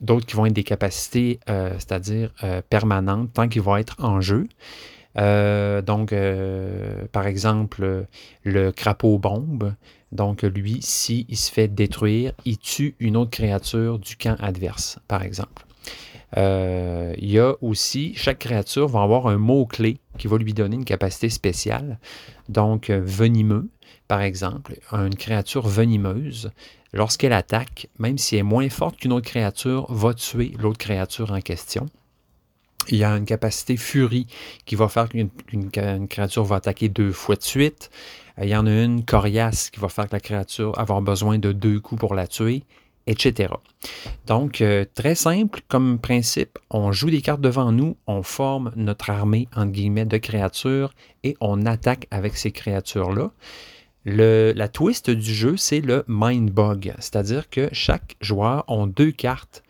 d'autres 0.00 0.26
qui 0.26 0.36
vont 0.36 0.46
être 0.46 0.52
des 0.52 0.64
capacités, 0.64 1.40
euh, 1.48 1.72
c'est-à-dire 1.74 2.30
euh, 2.42 2.62
permanentes, 2.68 3.32
tant 3.32 3.48
qu'ils 3.48 3.62
vont 3.62 3.76
être 3.76 3.96
en 3.98 4.20
jeu. 4.20 4.46
Donc, 5.16 6.12
par 7.12 7.26
exemple, 7.26 8.06
le 8.42 8.72
crapaud 8.72 9.18
bombe. 9.18 9.74
Donc, 10.10 10.42
lui, 10.42 10.78
s'il 10.80 11.24
il 11.28 11.36
se 11.36 11.52
fait 11.52 11.68
détruire, 11.68 12.32
il 12.44 12.58
tue 12.58 12.94
une 12.98 13.16
autre 13.16 13.30
créature 13.30 13.98
du 13.98 14.16
camp 14.16 14.36
adverse, 14.40 14.98
par 15.06 15.22
exemple. 15.22 15.63
Euh, 16.36 17.14
il 17.18 17.30
y 17.30 17.38
a 17.38 17.54
aussi, 17.60 18.14
chaque 18.16 18.40
créature 18.40 18.88
va 18.88 19.02
avoir 19.02 19.28
un 19.28 19.38
mot-clé 19.38 19.98
qui 20.18 20.26
va 20.26 20.36
lui 20.36 20.52
donner 20.52 20.76
une 20.76 20.84
capacité 20.84 21.28
spéciale. 21.30 21.98
Donc, 22.48 22.90
venimeux, 22.90 23.68
par 24.08 24.20
exemple, 24.20 24.76
une 24.92 25.14
créature 25.16 25.66
venimeuse, 25.66 26.50
lorsqu'elle 26.92 27.32
attaque, 27.32 27.88
même 27.98 28.18
si 28.18 28.36
elle 28.36 28.40
est 28.40 28.42
moins 28.42 28.68
forte 28.68 28.96
qu'une 28.96 29.12
autre 29.12 29.26
créature, 29.26 29.86
va 29.92 30.14
tuer 30.14 30.52
l'autre 30.58 30.78
créature 30.78 31.32
en 31.32 31.40
question. 31.40 31.86
Il 32.88 32.98
y 32.98 33.04
a 33.04 33.16
une 33.16 33.24
capacité 33.24 33.76
furie 33.76 34.26
qui 34.66 34.74
va 34.74 34.88
faire 34.88 35.08
qu'une 35.08 36.06
créature 36.08 36.44
va 36.44 36.56
attaquer 36.56 36.88
deux 36.88 37.12
fois 37.12 37.36
de 37.36 37.42
suite. 37.42 37.90
Il 38.42 38.48
y 38.48 38.56
en 38.56 38.66
a 38.66 38.70
une 38.70 39.04
coriace 39.04 39.70
qui 39.70 39.80
va 39.80 39.88
faire 39.88 40.06
que 40.08 40.14
la 40.14 40.20
créature 40.20 40.72
va 40.72 40.82
avoir 40.82 41.00
besoin 41.00 41.38
de 41.38 41.52
deux 41.52 41.80
coups 41.80 42.00
pour 42.00 42.14
la 42.14 42.26
tuer, 42.26 42.64
etc. 43.06 43.54
Donc, 44.26 44.60
euh, 44.60 44.84
très 44.94 45.14
simple 45.14 45.60
comme 45.68 45.98
principe, 45.98 46.58
on 46.70 46.92
joue 46.92 47.10
des 47.10 47.20
cartes 47.20 47.40
devant 47.40 47.72
nous, 47.72 47.96
on 48.06 48.22
forme 48.22 48.72
notre 48.76 49.10
armée, 49.10 49.48
entre 49.54 49.72
guillemets, 49.72 50.06
de 50.06 50.16
créatures 50.16 50.94
et 51.22 51.36
on 51.40 51.66
attaque 51.66 52.06
avec 52.10 52.36
ces 52.36 52.50
créatures-là. 52.50 53.30
la 54.06 54.68
twist 54.68 55.10
du 55.10 55.34
jeu, 55.34 55.56
c'est 55.56 55.80
le 55.80 56.04
Mind 56.08 56.50
Bug, 56.50 56.94
c'est-à-dire 56.98 57.48
que 57.50 57.68
chaque 57.72 58.16
joueur 58.20 58.64
a 58.68 58.86
deux 58.86 59.12
cartes 59.12 59.62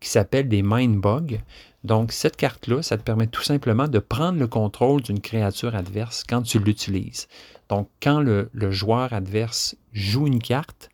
qui 0.00 0.08
s'appellent 0.08 0.48
des 0.48 0.62
Mind 0.62 1.00
Bugs. 1.00 1.38
Donc, 1.84 2.12
cette 2.12 2.36
carte-là, 2.36 2.82
ça 2.82 2.98
te 2.98 3.02
permet 3.02 3.26
tout 3.26 3.42
simplement 3.42 3.88
de 3.88 3.98
prendre 3.98 4.38
le 4.38 4.46
contrôle 4.46 5.00
d'une 5.02 5.20
créature 5.20 5.74
adverse 5.74 6.24
quand 6.28 6.42
tu 6.42 6.58
l'utilises. 6.58 7.26
Donc, 7.70 7.88
quand 8.02 8.20
le, 8.20 8.50
joueur 8.70 9.12
adverse 9.12 9.76
joue 9.92 10.26
une 10.26 10.40
carte, 10.40 10.89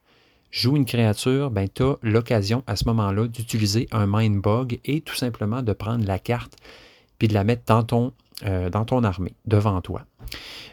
joue 0.51 0.77
une 0.77 0.87
créature, 0.87 1.51
ben, 1.51 1.69
tu 1.73 1.83
as 1.83 1.97
l'occasion 2.03 2.63
à 2.67 2.77
ce 2.77 2.85
moment-là 2.87 3.29
d'utiliser 3.29 3.89
un 3.93 4.07
Mind 4.07 4.41
Bug 4.41 4.81
et 4.85 5.01
tout 5.01 5.15
simplement 5.15 5.63
de 5.63 5.73
prendre 5.73 6.07
la 6.07 6.19
carte 6.19 6.57
puis 7.19 7.29
de 7.29 7.35
la 7.35 7.45
mettre 7.45 7.65
dans 7.67 7.83
ton, 7.83 8.13
euh, 8.45 8.71
armée, 8.71 9.35
devant 9.47 9.81
toi. 9.81 10.05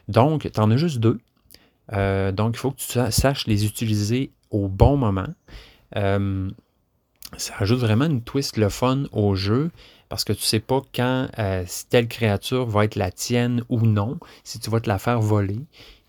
Donc, 0.08 0.50
tu 0.52 0.60
en 0.60 0.72
as 0.72 0.78
juste 0.78 1.00
deux. 1.00 1.20
Euh, 1.94 2.32
donc, 2.32 2.56
il 2.56 2.60
faut 2.60 2.72
que 2.72 2.78
tu 2.78 3.12
saches 3.12 3.48
les 3.48 3.66
utiliser 3.66 4.32
au 4.52 4.68
bon 4.68 4.98
moment. 4.98 5.30
Euh, 5.96 6.50
ça 7.38 7.54
ajoute 7.60 7.80
vraiment 7.80 8.06
une 8.06 8.22
twist 8.22 8.58
le 8.58 8.70
fun 8.70 9.04
au 9.12 9.36
jeu 9.36 9.72
parce 10.10 10.24
que 10.24 10.34
tu 10.34 10.42
ne 10.42 10.46
sais 10.46 10.60
pas 10.60 10.82
quand 10.94 11.28
telle 11.90 12.08
créature 12.08 12.68
va 12.68 12.86
être 12.86 12.96
la 12.96 13.12
tienne 13.12 13.64
ou 13.70 13.82
non, 13.82 14.20
si 14.44 14.60
tu 14.60 14.70
vas 14.70 14.80
te 14.80 14.88
la 14.88 15.00
faire 15.00 15.20
voler. 15.20 15.60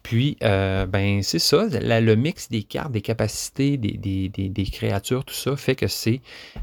Puis, 0.04 0.36
euh, 0.44 0.84
ben, 0.84 1.22
c'est 1.22 1.38
ça, 1.38 1.64
le 1.66 2.14
mix 2.14 2.50
des 2.50 2.62
cartes, 2.62 2.92
des 2.92 3.00
capacités, 3.00 3.78
des, 3.78 4.68
créatures, 4.70 5.24
tout 5.24 5.34
ça 5.34 5.56
fait 5.56 5.74
que 5.74 5.86
c'est 5.86 6.20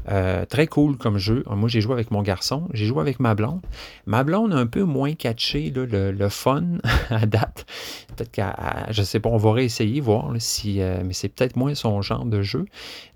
euh, 0.08 0.44
très 0.46 0.68
cool 0.68 0.96
comme 0.96 1.18
jeu. 1.18 1.42
Moi, 1.50 1.68
j'ai 1.68 1.80
joué 1.80 1.92
avec 1.92 2.12
mon 2.12 2.22
garçon, 2.22 2.68
j'ai 2.72 2.86
joué 2.86 3.00
avec 3.00 3.18
ma 3.18 3.34
blonde. 3.34 3.60
Ma 4.06 4.22
blonde 4.22 4.54
a 4.54 4.56
un 4.56 4.66
peu 4.66 4.84
moins 4.84 5.14
catché 5.14 5.72
le, 5.74 6.28
fun 6.28 6.78
à 7.10 7.26
date. 7.26 7.66
Peut-être 8.14 8.30
qu'à, 8.30 8.86
je 8.90 9.02
sais 9.02 9.18
pas, 9.18 9.28
on 9.28 9.38
va 9.38 9.52
réessayer, 9.54 10.00
voir 10.00 10.32
si, 10.38 10.80
euh, 10.80 11.02
mais 11.04 11.12
c'est 11.12 11.28
peut-être 11.28 11.56
moins 11.56 11.74
son 11.74 12.00
genre 12.00 12.24
de 12.24 12.42
jeu. 12.42 12.66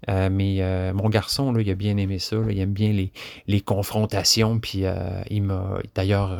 mais 0.09 0.93
mon 0.93 1.09
garçon, 1.09 1.53
là, 1.53 1.63
il 1.63 1.71
a 1.71 1.77
bien 1.77 1.97
aimé 1.99 2.19
ça. 2.19 2.37
il 2.51 2.59
aime 2.59 2.73
bien 2.73 2.93
les, 2.93 3.13
les 3.47 3.61
confrontations. 3.61 4.59
Puis, 4.59 4.83
il 5.31 5.43
m'a 5.45 5.79
d'ailleurs 5.95 6.37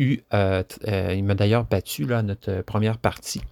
euh, 0.00 0.62
euh, 0.86 1.14
il 1.16 1.24
m'a 1.24 1.34
d'ailleurs 1.34 1.64
battu 1.64 2.06
là, 2.06 2.22
notre 2.22 2.50
euh, 2.50 2.62
première 2.62 2.98
partie. 2.98 3.42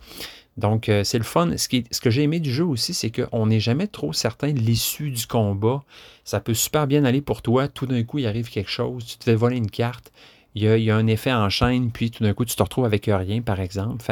Donc, 0.56 0.90
c'est 1.04 1.18
le 1.18 1.24
fun. 1.24 1.54
Ce, 1.58 1.68
que 1.68 2.08
j'ai 2.08 2.22
aimé 2.22 2.40
du 2.40 2.50
jeu 2.50 2.64
aussi, 2.64 2.94
c'est 2.94 3.10
qu'on 3.10 3.44
n'est 3.44 3.60
jamais 3.60 3.86
trop 3.88 4.14
certain 4.14 4.54
de 4.54 4.58
l'issue 4.58 5.10
du 5.10 5.26
combat. 5.26 5.84
Ça 6.24 6.40
peut 6.40 6.54
super 6.54 6.86
bien 6.86 7.04
aller 7.04 7.20
pour 7.20 7.42
toi. 7.42 7.68
Tout 7.68 7.84
d'un 7.84 8.02
coup, 8.04 8.20
il 8.20 8.26
arrive 8.26 8.48
quelque 8.48 8.70
chose. 8.70 9.04
Tu 9.04 9.18
te 9.18 9.24
fais 9.24 9.34
voler 9.34 9.58
une 9.58 9.70
carte. 9.70 10.10
Il 10.54 10.62
y, 10.62 10.90
a, 10.90 10.96
un 10.96 11.06
effet 11.08 11.30
en 11.30 11.50
chaîne, 11.50 11.90
puis 11.90 12.10
tout 12.10 12.24
d'un 12.24 12.32
coup, 12.32 12.46
tu 12.46 12.56
te 12.56 12.62
retrouves 12.62 12.86
avec 12.86 13.04
rien, 13.04 13.42
par 13.42 13.60
exemple. 13.60 14.02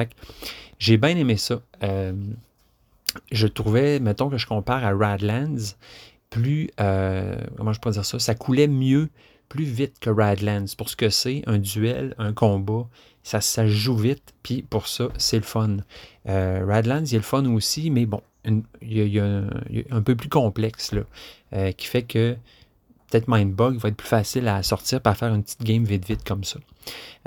J'ai 0.78 0.98
bien 0.98 1.16
aimé 1.16 1.38
ça. 1.38 1.62
je 3.32 3.46
trouvais, 3.46 3.98
mettons 3.98 4.28
que 4.28 4.36
je 4.36 4.46
compare 4.46 4.84
à 4.84 4.94
Radlands, 4.94 5.72
plus, 6.28 6.68
comment 6.76 7.72
je 7.72 7.80
peux 7.80 7.90
dire 7.90 8.04
ça, 8.04 8.18
ça 8.18 8.34
coulait 8.34 8.68
mieux 8.68 9.08
plus 9.54 9.64
vite 9.64 10.00
que 10.00 10.10
Radlands. 10.10 10.74
Pour 10.76 10.88
ce 10.88 10.96
que 10.96 11.10
c'est, 11.10 11.44
un 11.46 11.58
duel, 11.58 12.16
un 12.18 12.32
combat, 12.32 12.88
ça, 13.22 13.40
ça 13.40 13.68
joue 13.68 13.96
vite, 13.96 14.34
puis 14.42 14.62
pour 14.62 14.88
ça, 14.88 15.08
c'est 15.16 15.36
le 15.36 15.44
fun. 15.44 15.76
Euh, 16.28 16.64
Radlands, 16.66 17.04
il 17.04 17.12
y 17.12 17.14
a 17.14 17.18
le 17.18 17.22
fun 17.22 17.46
aussi, 17.46 17.88
mais 17.90 18.04
bon, 18.04 18.20
il 18.44 18.64
y, 18.82 19.20
a, 19.20 19.44
un, 19.90 20.02
peu 20.02 20.16
plus 20.16 20.28
complexe, 20.28 20.90
là, 20.90 21.02
euh, 21.52 21.70
qui 21.70 21.86
fait 21.86 22.02
que 22.02 22.36
peut-être 23.08 23.28
Mindbug 23.28 23.76
va 23.76 23.90
être 23.90 23.96
plus 23.96 24.08
facile 24.08 24.48
à 24.48 24.62
sortir 24.64 25.00
pour 25.00 25.16
faire 25.16 25.32
une 25.32 25.44
petite 25.44 25.62
game 25.62 25.84
vite 25.84 26.04
vite 26.04 26.24
comme 26.24 26.42
ça. 26.42 26.58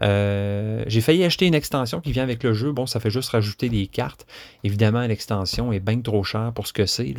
Euh, 0.03 0.83
j'ai 0.87 1.01
failli 1.01 1.23
acheter 1.23 1.47
une 1.47 1.55
extension 1.55 2.01
qui 2.01 2.11
vient 2.11 2.23
avec 2.23 2.43
le 2.43 2.53
jeu. 2.53 2.71
Bon, 2.71 2.85
ça 2.85 2.99
fait 2.99 3.09
juste 3.09 3.29
rajouter 3.29 3.69
des 3.69 3.87
cartes. 3.87 4.27
Évidemment, 4.63 5.05
l'extension 5.07 5.71
est 5.71 5.79
bien 5.79 5.99
trop 6.01 6.23
chère 6.23 6.51
pour 6.53 6.67
ce 6.67 6.73
que 6.73 6.85
c'est. 6.85 7.13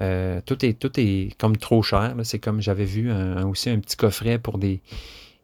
Euh, 0.00 0.40
tout, 0.46 0.64
est, 0.64 0.78
tout 0.78 0.92
est 0.98 1.36
comme 1.38 1.56
trop 1.56 1.82
cher. 1.82 2.14
C'est 2.22 2.38
comme 2.38 2.60
j'avais 2.60 2.84
vu 2.84 3.12
aussi 3.44 3.70
un 3.70 3.78
petit 3.78 3.96
coffret 3.96 4.38
pour 4.38 4.58
des, 4.58 4.80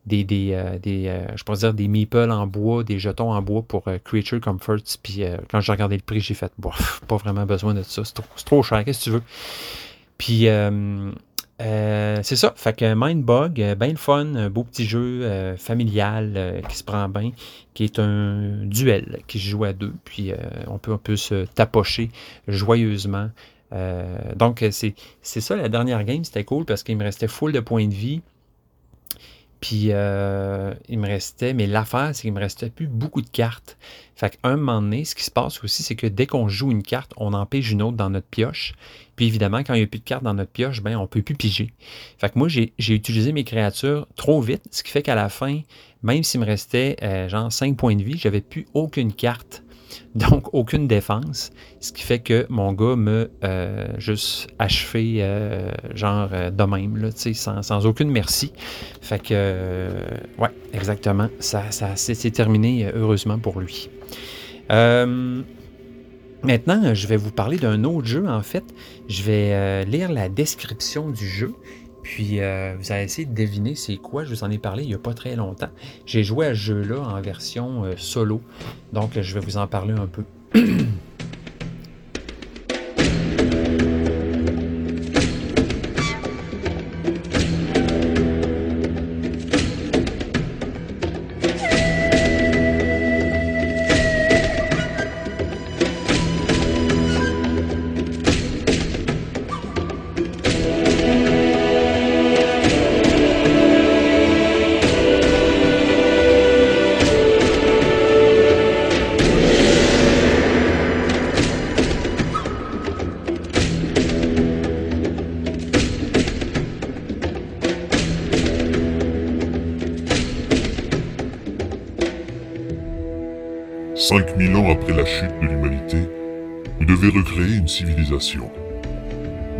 des, 0.07 0.24
des, 0.24 0.53
euh, 0.55 1.36
je 1.36 1.45
pourrais 1.45 1.59
dire 1.59 1.74
des 1.74 1.88
meeples 1.88 2.30
en 2.30 2.47
bois, 2.47 2.82
des 2.82 2.99
jetons 2.99 3.32
en 3.32 3.43
bois 3.43 3.62
pour 3.62 3.84
Creature 4.05 4.41
Comforts. 4.41 4.99
Puis 5.03 5.22
quand 5.51 5.61
j'ai 5.61 5.72
regardé 5.72 5.97
le 5.97 6.03
prix, 6.03 6.20
j'ai 6.20 6.34
fait, 6.34 6.53
bof, 6.59 7.03
pas 7.07 7.16
vraiment 7.16 7.47
besoin 7.47 7.74
de 7.74 7.82
ça. 7.82 8.05
C'est 8.05 8.14
trop, 8.14 8.24
trop, 8.45 8.62
cher, 8.62 8.84
qu'est-ce 8.84 9.01
que 9.01 9.05
tu 9.05 9.11
veux? 9.11 9.22
Puis 10.16 10.47
euh, 11.61 12.21
c'est 12.23 12.37
ça. 12.37 12.53
Fait 12.57 12.75
que 12.75 12.95
Mindbug, 12.95 13.61
euh, 13.61 13.75
bien 13.75 13.89
le 13.89 13.97
fun, 13.97 14.35
un 14.35 14.49
beau 14.49 14.65
petit 14.65 14.87
jeu 14.87 15.23
euh, 15.23 15.57
familial 15.57 16.63
qui 16.69 16.77
se 16.77 16.85
prend 16.85 17.09
bien, 17.09 17.33
qui 17.75 17.85
est 17.85 17.99
un 17.99 18.65
duel 18.65 19.21
qui 19.27 19.39
se 19.39 19.49
joue 19.49 19.65
à 19.65 19.73
deux, 19.73 19.93
puis 20.05 20.33
on, 20.67 20.79
peut, 20.79 20.93
un 20.93 20.99
peu 20.99 21.17
se 21.17 21.45
tapocher 21.47 22.11
joyeusement. 22.49 23.31
donc, 24.37 24.65
c'est 24.71 24.95
ça, 25.23 25.57
la 25.57 25.69
dernière 25.69 26.05
game, 26.05 26.25
c'était 26.25 26.45
cool 26.45 26.65
parce 26.65 26.83
qu'il 26.83 26.97
me 26.97 27.05
restait 27.05 27.29
full 27.29 27.53
de 27.53 27.61
points 27.61 27.87
de 27.87 27.95
vie. 27.95 28.23
Puis 29.61 29.89
euh, 29.91 30.73
il 30.89 30.99
me 30.99 31.07
restait, 31.07 31.53
mais 31.53 31.67
l'affaire, 31.67 32.11
c'est 32.15 32.23
qu'il 32.23 32.33
me 32.33 32.41
restait 32.41 32.71
plus 32.71 32.87
beaucoup 32.87 33.21
de 33.21 33.29
cartes. 33.29 33.77
Fait 34.17 34.39
qu'un 34.39 34.57
moment 34.57 34.81
donné, 34.81 35.05
ce 35.05 35.15
qui 35.15 35.25
se 35.25 35.31
passe 35.31 35.63
aussi, 35.63 35.83
c'est 35.83 35.97
que 35.97 36.07
dès 36.07 36.27
qu'on 36.27 36.49
joue 36.49 36.71
une 36.71 36.83
carte, 36.83 37.13
on 37.17 37.35
empêche 37.35 37.71
une 37.71 37.83
autre 37.83 37.97
dans 37.97 38.11
notre 38.11 38.27
pioche. 38.27 38.75
Puis 39.17 39.27
évidemment, 39.27 39.59
quand 39.59 39.75
il 39.75 39.79
n'y 39.79 39.85
a 39.85 39.87
plus 39.87 40.01
de 40.01 40.05
cartes 40.05 40.25
dans 40.25 40.35
notre 40.35 40.51
pioche, 40.51 40.83
ben 40.83 40.97
on 40.97 41.07
peut 41.07 41.23
plus 41.23 41.35
piger. 41.35 41.73
Fait 42.19 42.31
que 42.31 42.39
moi, 42.39 42.49
j'ai 42.49 42.73
utilisé 42.79 43.33
mes 43.33 43.45
créatures 43.45 44.07
trop 44.17 44.41
vite, 44.41 44.63
ce 44.71 44.83
qui 44.83 44.91
fait 44.91 45.03
qu'à 45.03 45.15
la 45.15 45.29
fin, 45.29 45.61
même 46.03 46.23
s'il 46.23 46.41
me 46.41 46.47
restait 46.47 46.97
euh, 47.03 47.29
genre 47.29 47.53
5 47.53 47.77
points 47.77 47.97
de 47.97 48.03
vie, 48.03 48.17
j'avais 48.17 48.41
plus 48.41 48.67
aucune 48.73 49.13
carte 49.13 49.63
donc, 50.14 50.53
aucune 50.55 50.86
défense. 50.86 51.51
Ce 51.80 51.93
qui 51.93 52.03
fait 52.03 52.20
que 52.20 52.47
mon 52.49 52.72
gars 52.72 52.97
me 52.97 53.30
euh, 53.45 53.88
juste 53.99 54.49
achevé, 54.59 55.18
euh, 55.20 55.70
genre 55.95 56.28
euh, 56.32 56.51
de 56.51 56.64
même, 56.64 56.97
là, 56.97 57.09
sans, 57.14 57.62
sans 57.62 57.86
aucune 57.86 58.11
merci. 58.11 58.53
Fait 59.01 59.22
que, 59.22 59.91
ouais, 60.38 60.51
exactement. 60.72 61.28
Ça, 61.38 61.70
ça 61.70 61.97
c'est 61.97 62.30
terminé, 62.30 62.91
heureusement 62.95 63.38
pour 63.38 63.61
lui. 63.61 63.88
Maintenant, 66.43 66.95
je 66.95 67.07
vais 67.07 67.18
vous 67.18 67.32
parler 67.32 67.59
d'un 67.59 67.84
autre 67.84 68.07
jeu. 68.07 68.26
En 68.26 68.43
fait, 68.43 68.64
je 69.09 69.22
vais 69.22 69.84
lire 69.84 70.11
la 70.11 70.28
description 70.30 71.11
du 71.11 71.26
jeu. 71.28 71.55
Puis 72.03 72.41
euh, 72.41 72.75
vous 72.79 72.93
allez 72.93 73.05
essayer 73.05 73.27
de 73.27 73.35
deviner 73.35 73.75
c'est 73.75 73.97
quoi? 73.97 74.25
Je 74.25 74.31
vous 74.31 74.45
en 74.45 74.51
ai 74.51 74.59
parlé 74.59 74.85
il 74.85 74.89
n'y 74.89 74.95
a 74.95 74.99
pas 74.99 75.15
très 75.15 75.37
longtemps. 75.37 75.71
J'ai 76.07 76.25
joué 76.25 76.47
à 76.47 76.51
ce 76.51 76.61
jeu-là 76.61 77.01
en 77.01 77.21
version 77.21 77.85
euh, 77.85 77.95
solo. 77.97 78.41
Donc 78.93 79.21
je 79.21 79.35
vais 79.35 79.41
vous 79.41 79.57
en 79.57 79.67
parler 79.67 79.95
un 79.95 80.07
peu. 80.07 80.25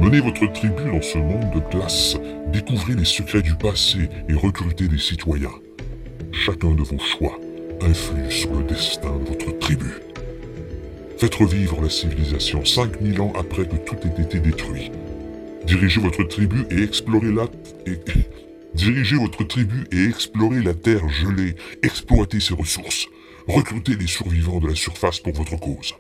Menez 0.01 0.21
votre 0.21 0.51
tribu 0.53 0.91
dans 0.91 1.03
ce 1.03 1.19
monde 1.19 1.51
de 1.55 1.61
glace, 1.71 2.17
découvrez 2.53 2.95
les 2.95 3.05
secrets 3.05 3.43
du 3.43 3.55
passé 3.55 4.09
et 4.29 4.35
recrutez 4.35 4.89
des 4.89 4.99
citoyens. 4.99 5.53
Chacun 6.33 6.71
de 6.71 6.83
vos 6.83 6.99
choix 6.99 7.39
influe 7.83 8.31
sur 8.31 8.55
le 8.55 8.65
destin 8.65 9.17
de 9.19 9.29
votre 9.29 9.59
tribu. 9.59 9.93
Faites 11.19 11.35
revivre 11.35 11.83
la 11.83 11.91
civilisation 11.91 12.65
5000 12.65 13.21
ans 13.21 13.33
après 13.39 13.67
que 13.67 13.77
tout 13.77 13.97
ait 14.07 14.23
été 14.23 14.41
détruit. 14.41 14.91
Dirigez 15.67 16.01
votre 16.01 16.25
tribu 16.25 16.65
et 16.71 16.83
explorez 16.83 17.33
la... 17.33 17.47
Dirigez 18.75 19.17
votre 19.17 19.45
tribu 19.45 19.85
et 19.93 20.05
explorez 20.05 20.63
la 20.63 20.75
terre 20.75 21.07
gelée, 21.09 21.57
exploitez 21.83 22.41
ses 22.41 22.55
ressources, 22.55 23.07
recrutez 23.47 23.97
les 23.97 24.07
survivants 24.07 24.61
de 24.61 24.69
la 24.69 24.75
surface 24.75 25.21
pour 25.21 25.35
votre 25.35 25.59
cause. 25.59 25.95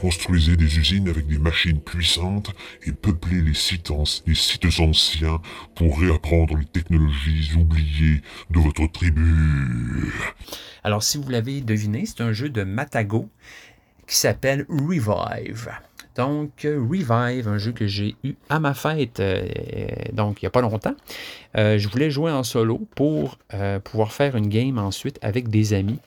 Construisez 0.00 0.56
des 0.56 0.78
usines 0.78 1.08
avec 1.08 1.26
des 1.26 1.38
machines 1.38 1.80
puissantes 1.80 2.54
et 2.86 2.92
peuplez 2.92 3.40
les 3.40 3.54
sites, 3.54 3.90
anciens 3.90 5.40
pour 5.74 5.98
réapprendre 5.98 6.56
les 6.56 6.66
technologies 6.66 7.50
oubliées 7.56 8.22
de 8.50 8.60
votre 8.60 8.86
tribu. 8.92 10.12
Alors, 10.84 11.02
si 11.02 11.18
vous 11.18 11.28
l'avez 11.28 11.60
deviné, 11.60 12.06
c'est 12.06 12.20
un 12.20 12.32
jeu 12.32 12.48
de 12.48 12.62
Matago 12.62 13.28
qui 14.06 14.16
s'appelle 14.16 14.66
Revive. 14.68 15.70
Donc, 16.14 16.50
Revive, 16.64 17.48
un 17.48 17.58
jeu 17.58 17.72
que 17.72 17.86
j'ai 17.86 18.16
eu 18.24 18.34
à 18.48 18.60
ma 18.60 18.74
fête, 18.74 19.20
euh, 19.20 19.46
donc 20.12 20.42
il 20.42 20.44
n'y 20.44 20.48
a 20.48 20.50
pas 20.50 20.60
longtemps. 20.60 20.94
Euh, 21.56 21.78
je 21.78 21.88
voulais 21.88 22.10
jouer 22.10 22.32
en 22.32 22.42
solo 22.42 22.86
pour 22.94 23.38
euh, 23.54 23.78
pouvoir 23.78 24.12
faire 24.12 24.36
une 24.36 24.48
game 24.48 24.78
ensuite 24.78 25.18
avec 25.22 25.48
des 25.48 25.74
amis. 25.74 25.98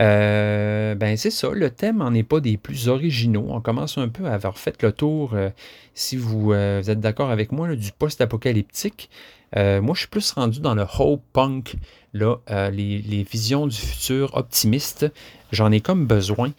Euh, 0.00 0.94
ben 0.94 1.16
c'est 1.16 1.30
ça, 1.30 1.50
le 1.50 1.70
thème 1.70 1.98
n'en 1.98 2.14
est 2.14 2.22
pas 2.22 2.40
des 2.40 2.56
plus 2.56 2.88
originaux. 2.88 3.46
On 3.50 3.60
commence 3.60 3.98
un 3.98 4.08
peu 4.08 4.26
à 4.26 4.32
avoir 4.32 4.58
fait 4.58 4.82
le 4.82 4.92
tour, 4.92 5.34
euh, 5.34 5.50
si 5.94 6.16
vous, 6.16 6.52
euh, 6.52 6.82
êtes 6.82 7.00
d'accord 7.00 7.30
avec 7.30 7.52
moi, 7.52 7.74
du 7.74 7.92
post-apocalyptique. 7.92 9.10
moi, 9.54 9.94
je 9.94 10.00
suis 10.00 10.08
plus 10.08 10.32
rendu 10.32 10.60
dans 10.60 10.74
le 10.74 10.86
hope 10.98 11.22
punk, 11.32 11.74
là, 12.14 12.36
les, 12.70 13.26
visions 13.30 13.66
du 13.66 13.76
futur 13.76 14.34
optimistes. 14.36 15.06
J'en 15.52 15.70
ai 15.72 15.80
comme 15.80 16.06
besoin. 16.06 16.52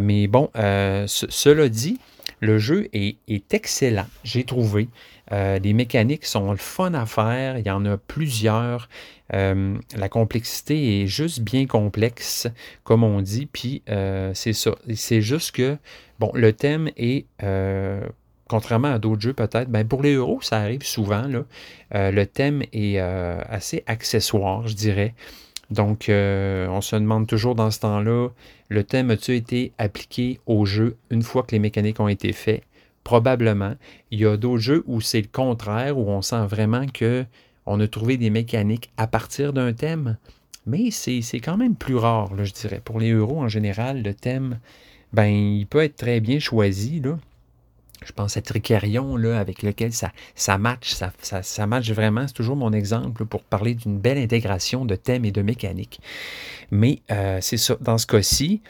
mais 0.00 0.26
bon, 0.28 0.50
cela 0.54 1.68
dit, 1.68 1.98
le 2.40 2.58
jeu 2.58 2.88
est 2.92 3.54
excellent, 3.54 4.06
j'ai 4.22 4.44
trouvé. 4.44 4.88
Les 5.62 5.72
mécaniques 5.72 6.24
sont 6.26 6.50
le 6.50 6.56
fun 6.56 6.94
à 6.94 7.06
faire. 7.06 7.58
Il 7.58 7.66
y 7.66 7.70
en 7.70 7.84
a 7.86 7.96
plusieurs. 7.96 8.88
Euh, 9.32 9.76
la 9.96 10.08
complexité 10.08 11.02
est 11.02 11.06
juste 11.06 11.40
bien 11.40 11.66
complexe, 11.66 12.46
comme 12.82 13.02
on 13.04 13.22
dit, 13.22 13.46
puis 13.46 13.82
euh, 13.88 14.32
c'est 14.34 14.52
ça. 14.52 14.74
C'est 14.94 15.22
juste 15.22 15.52
que, 15.52 15.76
le 16.34 16.52
thème 16.52 16.90
est, 16.96 17.26
euh, 17.42 18.06
contrairement 18.48 18.92
à 18.92 18.98
d'autres 18.98 19.22
jeux 19.22 19.32
peut-être, 19.32 19.68
ben 19.68 19.86
pour 19.86 20.02
les 20.02 20.14
euros, 20.14 20.40
ça 20.42 20.58
arrive 20.58 20.82
souvent, 20.82 21.26
le 21.92 22.24
thème 22.24 22.62
est 22.72 22.98
assez 22.98 23.82
accessoire, 23.86 24.66
je 24.68 24.74
dirais. 24.74 25.14
Donc, 25.70 26.06
on 26.08 26.80
se 26.80 26.96
demande 26.96 27.26
toujours 27.26 27.54
dans 27.54 27.70
ce 27.70 27.80
temps-là, 27.80 28.28
le 28.68 28.84
thème 28.84 29.10
a-t-il 29.10 29.36
été 29.36 29.72
appliqué 29.78 30.40
au 30.46 30.64
jeu 30.66 30.96
une 31.10 31.22
fois 31.22 31.42
que 31.42 31.52
les 31.52 31.58
mécaniques 31.58 32.00
ont 32.00 32.08
été 32.08 32.32
faites? 32.32 32.62
Probablement. 33.04 33.74
Il 34.10 34.20
y 34.20 34.26
a 34.26 34.36
d'autres 34.36 34.62
jeux 34.62 34.82
où 34.86 35.00
c'est 35.00 35.20
le 35.20 35.28
contraire, 35.30 35.98
où 35.98 36.08
on 36.08 36.22
sent 36.22 36.46
vraiment 36.46 36.86
que 36.86 37.24
on 37.66 37.80
a 37.80 37.88
trouvé 37.88 38.16
des 38.16 38.30
mécaniques 38.30 38.90
à 38.96 39.06
partir 39.06 39.52
d'un 39.52 39.72
thème, 39.72 40.16
mais 40.66 40.90
c'est 40.90 41.22
quand 41.40 41.56
même 41.56 41.74
plus 41.76 41.96
rare, 41.96 42.30
je 42.42 42.52
dirais. 42.52 42.80
Pour 42.84 42.98
les 42.98 43.10
euros 43.10 43.42
en 43.42 43.48
général, 43.48 44.02
le 44.02 44.14
thème, 44.14 44.58
ben, 45.12 45.26
il 45.26 45.66
peut 45.66 45.82
être 45.82 45.96
très 45.96 46.20
bien 46.20 46.38
choisi. 46.38 47.00
Là. 47.00 47.18
Je 48.04 48.12
pense 48.12 48.36
à 48.36 48.42
Tricarion, 48.42 49.16
là, 49.16 49.38
avec 49.38 49.62
lequel 49.62 49.92
ça, 49.92 50.12
ça 50.34 50.58
match, 50.58 50.92
ça, 50.92 51.12
ça, 51.20 51.66
vraiment. 51.66 52.26
C'est 52.26 52.34
toujours 52.34 52.56
mon 52.56 52.72
exemple 52.72 53.24
pour 53.24 53.42
parler 53.42 53.74
d'une 53.74 53.98
belle 53.98 54.18
intégration 54.18 54.84
de 54.84 54.94
thèmes 54.94 55.24
et 55.24 55.32
de 55.32 55.42
mécaniques. 55.42 56.00
Mais 56.70 57.00
euh, 57.10 57.38
c'est 57.40 57.56
ça, 57.56 57.76
dans 57.80 57.98
ce 57.98 58.06
cas-ci, 58.06 58.60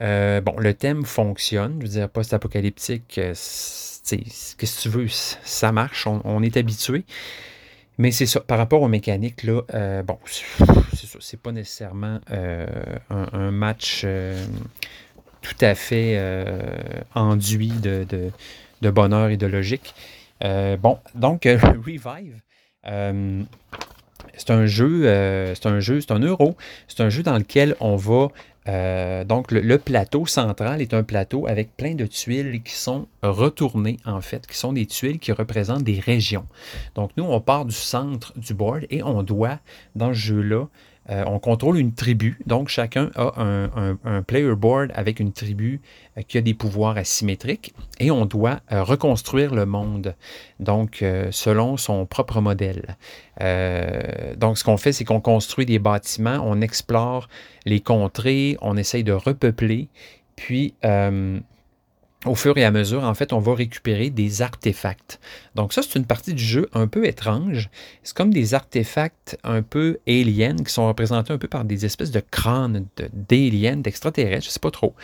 euh, 0.00 0.40
bon, 0.40 0.54
le 0.58 0.74
thème 0.74 1.04
fonctionne. 1.04 1.76
Je 1.80 1.86
veux 1.86 1.92
dire, 1.92 2.08
post-apocalyptique, 2.08 3.18
euh, 3.18 3.30
qu'est-ce 3.30 4.56
que 4.56 4.82
tu 4.82 4.88
veux, 4.88 5.06
ça 5.08 5.72
marche, 5.72 6.06
on 6.06 6.42
est 6.42 6.56
habitué. 6.56 7.04
Mais 7.96 8.10
c'est 8.10 8.26
ça, 8.26 8.40
par 8.40 8.58
rapport 8.58 8.82
aux 8.82 8.88
mécaniques, 8.88 9.44
là, 9.44 9.62
euh, 9.72 10.02
bon, 10.02 10.18
c'est 10.26 11.06
ça, 11.06 11.18
c'est 11.20 11.40
pas 11.40 11.52
nécessairement 11.52 12.18
un, 12.28 13.50
match 13.52 14.04
tout 15.42 15.56
à 15.60 15.74
fait 15.76 16.20
enduit 17.14 17.68
de, 17.68 18.04
de, 18.82 18.90
bonheur 18.90 19.28
et 19.28 19.36
de 19.36 19.46
logique. 19.46 19.94
bon, 20.40 20.98
donc, 21.14 21.44
Revive, 21.46 22.40
c'est 24.36 24.50
un 24.50 24.66
jeu, 24.66 25.54
c'est 25.54 25.66
un 25.66 25.78
jeu, 25.78 26.00
c'est 26.00 26.10
un 26.10 26.18
euro, 26.18 26.56
c'est 26.88 27.00
un 27.00 27.10
jeu 27.10 27.22
dans 27.22 27.38
lequel 27.38 27.76
on 27.78 27.94
va 27.94 28.28
euh, 28.66 29.24
donc, 29.24 29.50
le, 29.50 29.78
plateau 29.78 30.24
central 30.26 30.80
est 30.80 30.94
un 30.94 31.02
plateau 31.02 31.46
avec 31.46 31.76
plein 31.76 31.94
de 31.94 32.06
tuiles 32.06 32.62
qui 32.62 32.72
sont 32.72 33.08
retournées, 33.22 33.98
en 34.06 34.20
fait, 34.20 34.46
qui 34.46 34.56
sont 34.56 34.72
des 34.72 34.86
tuiles 34.86 35.18
qui 35.18 35.32
représentent 35.32 35.84
des 35.84 36.00
régions. 36.00 36.46
Donc, 36.94 37.10
nous, 37.16 37.24
on 37.24 37.40
part 37.40 37.66
du 37.66 37.74
centre 37.74 38.32
du 38.38 38.54
board 38.54 38.86
et 38.90 39.02
on 39.02 39.22
doit, 39.22 39.58
dans 39.94 40.08
ce 40.08 40.18
jeu-là, 40.18 40.66
euh, 41.10 41.24
on 41.26 41.38
contrôle 41.38 41.78
une 41.78 41.92
tribu, 41.92 42.38
donc 42.46 42.68
chacun 42.68 43.10
a 43.14 43.32
un, 43.36 44.22
player 44.22 44.54
board 44.54 44.90
avec 44.94 45.20
une 45.20 45.32
tribu 45.32 45.80
euh, 46.16 46.22
qui 46.22 46.38
a 46.38 46.40
des 46.40 46.54
pouvoirs 46.54 46.96
asymétriques 46.96 47.74
et 48.00 48.10
on 48.10 48.24
doit 48.24 48.60
euh, 48.72 48.82
reconstruire 48.82 49.54
le 49.54 49.66
monde, 49.66 50.14
donc 50.60 51.04
selon 51.30 51.76
son 51.76 52.06
propre 52.06 52.40
modèle. 52.40 52.96
donc 54.36 54.58
ce 54.58 54.64
qu'on 54.64 54.76
fait, 54.76 54.92
c'est 54.92 55.04
qu'on 55.04 55.20
construit 55.20 55.66
des 55.66 55.78
bâtiments, 55.78 56.40
on 56.42 56.60
explore 56.60 57.28
les 57.66 57.80
contrées, 57.80 58.56
on 58.62 58.76
essaye 58.76 59.04
de 59.04 59.12
repeupler, 59.12 59.88
puis 60.36 60.74
au 62.24 62.34
fur 62.34 62.56
et 62.56 62.64
à 62.64 62.70
mesure, 62.70 63.04
en 63.04 63.14
fait, 63.14 63.32
on 63.32 63.38
va 63.38 63.54
récupérer 63.54 64.10
des 64.10 64.42
artefacts. 64.42 65.20
Donc 65.54 65.72
ça, 65.72 65.82
c'est 65.82 65.98
une 65.98 66.06
partie 66.06 66.34
du 66.34 66.42
jeu 66.42 66.68
un 66.72 66.86
peu 66.86 67.06
étrange. 67.06 67.68
C'est 68.02 68.16
comme 68.16 68.32
des 68.32 68.54
artefacts 68.54 69.38
un 69.44 69.62
peu 69.62 69.98
aliens 70.08 70.56
qui 70.56 70.72
sont 70.72 70.86
représentés 70.86 71.32
un 71.32 71.38
peu 71.38 71.48
par 71.48 71.64
des 71.64 71.84
espèces 71.84 72.10
de 72.10 72.20
crânes 72.20 72.86
d'aliens, 73.12 73.76
d'extraterrestres, 73.76 74.44
je 74.44 74.48
ne 74.48 74.52
sais 74.52 74.60
pas 74.60 74.70
trop. 74.70 74.94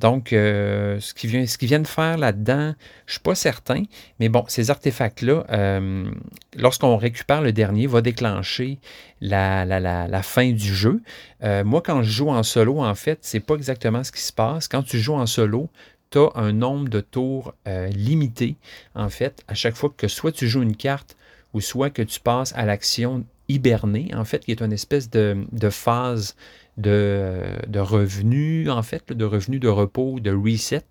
Donc, 0.00 0.32
euh, 0.32 0.98
ce 1.00 1.14
qu'ils 1.14 1.68
viennent 1.68 1.86
faire 1.86 2.16
là-dedans, 2.18 2.74
je 3.06 3.10
ne 3.10 3.12
suis 3.12 3.20
pas 3.20 3.34
certain. 3.34 3.82
Mais 4.18 4.28
bon, 4.28 4.44
ces 4.48 4.70
artefacts-là, 4.70 5.44
euh, 5.50 6.10
lorsqu'on 6.56 6.96
récupère 6.96 7.42
le 7.42 7.52
dernier, 7.52 7.86
va 7.86 8.00
déclencher 8.00 8.78
la, 9.20 9.64
la, 9.64 10.22
fin 10.22 10.50
du 10.50 10.74
jeu. 10.74 11.02
Euh, 11.42 11.64
moi, 11.64 11.82
quand 11.84 12.02
je 12.02 12.10
joue 12.10 12.30
en 12.30 12.42
solo, 12.42 12.80
en 12.80 12.94
fait, 12.94 13.18
c'est 13.22 13.40
pas 13.40 13.54
exactement 13.54 14.04
ce 14.04 14.12
qui 14.12 14.22
se 14.22 14.32
passe. 14.32 14.68
Quand 14.68 14.82
tu 14.82 14.98
joues 14.98 15.14
en 15.14 15.26
solo, 15.26 15.68
tu 16.10 16.18
as 16.18 16.30
un 16.34 16.52
nombre 16.52 16.88
de 16.88 17.00
tours 17.00 17.54
euh, 17.66 17.88
limité, 17.88 18.56
en 18.94 19.08
fait, 19.08 19.44
à 19.48 19.54
chaque 19.54 19.74
fois 19.74 19.92
que 19.96 20.08
soit 20.08 20.32
tu 20.32 20.48
joues 20.48 20.62
une 20.62 20.76
carte 20.76 21.16
ou 21.54 21.60
soit 21.60 21.90
que 21.90 22.02
tu 22.02 22.20
passes 22.20 22.52
à 22.54 22.64
l'action 22.64 23.24
hibernée, 23.48 24.10
en 24.14 24.24
fait, 24.24 24.44
qui 24.44 24.52
est 24.52 24.62
une 24.62 24.72
espèce 24.72 25.10
de, 25.10 25.46
phase 25.70 26.36
de, 26.76 27.42
de 27.66 27.80
revenu, 27.80 28.70
en 28.70 28.82
fait, 28.82 29.12
de 29.12 29.24
revenu 29.24 29.58
de 29.58 29.68
repos, 29.68 30.20
de 30.20 30.32
reset. 30.32 30.84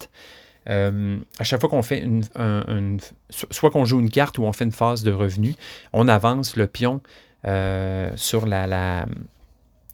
Euh, 0.70 1.18
à 1.40 1.44
chaque 1.44 1.62
fois 1.62 1.70
qu'on 1.70 1.82
fait 1.82 2.00
une, 2.00 3.00
soit 3.30 3.72
qu'on 3.72 3.86
joue 3.86 4.00
une 4.00 4.10
carte 4.10 4.38
ou 4.38 4.44
on 4.44 4.52
fait 4.54 4.66
une 4.66 4.72
phase 4.72 5.04
de 5.04 5.12
revenu, 5.12 5.56
on 5.94 6.08
avance 6.08 6.56
le 6.58 6.68
pion 6.68 7.02
euh, 7.46 8.12
sur 8.16 8.46
la, 8.46 8.68
la, 8.68 9.06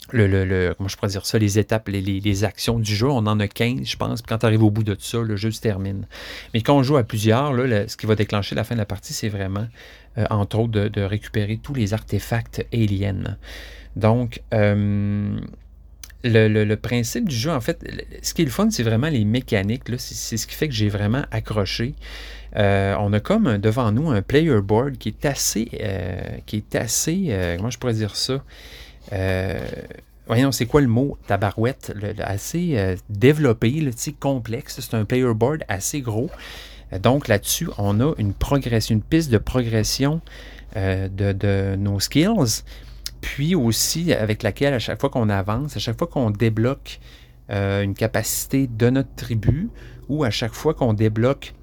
comment 0.10 0.88
je 0.88 0.96
pourrais 0.96 1.12
dire 1.12 1.26
ça, 1.26 1.38
les 1.38 1.60
étapes, 1.60 1.90
les, 1.90 2.44
actions 2.44 2.80
du 2.80 2.96
jeu. 2.96 3.10
On 3.10 3.26
en 3.28 3.40
a 3.40 3.48
15, 3.48 3.86
je 3.86 3.98
pense. 3.98 4.22
Puis 4.22 4.30
quand 4.30 4.40
tu 4.40 4.46
arrives 4.46 4.64
au 4.64 4.72
bout 4.72 4.84
de 4.84 4.96
ça, 5.00 5.20
le 5.20 5.36
jeu 5.36 5.52
se 5.52 5.62
termine. 5.62 6.08
Mais 6.54 6.62
quand 6.62 6.78
on 6.78 6.84
joue 6.84 6.98
à 6.98 7.04
plusieurs, 7.04 7.54
ce 7.90 7.98
qui 7.98 8.06
va 8.06 8.16
déclencher 8.16 8.56
la 8.56 8.64
fin 8.64 8.76
de 8.76 8.80
la 8.80 8.86
partie, 8.86 9.14
c'est 9.14 9.30
vraiment, 9.30 9.68
euh, 10.18 10.26
entre 10.30 10.60
autres, 10.60 10.90
de, 10.90 11.02
récupérer 11.02 11.60
tous 11.62 11.74
les 11.74 11.94
artefacts 11.94 12.66
aliens. 12.74 13.38
Donc, 13.96 14.42
euh, 14.54 15.40
le, 16.24 16.76
principe 16.76 17.30
du 17.30 17.36
jeu, 17.36 17.52
en 17.52 17.62
fait, 17.62 17.86
ce 18.22 18.34
qui 18.34 18.42
est 18.42 18.46
le 18.46 18.52
fun, 18.52 18.70
c'est 18.70 18.84
vraiment 18.84 19.10
les 19.10 19.26
mécaniques. 19.26 19.84
C'est 19.98 20.38
ce 20.38 20.48
qui 20.48 20.56
fait 20.56 20.68
que 20.68 20.74
j'ai 20.74 20.90
vraiment 20.90 21.24
accroché. 21.32 21.96
Euh, 22.58 22.96
on 23.00 23.12
a 23.12 23.20
comme 23.20 23.58
devant 23.58 23.92
nous 23.92 24.10
un 24.12 24.22
player 24.22 24.62
board 24.62 24.98
qui 24.98 25.10
est 25.10 25.26
assez, 25.26 25.70
qui 26.46 26.58
est 26.58 26.76
assez, 26.76 27.56
comment 27.58 27.70
je 27.70 27.78
pourrais 27.78 27.94
dire 27.94 28.16
ça, 28.16 28.44
voyons, 30.28 30.52
c'est 30.52 30.66
quoi 30.66 30.82
le 30.82 30.88
mot 30.88 31.18
tabarouette? 31.28 31.94
assez 32.20 32.78
euh, 32.78 32.96
développé, 33.10 33.90
complexe. 34.20 34.80
C'est 34.82 34.96
un 34.96 35.06
player 35.06 35.34
board 35.34 35.64
assez 35.68 36.02
gros. 36.02 36.30
Euh, 36.94 37.00
donc 37.00 37.28
là-dessus, 37.28 37.70
on 37.78 38.00
a 38.00 38.14
une 38.18 38.34
progression, 38.34 38.96
une 38.96 39.02
piste 39.02 39.32
de 39.32 39.38
progression 39.38 40.22
de, 40.76 41.76
nos 41.78 42.00
skills. 42.00 42.64
Puis 43.22 43.56
aussi 43.56 44.14
avec 44.14 44.44
laquelle, 44.44 44.74
à 44.74 44.80
chaque 44.80 45.00
fois 45.00 45.10
qu'on 45.10 45.30
avance, 45.30 45.76
à 45.78 45.80
chaque 45.80 45.98
fois 45.98 46.08
qu'on 46.08 46.32
débloque 46.32 47.00
euh, 47.52 47.84
une 47.84 47.94
capacité 47.94 48.66
de 48.66 48.90
notre 48.90 49.14
tribu 49.16 49.70
ou 50.10 50.24
à 50.24 50.32
chaque 50.32 50.54
fois 50.54 50.74
qu'on 50.74 50.94
débloque 50.94 51.54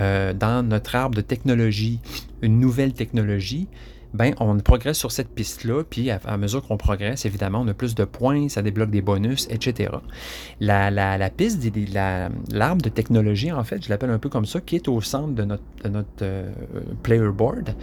euh, 0.00 0.32
dans 0.32 0.66
notre 0.66 0.96
arbre 0.96 1.14
de 1.14 1.20
technologie 1.20 2.00
une 2.42 2.58
nouvelle 2.58 2.92
technologie, 2.92 3.68
ben, 4.14 4.32
on 4.38 4.56
progresse 4.60 4.96
sur 4.96 5.10
cette 5.10 5.28
piste-là, 5.28 5.82
puis 5.82 6.08
à, 6.10 6.36
mesure 6.36 6.62
qu'on 6.62 6.76
progresse, 6.76 7.26
évidemment, 7.26 7.62
on 7.62 7.68
a 7.68 7.74
plus 7.74 7.96
de 7.96 8.04
points, 8.04 8.48
ça 8.48 8.62
débloque 8.62 8.90
des 8.90 9.02
bonus, 9.02 9.48
etc. 9.50 9.90
La, 10.60 11.30
piste, 11.30 11.60
de 11.60 12.54
l'arbre 12.54 12.80
de 12.80 12.88
technologie, 12.88 13.50
en 13.50 13.64
fait, 13.64 13.84
je 13.84 13.88
l'appelle 13.88 14.10
un 14.10 14.20
peu 14.20 14.28
comme 14.28 14.46
ça, 14.46 14.60
qui 14.60 14.76
est 14.76 14.86
au 14.86 15.00
centre 15.00 15.34
de 15.34 15.42
notre, 15.42 15.60
euh, 16.22 16.48
player 17.02 17.32
board, 17.32 17.74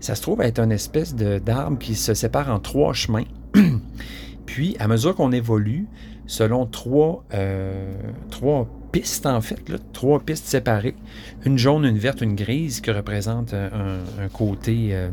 ça 0.00 0.16
se 0.16 0.22
trouve 0.22 0.42
être 0.42 0.58
une 0.58 0.72
espèce 0.72 1.14
d'arbre 1.14 1.78
qui 1.78 1.94
se 1.94 2.14
sépare 2.14 2.50
en 2.50 2.58
trois 2.58 2.92
chemins. 2.92 3.24
puis, 4.46 4.76
à 4.80 4.88
mesure 4.88 5.14
qu'on 5.14 5.30
évolue, 5.30 5.86
selon 6.26 6.66
trois, 6.66 7.24
euh, 7.32 7.94
pistes, 8.90 9.26
en 9.26 9.40
fait, 9.40 9.60
trois 9.92 10.18
pistes 10.18 10.46
séparées, 10.46 10.96
une 11.44 11.58
jaune, 11.58 11.84
une 11.84 11.98
verte, 11.98 12.22
une 12.22 12.34
grise, 12.34 12.80
qui 12.80 12.90
représentent 12.90 13.54
un, 13.54 14.28
côté... 14.32 14.88
Euh, 14.90 15.10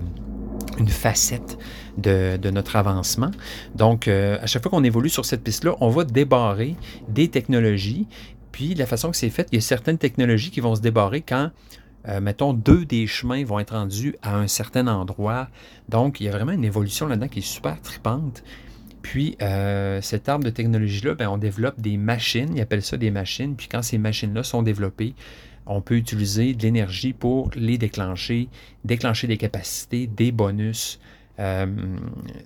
une 0.78 0.88
facette 0.88 1.58
de, 1.98 2.50
notre 2.50 2.76
avancement. 2.76 3.32
Donc, 3.76 4.08
euh, 4.08 4.38
à 4.42 4.48
chaque 4.48 4.64
fois 4.64 4.72
qu'on 4.72 4.84
évolue 4.84 5.10
sur 5.10 5.26
cette 5.26 5.44
piste-là, 5.44 5.76
on 5.80 5.90
va 5.90 6.04
débarrer 6.04 6.76
des 7.10 7.28
technologies. 7.30 8.08
Puis, 8.52 8.76
la 8.76 8.86
façon 8.86 9.12
que 9.12 9.18
c'est 9.18 9.30
fait, 9.30 9.48
il 9.52 9.56
y 9.56 9.58
a 9.58 9.62
certaines 9.62 9.98
technologies 9.98 10.52
qui 10.52 10.60
vont 10.60 10.76
se 10.76 10.82
débarrer 10.82 11.22
quand, 11.22 11.52
euh, 12.08 12.22
mettons, 12.22 12.54
deux 12.54 12.86
des 12.86 13.08
chemins 13.08 13.44
vont 13.44 13.60
être 13.60 13.74
rendus 13.74 14.16
à 14.22 14.38
un 14.38 14.48
certain 14.48 14.88
endroit. 14.88 15.48
Donc, 15.90 16.20
il 16.20 16.26
y 16.26 16.30
a 16.30 16.32
vraiment 16.32 16.52
une 16.52 16.66
évolution 16.66 17.08
là-dedans 17.08 17.28
qui 17.28 17.40
est 17.40 17.42
super 17.42 17.82
tripante. 17.82 18.44
Puis, 19.02 19.36
euh, 19.42 20.02
cet 20.02 20.30
arbre 20.30 20.46
de 20.46 20.50
technologie-là, 20.50 21.16
ben, 21.16 21.28
on 21.28 21.38
développe 21.38 21.80
des 21.80 21.98
machines, 21.98 22.56
ils 22.56 22.62
appellent 22.62 22.84
ça 22.84 22.98
des 22.98 23.12
machines. 23.12 23.56
Puis, 23.56 23.68
quand 23.70 23.82
ces 23.82 23.98
machines-là 23.98 24.44
sont 24.44 24.64
développées, 24.64 25.14
on 25.66 25.82
peut 25.82 25.96
utiliser 25.96 26.54
de 26.54 26.64
l'énergie 26.64 27.14
pour 27.14 27.50
les 27.56 27.78
déclencher, 27.78 28.48
déclencher 28.84 29.28
des 29.28 29.38
capacités, 29.38 30.08
des 30.08 30.32
bonus. 30.32 31.00
Euh, 31.40 31.66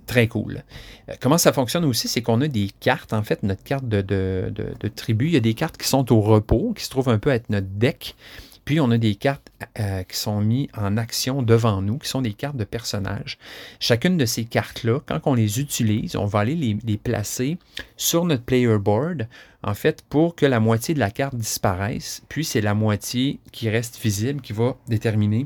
très 0.05 0.27
cool. 0.27 0.63
Euh, 1.09 1.13
comment 1.19 1.37
ça 1.37 1.51
fonctionne 1.51 1.83
aussi, 1.83 2.07
c'est 2.07 2.21
qu'on 2.21 2.39
a 2.39 2.47
des 2.47 2.69
cartes, 2.79 3.11
en 3.11 3.21
fait, 3.21 3.43
notre 3.43 3.63
carte 3.63 3.87
de, 3.87 4.01
de, 4.01 4.87
tribu, 4.87 5.25
il 5.27 5.33
y 5.33 5.37
a 5.37 5.41
des 5.41 5.55
cartes 5.55 5.75
qui 5.77 5.87
sont 5.87 6.11
au 6.13 6.21
repos, 6.21 6.73
qui 6.73 6.85
se 6.85 6.89
trouvent 6.89 7.09
un 7.09 7.19
peu 7.19 7.31
à 7.31 7.35
être 7.35 7.49
notre 7.49 7.67
deck. 7.67 8.15
Puis 8.63 8.79
on 8.79 8.91
a 8.91 8.97
des 8.97 9.15
cartes 9.15 9.49
euh, 9.79 10.03
qui 10.03 10.17
sont 10.17 10.41
mises 10.41 10.67
en 10.75 10.97
action 10.97 11.41
devant 11.41 11.81
nous, 11.81 11.97
qui 11.97 12.09
sont 12.09 12.21
des 12.21 12.33
cartes 12.33 12.57
de 12.57 12.65
personnages. 12.65 13.37
Chacune 13.79 14.17
de 14.17 14.25
ces 14.25 14.43
cartes-là, 14.43 14.99
quand 15.05 15.21
on 15.25 15.35
les 15.35 15.59
utilise, 15.59 16.15
on 16.15 16.25
va 16.25 16.39
aller 16.39 16.55
les, 16.55 16.77
les, 16.85 16.97
placer 16.97 17.57
sur 17.95 18.25
notre 18.25 18.43
player 18.43 18.77
board, 18.77 19.27
en 19.63 19.73
fait, 19.73 20.03
pour 20.07 20.35
que 20.35 20.45
la 20.45 20.59
moitié 20.59 20.93
de 20.93 20.99
la 20.99 21.11
carte 21.11 21.35
disparaisse. 21.35 22.21
Puis 22.29 22.45
c'est 22.45 22.61
la 22.61 22.73
moitié 22.73 23.39
qui 23.51 23.69
reste 23.69 23.99
visible 23.99 24.41
qui 24.41 24.53
va 24.53 24.77
déterminer 24.87 25.45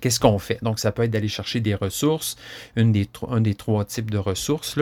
qu'est-ce 0.00 0.18
qu'on 0.18 0.38
fait? 0.38 0.58
Donc, 0.62 0.78
ça 0.78 0.92
peut 0.92 1.02
être 1.02 1.10
d'aller 1.10 1.28
chercher 1.28 1.60
des 1.60 1.74
ressources, 1.74 2.36
un 2.74 2.86
des 2.86 3.54
trois 3.54 3.84
types 3.84 4.10
de 4.10 4.16
ressources. 4.16 4.78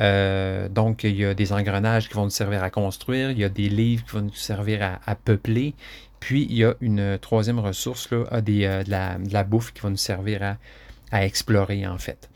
Euh, 0.00 0.68
donc, 0.68 1.04
il 1.04 1.14
y 1.14 1.24
a 1.24 1.32
des 1.32 1.52
engrenages 1.52 2.08
qui 2.08 2.14
vont 2.14 2.24
nous 2.24 2.30
servir 2.30 2.64
à 2.64 2.70
construire, 2.70 3.30
il 3.30 3.38
y 3.38 3.44
a 3.44 3.48
des 3.48 3.68
livres 3.68 4.04
qui 4.04 4.16
vont 4.16 4.22
nous 4.22 4.34
servir 4.34 4.98
à 5.06 5.14
peupler, 5.14 5.76
puis, 6.20 6.46
il 6.50 6.56
y 6.56 6.64
a 6.64 6.74
une 6.80 7.18
troisième 7.18 7.58
ressource, 7.58 8.10
là, 8.10 8.40
des, 8.40 8.64
euh, 8.64 8.82
de, 8.82 9.32
la, 9.32 9.44
bouffe 9.44 9.72
qui 9.72 9.80
va 9.80 9.90
nous 9.90 9.96
servir 9.96 10.56
à, 11.12 11.24
explorer, 11.24 11.86
en 11.86 11.98
fait. 11.98 12.28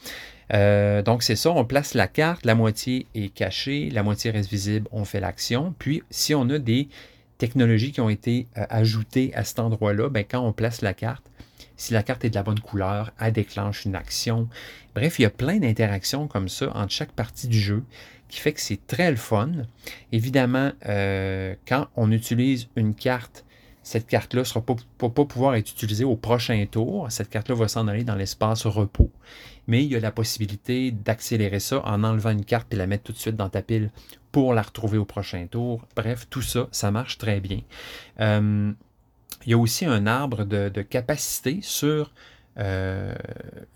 Euh, 0.52 1.02
donc, 1.02 1.22
c'est 1.22 1.36
ça, 1.36 1.50
on 1.50 1.64
place 1.64 1.94
la 1.94 2.08
carte, 2.08 2.44
la 2.44 2.54
moitié 2.54 3.06
est 3.14 3.32
cachée, 3.32 3.90
la 3.90 4.02
moitié 4.02 4.30
reste 4.30 4.50
visible, 4.50 4.88
on 4.92 5.04
fait 5.04 5.20
l'action. 5.20 5.74
Puis, 5.78 6.02
si 6.10 6.34
on 6.34 6.48
a 6.50 6.58
des 6.58 6.88
technologies 7.38 7.92
qui 7.92 8.00
ont 8.00 8.10
été 8.10 8.46
euh, 8.56 8.64
ajoutées 8.68 9.32
à 9.34 9.44
cet 9.44 9.58
endroit-là, 9.60 10.08
ben, 10.08 10.24
quand 10.28 10.40
on 10.40 10.52
place 10.52 10.82
la 10.82 10.94
carte, 10.94 11.24
si 11.76 11.94
la 11.94 12.02
carte 12.02 12.24
est 12.24 12.30
de 12.30 12.34
la 12.34 12.42
bonne 12.42 12.60
couleur, 12.60 13.12
elle 13.18 13.32
déclenche 13.32 13.86
une 13.86 13.96
action. 13.96 14.48
Bref, 14.94 15.18
il 15.18 15.22
y 15.22 15.26
a 15.26 15.30
plein 15.30 15.56
d'interactions 15.56 16.28
comme 16.28 16.48
ça 16.48 16.70
entre 16.76 16.92
chaque 16.92 17.12
partie 17.12 17.48
du 17.48 17.58
jeu 17.58 17.82
qui 18.28 18.40
fait 18.40 18.52
que 18.52 18.60
c'est 18.60 18.86
très 18.86 19.10
le 19.10 19.16
fun. 19.16 19.50
Évidemment, 20.12 20.72
quand 21.66 21.88
on 21.96 22.12
utilise 22.12 22.68
une 22.76 22.94
carte 22.94 23.44
cette 23.82 24.06
carte-là 24.06 24.40
ne 24.40 24.44
sera 24.44 24.60
pas, 24.62 25.08
pouvoir 25.08 25.56
être 25.56 25.70
utilisée 25.70 26.04
au 26.04 26.16
prochain 26.16 26.64
tour. 26.70 27.06
Cette 27.10 27.28
carte-là 27.30 27.54
va 27.54 27.68
s'en 27.68 27.88
aller 27.88 28.04
dans 28.04 28.14
l'espace 28.14 28.66
repos. 28.66 29.10
Mais 29.66 29.84
il 29.84 29.92
y 29.92 29.96
a 29.96 30.00
la 30.00 30.12
possibilité 30.12 30.90
d'accélérer 30.90 31.60
ça 31.60 31.82
en 31.84 32.02
enlevant 32.04 32.30
une 32.30 32.44
carte 32.44 32.72
et 32.72 32.76
la 32.76 32.86
mettre 32.86 33.04
tout 33.04 33.12
de 33.12 33.18
suite 33.18 33.36
dans 33.36 33.48
ta 33.48 33.62
pile 33.62 33.90
pour 34.32 34.54
la 34.54 34.62
retrouver 34.62 34.98
au 34.98 35.04
prochain 35.04 35.46
tour. 35.46 35.86
Bref, 35.94 36.26
tout 36.30 36.42
ça, 36.42 36.68
ça 36.72 36.90
marche 36.90 37.18
très 37.18 37.40
bien. 37.40 37.60
Euh, 38.20 38.72
il 39.44 39.50
y 39.50 39.54
a 39.54 39.58
aussi 39.58 39.84
un 39.84 40.06
arbre 40.06 40.44
de, 40.44 40.68
capacité 40.82 41.60
sur 41.62 42.12
euh, 42.58 43.14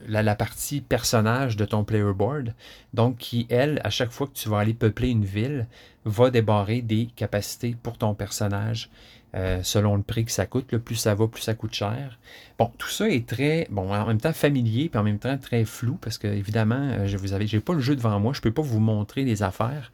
la, 0.07 0.23
la, 0.23 0.35
partie 0.35 0.81
personnage 0.81 1.57
de 1.57 1.65
ton 1.65 1.85
player 1.85 2.13
board. 2.15 2.55
Donc, 2.95 3.19
qui, 3.19 3.47
elle, 3.49 3.81
à 3.85 3.91
chaque 3.91 4.11
fois 4.11 4.27
que 4.27 4.35
tu 4.35 4.49
vas 4.49 4.59
aller 4.59 4.75
peupler 4.75 5.11
une 5.11 5.25
ville, 5.25 5.67
va 6.05 6.31
débarrer 6.31 6.83
des 6.83 7.07
capacités 7.17 7.77
pour 7.83 7.99
ton 7.99 8.15
personnage. 8.15 8.91
Euh, 9.37 9.63
selon 9.63 9.97
le 9.97 10.03
prix 10.03 10.25
que 10.25 10.31
ça 10.31 10.47
coûte. 10.47 10.75
plus 10.79 10.95
ça 10.95 11.15
va, 11.15 11.29
plus 11.29 11.43
ça 11.43 11.53
coûte 11.53 11.75
cher. 11.75 12.19
Bon, 12.59 12.73
tout 12.79 12.89
ça 12.89 13.07
est 13.11 13.29
très, 13.29 13.67
bon, 13.71 13.93
en 13.93 14.07
même 14.07 14.21
temps 14.21 14.33
familier, 14.33 14.89
puis 14.89 14.99
en 14.99 15.03
même 15.03 15.19
temps 15.19 15.37
très 15.37 15.67
flou, 15.67 15.99
parce 16.01 16.17
que 16.17 16.27
évidemment, 16.27 16.81
euh, 16.81 17.07
je 17.07 17.19
vous 17.19 17.35
avais, 17.35 17.47
j'ai 17.47 17.61
pas 17.61 17.75
le 17.75 17.81
jeu 17.81 17.97
devant 17.97 18.19
moi, 18.19 18.33
je 18.33 18.41
peux 18.41 18.51
pas 18.51 18.63
vous 18.63 18.81
montrer 18.81 19.25
les 19.25 19.43
affaires, 19.43 19.93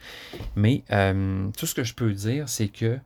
mais 0.54 0.84
euh, 0.92 1.48
tout 1.58 1.66
ce 1.66 1.74
que 1.74 1.82
je 1.82 1.92
peux 1.94 2.12
dire, 2.12 2.48
c'est 2.48 2.68
que 2.68 2.98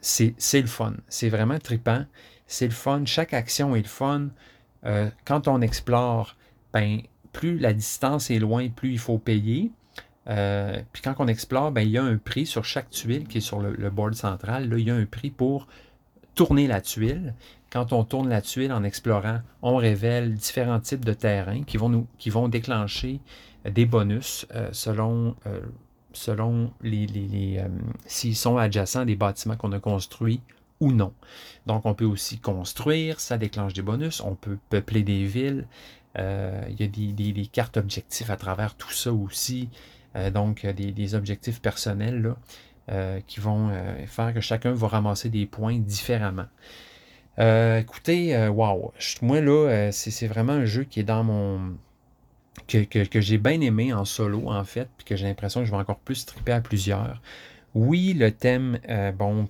c'est 0.00 0.60
le 0.60 0.66
fun. 0.68 0.94
C'est 1.08 1.28
vraiment 1.28 1.58
trippant. 1.58 2.04
C'est 2.46 2.66
le 2.66 2.72
fun. 2.72 3.02
Chaque 3.04 3.34
action 3.34 3.74
est 3.74 3.82
le 3.82 3.88
fun. 3.88 4.28
quand 5.24 5.48
on 5.48 5.60
explore, 5.60 6.36
ben, 6.72 7.00
plus 7.32 7.58
la 7.58 7.72
distance 7.72 8.30
est 8.30 8.38
loin, 8.38 8.68
plus 8.68 8.92
il 8.92 8.98
faut 8.98 9.18
payer. 9.18 9.72
Euh, 10.30 10.80
puis 10.92 11.02
quand 11.02 11.14
on 11.18 11.26
explore, 11.26 11.72
ben, 11.72 11.82
il 11.82 11.90
y 11.90 11.98
a 11.98 12.04
un 12.04 12.16
prix 12.16 12.46
sur 12.46 12.64
chaque 12.64 12.90
tuile 12.90 13.26
qui 13.26 13.38
est 13.38 13.42
sur 13.42 13.58
le, 13.58 13.90
board 13.90 14.14
central. 14.14 14.68
Là, 14.68 14.78
il 14.78 14.86
y 14.86 14.90
a 14.90 14.94
un 14.94 15.06
prix 15.06 15.30
pour 15.30 15.66
tourner 16.34 16.66
la 16.66 16.80
tuile. 16.80 17.34
Quand 17.70 17.92
on 17.92 18.04
tourne 18.04 18.28
la 18.28 18.40
tuile 18.40 18.72
en 18.72 18.84
explorant, 18.84 19.40
on 19.62 19.76
révèle 19.76 20.34
différents 20.34 20.80
types 20.80 21.04
de 21.04 21.12
terrains 21.12 21.62
qui 21.62 21.76
vont, 21.76 21.88
nous, 21.88 22.06
qui 22.18 22.30
vont 22.30 22.48
déclencher 22.48 23.20
des 23.64 23.86
bonus 23.86 24.46
euh, 24.54 24.68
selon, 24.72 25.36
euh, 25.46 25.60
selon 26.12 26.72
s'ils 28.06 28.36
sont 28.36 28.56
adjacents 28.56 29.04
des 29.04 29.16
bâtiments 29.16 29.56
qu'on 29.56 29.72
a 29.72 29.80
construits 29.80 30.40
ou 30.80 30.92
non. 30.92 31.12
Donc, 31.66 31.84
on 31.84 31.94
peut 31.94 32.06
aussi 32.06 32.38
construire, 32.38 33.20
ça 33.20 33.36
déclenche 33.36 33.74
des 33.74 33.82
bonus. 33.82 34.20
On 34.20 34.34
peut 34.34 34.58
peupler 34.70 35.02
des 35.02 35.24
villes. 35.24 35.66
il 36.16 36.76
y 36.78 36.84
a 36.84 36.86
des, 36.86 37.12
des, 37.12 37.46
cartes 37.46 37.76
objectifs 37.76 38.30
à 38.30 38.36
travers 38.36 38.74
tout 38.76 38.90
ça 38.90 39.12
aussi. 39.12 39.68
Euh, 40.16 40.30
donc, 40.30 40.66
des, 40.66 41.14
objectifs 41.14 41.60
personnels 41.60 42.34
euh, 42.90 43.20
qui 43.26 43.40
vont 43.40 43.68
euh, 43.70 44.06
faire 44.06 44.34
que 44.34 44.40
chacun 44.40 44.72
va 44.72 44.88
ramasser 44.88 45.28
des 45.28 45.46
points 45.46 45.78
différemment. 45.78 46.46
écoutez, 47.38 48.48
wow, 48.48 48.92
moi 49.22 49.40
là, 49.40 49.90
c'est 49.92 50.26
vraiment 50.26 50.54
un 50.54 50.64
jeu 50.64 50.84
qui 50.84 51.00
est 51.00 51.04
dans 51.04 51.24
mon. 51.24 51.76
que, 52.68 53.20
j'ai 53.20 53.38
bien 53.38 53.60
aimé 53.60 53.92
en 53.92 54.04
solo, 54.04 54.50
en 54.50 54.64
fait, 54.64 54.88
puis 54.98 55.04
que 55.04 55.16
j'ai 55.16 55.26
l'impression 55.26 55.60
que 55.60 55.66
je 55.66 55.70
vais 55.70 55.78
encore 55.78 56.00
plus 56.00 56.26
triper 56.26 56.52
à 56.52 56.60
plusieurs. 56.60 57.20
Oui, 57.74 58.14
le 58.14 58.32
thème, 58.32 58.78
bon, 59.16 59.46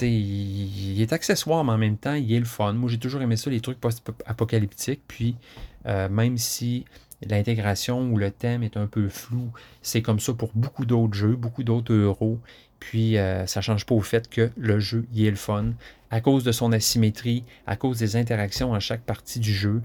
il, 0.00 0.96
il, 0.96 1.02
est 1.02 1.12
accessoire, 1.12 1.62
mais 1.64 1.72
en 1.72 1.78
même 1.78 1.98
temps, 1.98 2.14
il 2.14 2.32
est 2.32 2.38
le 2.38 2.46
fun. 2.46 2.72
Moi, 2.72 2.90
j'ai 2.90 2.98
toujours 2.98 3.20
aimé 3.20 3.36
ça, 3.36 3.50
les 3.50 3.60
trucs 3.60 3.78
post-apocalyptiques. 3.78 5.02
Puis, 5.06 5.36
même 5.84 6.38
si 6.38 6.86
l'intégration 7.22 8.10
ou 8.10 8.18
le 8.18 8.30
thème 8.30 8.62
est 8.62 8.76
un 8.76 8.86
peu 8.86 9.08
flou. 9.08 9.50
C'est 9.82 10.02
comme 10.02 10.20
ça 10.20 10.34
pour 10.34 10.50
beaucoup 10.54 10.84
d'autres 10.84 11.14
jeux, 11.14 11.36
beaucoup 11.36 11.64
d'autres 11.64 11.94
euros. 11.94 12.38
Puis 12.78 13.16
euh, 13.16 13.46
ça 13.46 13.60
ne 13.60 13.62
change 13.62 13.86
pas 13.86 13.94
au 13.94 14.00
fait 14.00 14.28
que 14.28 14.50
le 14.56 14.78
jeu 14.78 15.06
y 15.12 15.26
est 15.26 15.30
le 15.30 15.36
fun. 15.36 15.72
À 16.10 16.20
cause 16.20 16.44
de 16.44 16.52
son 16.52 16.72
asymétrie, 16.72 17.44
à 17.66 17.76
cause 17.76 17.98
des 17.98 18.16
interactions 18.16 18.74
à 18.74 18.80
chaque 18.80 19.00
partie 19.02 19.40
du 19.40 19.52
jeu, 19.52 19.82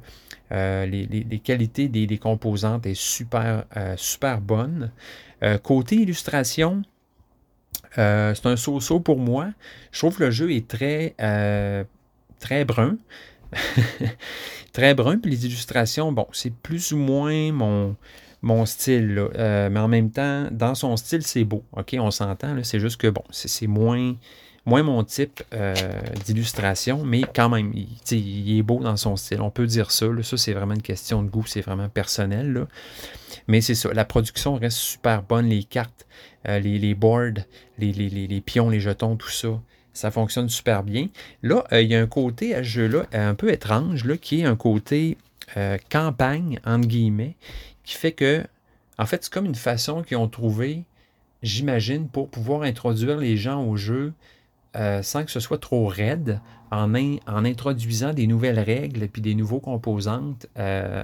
euh, 0.51 0.85
les, 0.85 1.39
qualités 1.39 1.87
des, 1.87 2.17
composantes 2.17 2.85
est 2.85 2.99
super, 2.99 3.65
euh, 3.77 3.95
super 3.97 4.41
bonne. 4.41 4.91
côté 5.63 5.95
illustration, 5.95 6.83
c'est 7.95 8.45
un 8.45 8.55
so-so 8.55 8.99
pour 8.99 9.17
moi. 9.17 9.49
Je 9.91 9.99
trouve 9.99 10.17
que 10.17 10.25
le 10.25 10.31
jeu 10.31 10.51
est 10.51 10.67
très 10.67 12.65
brun. 12.65 12.97
très 14.73 14.93
brun. 14.93 15.17
Puis 15.17 15.31
les 15.31 15.45
illustrations, 15.45 16.11
bon, 16.11 16.27
c'est 16.31 16.53
plus 16.53 16.91
ou 16.91 16.97
moins 16.97 17.51
mon, 17.51 17.95
mon 18.41 18.65
style. 18.65 19.27
Euh, 19.35 19.69
mais 19.69 19.79
en 19.79 19.87
même 19.87 20.11
temps, 20.11 20.47
dans 20.51 20.75
son 20.75 20.97
style, 20.97 21.23
c'est 21.23 21.43
beau. 21.43 21.63
OK, 21.73 21.95
on 21.99 22.11
s'entend. 22.11 22.55
C'est 22.63 22.79
juste 22.79 22.97
que, 22.97 23.07
bon, 23.07 23.23
c'est 23.31 23.67
moins, 23.67 24.15
moins 24.65 24.83
mon 24.83 25.03
type 25.03 25.43
euh, 25.53 25.73
d'illustration, 26.25 27.03
mais 27.03 27.21
quand 27.21 27.49
même, 27.49 27.71
il, 27.73 28.57
est 28.57 28.63
beau 28.63 28.79
dans 28.79 28.97
son 28.97 29.15
style. 29.15 29.41
On 29.41 29.51
peut 29.51 29.67
dire 29.67 29.91
ça. 29.91 30.07
Là. 30.07 30.23
Ça, 30.23 30.37
c'est 30.37 30.53
vraiment 30.53 30.75
une 30.75 30.81
question 30.81 31.23
de 31.23 31.29
goût, 31.29 31.45
c'est 31.45 31.61
vraiment 31.61 31.89
personnel. 31.89 32.53
Là. 32.53 32.67
Mais 33.47 33.61
c'est 33.61 33.75
ça, 33.75 33.93
la 33.93 34.05
production 34.05 34.55
reste 34.55 34.77
super 34.77 35.23
bonne. 35.23 35.47
Les 35.47 35.63
cartes, 35.63 36.07
euh, 36.47 36.59
les, 36.59 36.79
les, 36.79 36.95
boards, 36.95 37.43
les, 37.77 37.91
les, 37.91 38.09
les, 38.09 38.41
pions, 38.41 38.69
les 38.69 38.79
jetons, 38.79 39.15
tout 39.15 39.29
ça, 39.29 39.59
ça 39.93 40.11
fonctionne 40.11 40.49
super 40.49 40.83
bien. 40.83 41.07
Là, 41.43 41.63
euh, 41.71 41.81
il 41.81 41.89
y 41.89 41.95
a 41.95 42.01
un 42.01 42.07
côté 42.07 42.55
à 42.55 42.59
ce 42.59 42.69
jeu-là 42.69 43.05
un 43.13 43.35
peu 43.35 43.51
étrange, 43.51 44.05
là, 44.05 44.17
qui 44.17 44.41
est 44.41 44.45
un 44.45 44.55
côté 44.55 45.17
campagne, 45.89 46.61
entre 46.65 46.87
guillemets, 46.87 47.35
qui 47.83 47.95
fait 47.95 48.13
que, 48.13 48.41
en 48.97 49.05
fait, 49.05 49.25
c'est 49.25 49.33
comme 49.33 49.45
une 49.45 49.53
façon 49.55 50.01
qu'ils 50.01 50.15
ont 50.15 50.29
trouvé 50.29 50.85
j'imagine, 51.43 52.07
pour 52.07 52.29
pouvoir 52.29 52.63
introduire 52.63 53.17
les 53.17 53.37
gens 53.37 53.63
au 53.63 53.75
jeu 53.75 54.13
euh, 54.75 55.01
sans 55.01 55.25
que 55.25 55.31
ce 55.31 55.39
soit 55.39 55.57
trop 55.57 55.87
raide, 55.87 56.39
en, 56.71 56.93
en, 56.93 57.45
introduisant 57.45 58.13
des 58.13 58.27
nouvelles 58.27 58.59
règles 58.59 59.07
puis 59.09 59.21
des 59.21 59.35
nouveaux 59.35 59.59
composantes 59.59 60.47
euh, 60.57 61.03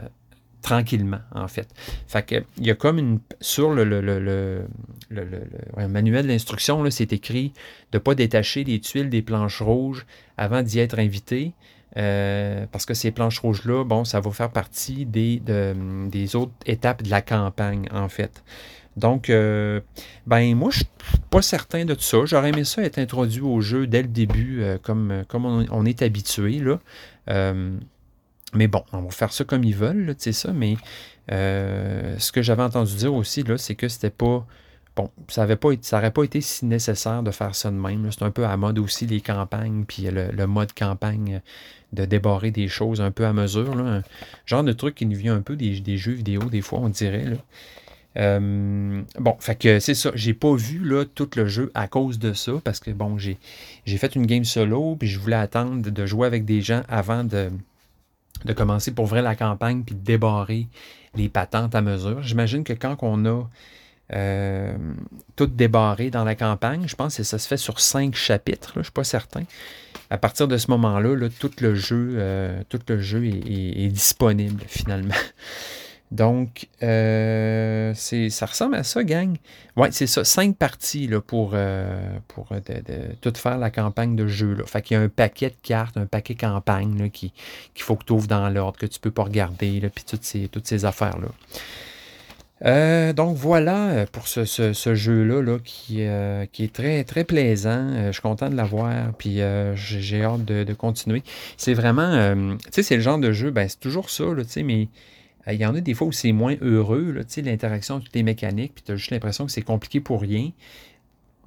tranquillement, 0.61 1.19
en 1.33 1.47
fait. 1.47 1.67
Fait 2.07 2.25
que, 2.25 2.43
il 2.57 2.65
y 2.65 2.71
a 2.71 2.75
comme 2.75 2.97
une. 2.97 3.19
Sur 3.39 3.71
le, 3.71 3.83
le, 3.83 4.01
le, 4.01 4.65
le 5.09 5.87
manuel 5.87 6.27
d'instruction, 6.27 6.89
c'est 6.89 7.13
écrit 7.13 7.53
de 7.91 7.97
ne 7.97 7.99
pas 7.99 8.15
détacher 8.15 8.63
les 8.63 8.79
tuiles 8.79 9.09
des 9.09 9.21
planches 9.21 9.61
rouges 9.61 10.05
avant 10.37 10.61
d'y 10.61 10.79
être 10.79 10.99
invité. 10.99 11.53
Euh, 11.95 12.65
parce 12.71 12.85
que 12.85 12.93
ces 12.93 13.11
planches 13.11 13.39
rouges-là, 13.39 13.83
bon, 13.83 14.05
ça 14.05 14.19
va 14.19 14.31
faire 14.31 14.51
partie 14.51 15.05
des, 15.05 15.41
des 16.11 16.35
autres 16.35 16.51
étapes 16.65 17.01
de 17.01 17.09
la 17.09 17.21
campagne, 17.21 17.87
en 17.91 18.09
fait. 18.09 18.43
Donc, 18.97 19.29
euh, 19.29 19.79
ben 20.25 20.55
moi, 20.55 20.69
je 20.71 20.77
suis 20.77 20.87
pas 21.29 21.41
certain 21.41 21.85
de 21.85 21.93
tout 21.93 22.01
ça. 22.01 22.17
J'aurais 22.25 22.49
aimé 22.49 22.63
ça 22.63 22.81
être 22.81 22.97
introduit 22.97 23.41
au 23.41 23.61
jeu 23.61 23.87
dès 23.87 24.01
le 24.01 24.07
début, 24.07 24.61
euh, 24.61 24.77
comme, 24.81 25.23
comme 25.27 25.45
on, 25.45 25.85
est 25.85 26.01
habitué. 26.01 26.59
Là. 26.59 26.79
Euh, 28.57 28.59
mais 28.59 28.67
bon, 28.67 28.83
on 28.91 29.01
va 29.01 29.11
faire 29.11 29.31
ça 29.31 29.43
comme 29.43 29.63
ils 29.63 29.75
veulent, 29.75 30.15
tu 30.17 30.23
sais 30.23 30.31
ça. 30.33 30.53
Mais 30.53 30.77
ce 31.29 32.31
que 32.31 32.41
j'avais 32.41 32.63
entendu 32.63 32.95
dire 32.95 33.13
aussi, 33.13 33.43
là, 33.43 33.57
c'est 33.57 33.75
que 33.75 33.87
c'était 33.87 34.09
pas. 34.09 34.45
Bon, 34.95 35.11
ça 35.27 35.43
n'aurait 35.43 35.57
pas, 35.57 35.69
pas 36.11 36.23
été 36.23 36.41
si 36.41 36.65
nécessaire 36.65 37.21
de 37.21 37.29
faire 37.29 37.53
ça 37.53 37.69
de 37.69 37.75
même. 37.75 38.11
C'est 38.11 38.23
un 38.23 38.31
peu 38.31 38.45
à 38.45 38.57
mode 38.57 38.79
aussi, 38.79 39.05
les 39.05 39.21
campagnes, 39.21 39.85
puis 39.87 40.07
le, 40.11 40.47
mode 40.47 40.73
campagne 40.73 41.41
de 41.93 42.05
débarrer 42.05 42.49
des 42.49 42.67
choses 42.67 42.99
un 42.99 43.11
peu 43.11 43.25
à 43.25 43.33
mesure. 43.33 43.77
Un 43.77 44.01
genre 44.47 44.63
de 44.63 44.73
truc 44.73 44.95
qui 44.95 45.05
nous 45.05 45.17
vient 45.17 45.35
un 45.35 45.41
peu 45.41 45.55
des, 45.55 45.79
des 45.81 45.97
jeux 45.97 46.13
vidéo, 46.13 46.41
des 46.45 46.61
fois, 46.61 46.79
on 46.79 46.89
dirait. 46.89 47.37
Euh, 48.17 49.03
bon, 49.19 49.35
fait 49.39 49.55
que 49.55 49.79
c'est 49.79 49.93
ça. 49.93 50.11
J'ai 50.15 50.33
pas 50.33 50.55
vu 50.55 50.81
tout 51.13 51.29
le 51.35 51.45
jeu 51.45 51.71
à 51.75 51.87
cause 51.87 52.17
de 52.19 52.33
ça, 52.33 52.53
parce 52.63 52.79
que 52.79 52.91
bon, 52.91 53.17
j'ai, 53.17 53.37
fait 53.85 54.15
une 54.15 54.25
game 54.25 54.43
solo, 54.43 54.95
puis 54.95 55.07
je 55.07 55.19
voulais 55.19 55.35
attendre 55.35 55.89
de 55.89 56.05
jouer 56.05 56.25
avec 56.25 56.45
des 56.45 56.61
gens 56.61 56.81
avant 56.89 57.23
de, 57.23 57.49
de 58.45 58.53
commencer 58.53 58.91
pour 58.91 59.05
ouvrir 59.05 59.23
la 59.23 59.35
campagne, 59.35 59.83
puis 59.83 59.95
de 59.95 60.03
débarrer 60.03 60.67
les 61.15 61.29
patentes 61.29 61.75
à 61.75 61.81
mesure. 61.81 62.21
J'imagine 62.21 62.63
que 62.63 62.73
quand 62.73 62.97
on 63.01 63.25
a 63.25 63.43
euh, 64.13 64.77
tout 65.35 65.47
débarré 65.47 66.09
dans 66.09 66.23
la 66.23 66.35
campagne, 66.35 66.87
je 66.87 66.95
pense 66.95 67.17
que 67.17 67.23
ça 67.23 67.39
se 67.39 67.47
fait 67.47 67.57
sur 67.57 67.79
cinq 67.79 68.15
chapitres, 68.15 68.71
je 68.75 68.79
ne 68.79 68.83
suis 68.83 68.91
pas 68.91 69.03
certain. 69.03 69.43
À 70.09 70.17
partir 70.17 70.47
de 70.47 70.57
ce 70.57 70.71
moment-là, 70.71 71.27
tout 71.39 71.51
le 71.59 71.75
jeu, 71.75 72.13
euh, 72.15 72.61
tout 72.69 72.79
le 72.87 73.01
jeu 73.01 73.25
est 73.25 73.89
disponible 73.89 74.63
finalement. 74.67 75.15
Donc, 76.11 76.69
euh, 76.83 77.93
ça 77.93 78.45
ressemble 78.45 78.75
à 78.75 78.83
ça, 78.83 79.03
gang. 79.03 79.35
Oui, 79.75 79.89
c'est 79.91 80.07
ça. 80.07 80.23
Cinq 80.23 80.55
parties 80.55 81.07
là, 81.07 81.19
pour, 81.19 81.51
euh, 81.53 82.17
pour 82.29 82.47
euh, 82.53 82.59
de, 82.59 83.13
tout 83.19 83.33
faire 83.37 83.57
la 83.57 83.69
campagne 83.69 84.15
de 84.15 84.25
jeu. 84.25 84.53
Là. 84.53 84.63
Fait 84.65 84.81
qu'il 84.81 84.95
y 84.95 84.99
a 84.99 85.03
un 85.03 85.09
paquet 85.09 85.49
de 85.49 85.55
cartes, 85.61 85.97
un 85.97 86.05
paquet 86.05 86.35
campagne 86.35 87.09
qu'il 87.09 87.31
faut 87.77 87.97
que 87.97 88.05
tu 88.05 88.13
ouvres 88.13 88.27
dans 88.27 88.47
l'ordre, 88.49 88.79
que 88.79 88.85
tu 88.85 88.99
ne 88.99 89.01
peux 89.01 89.11
pas 89.11 89.23
regarder, 89.23 89.81
puis 89.93 90.05
toutes 90.05 90.23
ces, 90.23 90.47
toutes 90.47 90.65
ces 90.65 90.85
affaires-là. 90.85 91.27
donc 93.11 93.35
voilà 93.35 94.05
pour 94.07 94.29
ce, 94.29 94.95
jeu-là 94.95 95.41
là, 95.41 95.57
qui, 95.61 96.05
qui 96.53 96.63
est 96.63 96.73
très, 96.73 97.03
très 97.03 97.25
plaisant. 97.25 98.07
je 98.07 98.13
suis 98.13 98.21
content 98.21 98.49
de 98.49 98.55
l'avoir, 98.55 99.13
puis 99.17 99.41
j'ai 99.75 100.23
hâte 100.23 100.45
de, 100.45 100.73
continuer. 100.73 101.21
C'est 101.57 101.73
vraiment, 101.73 102.33
tu 102.33 102.67
sais, 102.71 102.83
c'est 102.83 102.95
le 102.95 103.01
genre 103.01 103.19
de 103.19 103.33
jeu, 103.33 103.51
ben, 103.51 103.67
c'est 103.67 103.81
toujours 103.81 104.09
ça, 104.09 104.23
tu 104.37 104.43
sais, 104.47 104.63
mais 104.63 104.87
il 105.53 105.59
y 105.59 105.65
en 105.65 105.75
a 105.75 105.81
des 105.81 105.93
fois 105.93 106.07
où 106.07 106.11
c'est 106.11 106.31
moins 106.31 106.55
heureux, 106.61 107.23
l'interaction 107.37 107.95
avec 107.95 108.13
les 108.13 108.23
mécaniques, 108.23 108.73
puis 108.75 108.83
tu 108.85 108.91
as 108.91 108.95
juste 108.95 109.11
l'impression 109.11 109.45
que 109.45 109.51
c'est 109.51 109.61
compliqué 109.61 109.99
pour 109.99 110.21
rien. 110.21 110.51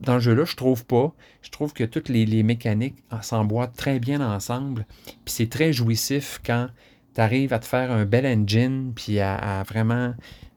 Dans 0.00 0.14
le 0.14 0.20
jeu-là, 0.20 0.44
je 0.44 0.56
trouve 0.56 0.86
pas. 0.86 1.12
Je 1.42 1.50
trouve 1.50 1.74
que 1.74 1.84
toutes 1.84 2.08
les, 2.08 2.42
mécaniques 2.42 2.96
s'emboîtent 3.20 3.76
très 3.76 3.98
bien 3.98 4.20
ensemble. 4.20 4.86
Puis 5.24 5.34
c'est 5.34 5.50
très 5.50 5.72
jouissif 5.72 6.40
quand 6.44 6.68
tu 7.14 7.20
arrives 7.20 7.52
à 7.52 7.58
te 7.58 7.66
faire 7.66 7.90
un 7.90 8.06
bel 8.06 8.26
engine, 8.26 8.92
puis 8.94 9.20
à, 9.20 9.62
vraiment 9.68 10.14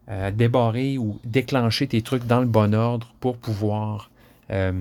euh, 0.10 0.32
débarrer 0.32 0.98
ou 0.98 1.20
déclencher 1.26 1.88
tes 1.88 2.02
trucs 2.02 2.26
dans 2.26 2.40
le 2.40 2.48
bon 2.48 2.74
ordre 2.74 3.14
pour 3.20 3.38
pouvoir 3.38 4.10
euh, 4.52 4.72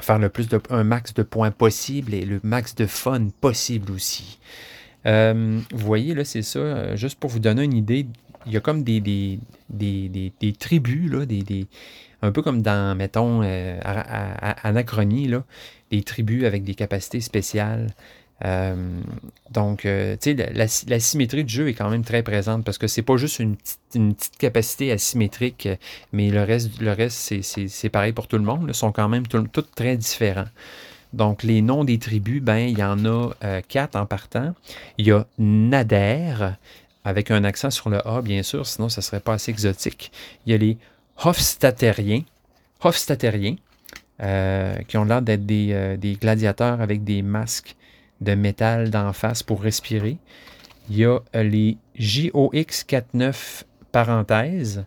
faire 0.00 0.18
le 0.18 0.28
plus 0.28 0.48
un 0.70 0.84
max 0.84 1.14
de 1.14 1.24
points 1.24 1.50
possible 1.50 2.14
et 2.14 2.24
le 2.24 2.38
max 2.44 2.76
de 2.76 2.86
fun 2.86 3.28
possible 3.40 3.90
aussi. 3.90 4.38
Euh, 5.06 5.60
vous 5.72 5.86
voyez, 5.86 6.14
là, 6.14 6.24
c'est 6.24 6.42
ça. 6.42 6.58
Euh, 6.58 6.96
juste 6.96 7.18
pour 7.18 7.30
vous 7.30 7.38
donner 7.38 7.64
une 7.64 7.74
idée, 7.74 8.06
il 8.46 8.52
y 8.52 8.56
a 8.56 8.60
comme 8.60 8.82
des, 8.82 9.00
des, 9.00 9.38
des, 9.68 10.52
tribus, 10.52 11.10
là, 11.10 11.26
des, 11.26 11.66
un 12.22 12.32
peu 12.32 12.42
comme 12.42 12.62
dans, 12.62 12.96
mettons, 12.96 13.42
euh, 13.42 13.78
Anachronie, 13.82 15.28
là, 15.28 15.44
des 15.90 16.02
tribus 16.02 16.44
avec 16.44 16.64
des 16.64 16.74
capacités 16.74 17.20
spéciales. 17.20 17.88
donc, 19.50 19.80
tu 19.82 19.88
sais, 20.20 20.34
la, 20.34 20.98
symétrie 21.00 21.44
du 21.44 21.52
jeu 21.52 21.68
est 21.68 21.74
quand 21.74 21.90
même 21.90 22.04
très 22.04 22.22
présente 22.22 22.64
parce 22.64 22.78
que 22.78 22.86
c'est 22.86 23.02
pas 23.02 23.16
juste 23.16 23.38
une 23.40 23.56
petite, 23.56 24.38
capacité 24.38 24.92
asymétrique, 24.92 25.68
mais 26.12 26.30
le 26.30 26.42
reste, 26.42 26.80
le 26.80 26.92
reste 26.92 27.42
c'est 27.42 27.88
pareil 27.88 28.12
pour 28.12 28.28
tout 28.28 28.38
le 28.38 28.44
monde. 28.44 28.64
Ils 28.68 28.74
sont 28.74 28.92
quand 28.92 29.08
même 29.08 29.26
tous 29.26 29.64
très 29.74 29.96
différents. 29.96 30.48
Donc, 31.12 31.42
les 31.42 31.62
noms 31.62 31.84
des 31.84 31.98
tribus, 31.98 32.42
ben, 32.42 32.58
il 32.58 32.78
y 32.78 32.82
en 32.82 33.04
a 33.04 33.30
euh, 33.42 33.60
quatre 33.66 33.96
en 33.96 34.06
partant. 34.06 34.54
Il 34.98 35.06
y 35.06 35.12
a 35.12 35.26
Nader, 35.38 36.34
avec 37.04 37.30
un 37.30 37.44
accent 37.44 37.70
sur 37.70 37.88
le 37.88 38.06
A, 38.06 38.20
bien 38.20 38.42
sûr, 38.42 38.66
sinon 38.66 38.88
ça 38.88 39.00
ne 39.00 39.04
serait 39.04 39.20
pas 39.20 39.34
assez 39.34 39.50
exotique. 39.50 40.12
Il 40.44 40.52
y 40.52 40.54
a 40.54 40.58
les 40.58 40.76
Hofstatteriens 41.24 42.22
euh, 44.20 44.74
qui 44.86 44.96
ont 44.96 45.04
l'air 45.04 45.22
d'être 45.22 45.50
euh, 45.50 45.96
des, 45.96 46.14
gladiateurs 46.14 46.80
avec 46.80 47.04
des 47.04 47.22
masques 47.22 47.76
de 48.20 48.34
métal 48.34 48.90
d'en 48.90 49.12
face 49.12 49.42
pour 49.42 49.62
respirer. 49.62 50.18
Il 50.90 50.96
y 50.96 51.04
a 51.04 51.20
les 51.34 51.78
JOX49 51.98 53.64
parenthèses. 53.92 54.84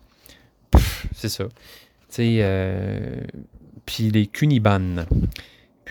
C'est 1.15 1.30
ça. 1.30 1.45
Puis 3.86 4.09
les 4.11 4.28
Cuniban. 4.28 5.05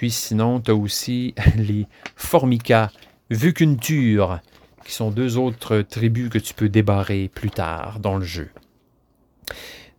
Puis 0.01 0.11
sinon, 0.11 0.61
tu 0.61 0.71
as 0.71 0.75
aussi 0.75 1.35
les 1.57 1.87
Formica 2.17 2.91
Vucuntur, 3.29 4.41
qui 4.83 4.95
sont 4.95 5.11
deux 5.11 5.37
autres 5.37 5.83
tribus 5.83 6.31
que 6.31 6.39
tu 6.39 6.55
peux 6.55 6.71
débarrer 6.71 7.29
plus 7.29 7.51
tard 7.51 8.01
dans 8.01 8.17
le 8.17 8.25
jeu. 8.25 8.49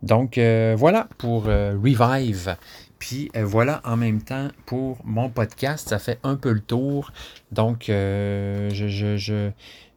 Donc 0.02 0.38
euh, 0.38 0.74
voilà 0.76 1.08
pour 1.18 1.44
euh, 1.46 1.78
Revive. 1.80 2.56
Puis 2.98 3.30
euh, 3.36 3.44
voilà 3.44 3.80
en 3.84 3.96
même 3.96 4.20
temps 4.20 4.48
pour 4.66 4.98
mon 5.04 5.28
podcast. 5.28 5.90
Ça 5.90 6.00
fait 6.00 6.18
un 6.24 6.34
peu 6.34 6.50
le 6.50 6.62
tour. 6.62 7.12
Donc 7.52 7.84
je, 7.86 8.72
je, 8.72 9.52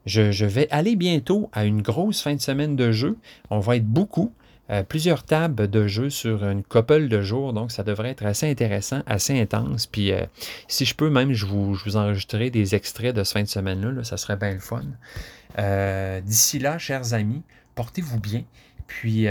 je, 0.05 0.45
vais 0.45 0.67
aller 0.69 0.95
bientôt 0.95 1.49
à 1.51 1.65
une 1.65 1.81
grosse 1.81 2.21
fin 2.21 2.35
de 2.35 2.41
semaine 2.41 2.75
de 2.75 2.91
jeu. 2.91 3.17
On 3.49 3.59
va 3.59 3.77
être 3.77 3.87
beaucoup. 3.87 4.31
Euh, 4.71 4.81
plusieurs 4.81 5.23
tables 5.23 5.69
de 5.69 5.85
jeu 5.85 6.09
sur 6.09 6.43
une 6.43 6.63
couple 6.63 7.07
de 7.07 7.21
jours, 7.21 7.53
donc 7.53 7.71
ça 7.71 7.83
devrait 7.83 8.09
être 8.09 8.25
assez 8.25 8.49
intéressant, 8.49 9.03
assez 9.05 9.39
intense. 9.39 9.85
Puis 9.85 10.11
euh, 10.11 10.25
si 10.67 10.85
je 10.85 10.95
peux 10.95 11.09
même, 11.09 11.33
je 11.33 11.45
vous, 11.45 11.75
je 11.75 11.83
vous 11.83 11.97
enregistrerai 11.97 12.49
des 12.49 12.73
extraits 12.73 13.15
de 13.15 13.23
ce 13.23 13.33
fin 13.33 13.43
de 13.43 13.47
semaine-là, 13.47 14.03
ça 14.03 14.17
serait 14.17 14.37
bien 14.37 14.53
le 14.53 14.59
fun. 14.59 14.81
Euh, 15.59 16.19
d'ici 16.21 16.57
là, 16.57 16.79
chers 16.79 17.13
amis, 17.13 17.43
portez-vous 17.75 18.19
bien. 18.19 18.43
Puis 18.87 19.27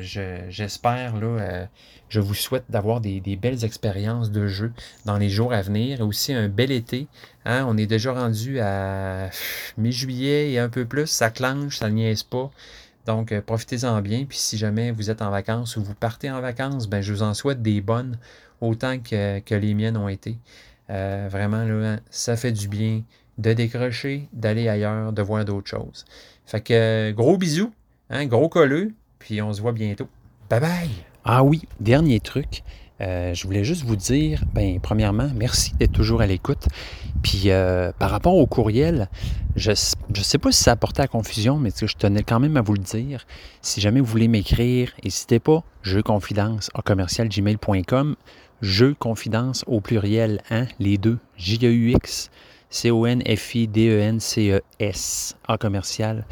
j'espère, 0.00 1.16
là, 1.16 1.68
je 2.08 2.18
vous 2.18 2.34
souhaite 2.34 2.64
d'avoir 2.68 3.00
des, 3.00 3.20
belles 3.40 3.64
expériences 3.64 4.32
de 4.32 4.48
jeu 4.48 4.72
dans 5.04 5.16
les 5.16 5.28
jours 5.28 5.52
à 5.52 5.62
venir 5.62 6.00
et 6.00 6.02
aussi 6.02 6.32
un 6.32 6.48
bel 6.48 6.72
été. 6.72 7.06
Hein. 7.44 7.64
On 7.68 7.76
est 7.76 7.86
déjà 7.86 8.12
rendu 8.12 8.58
à 8.58 9.30
mi-juillet 9.78 10.50
et 10.50 10.58
un 10.58 10.68
peu 10.68 10.84
plus, 10.84 11.06
ça 11.06 11.30
clenche, 11.30 11.78
ça 11.78 11.88
niaise 11.88 12.24
pas. 12.24 12.50
Donc, 13.06 13.32
euh, 13.32 13.40
profitez-en 13.40 14.00
bien. 14.02 14.24
Puis 14.24 14.38
si 14.38 14.58
jamais 14.58 14.90
vous 14.90 15.10
êtes 15.10 15.22
en 15.22 15.30
vacances 15.30 15.76
ou 15.76 15.82
vous 15.82 15.94
partez 15.94 16.30
en 16.30 16.40
vacances, 16.40 16.88
ben, 16.88 17.00
je 17.00 17.12
vous 17.12 17.22
en 17.22 17.34
souhaite 17.34 17.62
des 17.62 17.80
bonnes, 17.80 18.18
autant 18.60 18.98
que, 18.98 19.54
les 19.54 19.74
miennes 19.74 19.96
ont 19.96 20.08
été. 20.08 20.38
Euh, 20.90 21.28
vraiment, 21.30 21.64
là, 21.64 21.98
ça 22.10 22.36
fait 22.36 22.52
du 22.52 22.68
bien 22.68 23.02
de 23.38 23.52
décrocher, 23.52 24.28
d'aller 24.32 24.68
ailleurs, 24.68 25.12
de 25.12 25.22
voir 25.22 25.44
d'autres 25.44 25.68
choses. 25.68 26.04
Fait 26.44 26.60
que 26.60 27.12
gros 27.12 27.38
bisous, 27.38 27.72
hein, 28.10 28.26
gros 28.26 28.48
colleux, 28.48 28.92
puis 29.18 29.40
on 29.40 29.52
se 29.52 29.60
voit 29.60 29.72
bientôt. 29.72 30.08
Bye 30.50 30.60
bye! 30.60 30.90
Ah 31.24 31.42
oui, 31.42 31.62
dernier 31.78 32.20
truc. 32.20 32.62
Euh, 33.00 33.32
je 33.34 33.46
voulais 33.46 33.64
juste 33.64 33.84
vous 33.84 33.96
dire, 33.96 34.42
ben, 34.52 34.78
premièrement, 34.80 35.30
merci 35.34 35.74
d'être 35.74 35.92
toujours 35.92 36.20
à 36.20 36.26
l'écoute. 36.26 36.68
Puis 37.22 37.44
euh, 37.46 37.92
par 37.98 38.10
rapport 38.10 38.34
au 38.34 38.46
courriel, 38.46 39.08
je 39.56 39.70
ne 39.70 40.22
sais 40.22 40.38
pas 40.38 40.52
si 40.52 40.62
ça 40.62 40.72
a 40.72 41.02
à 41.02 41.06
confusion, 41.06 41.56
mais 41.58 41.70
je 41.80 41.94
tenais 41.96 42.22
quand 42.22 42.40
même 42.40 42.56
à 42.56 42.62
vous 42.62 42.74
le 42.74 42.80
dire. 42.80 43.26
Si 43.62 43.80
jamais 43.80 44.00
vous 44.00 44.06
voulez 44.06 44.28
m'écrire, 44.28 44.92
n'hésitez 45.04 45.38
pas, 45.38 45.62
jeuxconfidence 45.82 46.70
à 46.74 46.82
commercialgmail.com, 46.82 48.16
jeux 48.62 48.94
confidence 48.98 49.64
au 49.66 49.80
pluriel, 49.80 50.42
hein, 50.50 50.66
les 50.78 50.98
deux, 50.98 51.18
J-E-U-X, 51.36 52.30
C-O-N-F-I-D-E-N-C-E-S, 52.70 55.36
à 55.46 55.58
commercial, 55.58 56.24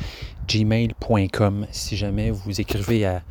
gmail.com. 0.49 1.67
Si 1.71 1.97
jamais 1.97 2.31
vous 2.31 2.61
écrivez 2.61 3.05
à, 3.05 3.23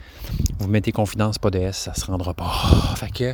vous 0.60 0.68
mettez 0.68 0.92
confidence, 0.92 1.38
pas 1.38 1.50
de 1.50 1.60
S, 1.60 1.78
ça 1.78 1.94
se 1.94 2.06
rendra 2.06 2.34
pas. 2.34 2.52
Fait 2.98 3.12
que, 3.12 3.34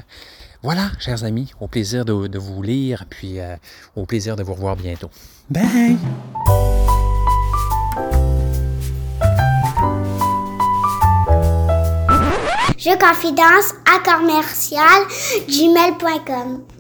voilà, 0.62 0.92
chers 1.00 1.24
amis, 1.24 1.52
au 1.60 1.68
plaisir 1.68 2.06
de, 2.06 2.14
vous 2.14 2.62
lire, 2.62 3.06
puis 3.10 3.40
euh, 3.40 3.56
au 3.96 4.06
plaisir 4.06 4.36
de 4.36 4.44
vous 4.44 4.54
revoir 4.54 4.76
bientôt. 4.76 5.10
Bye! 5.50 5.98
Je 12.78 12.92
confidence 13.00 13.74
à 13.86 14.00
commercial 14.04 15.08
gmail.com. 15.48 16.73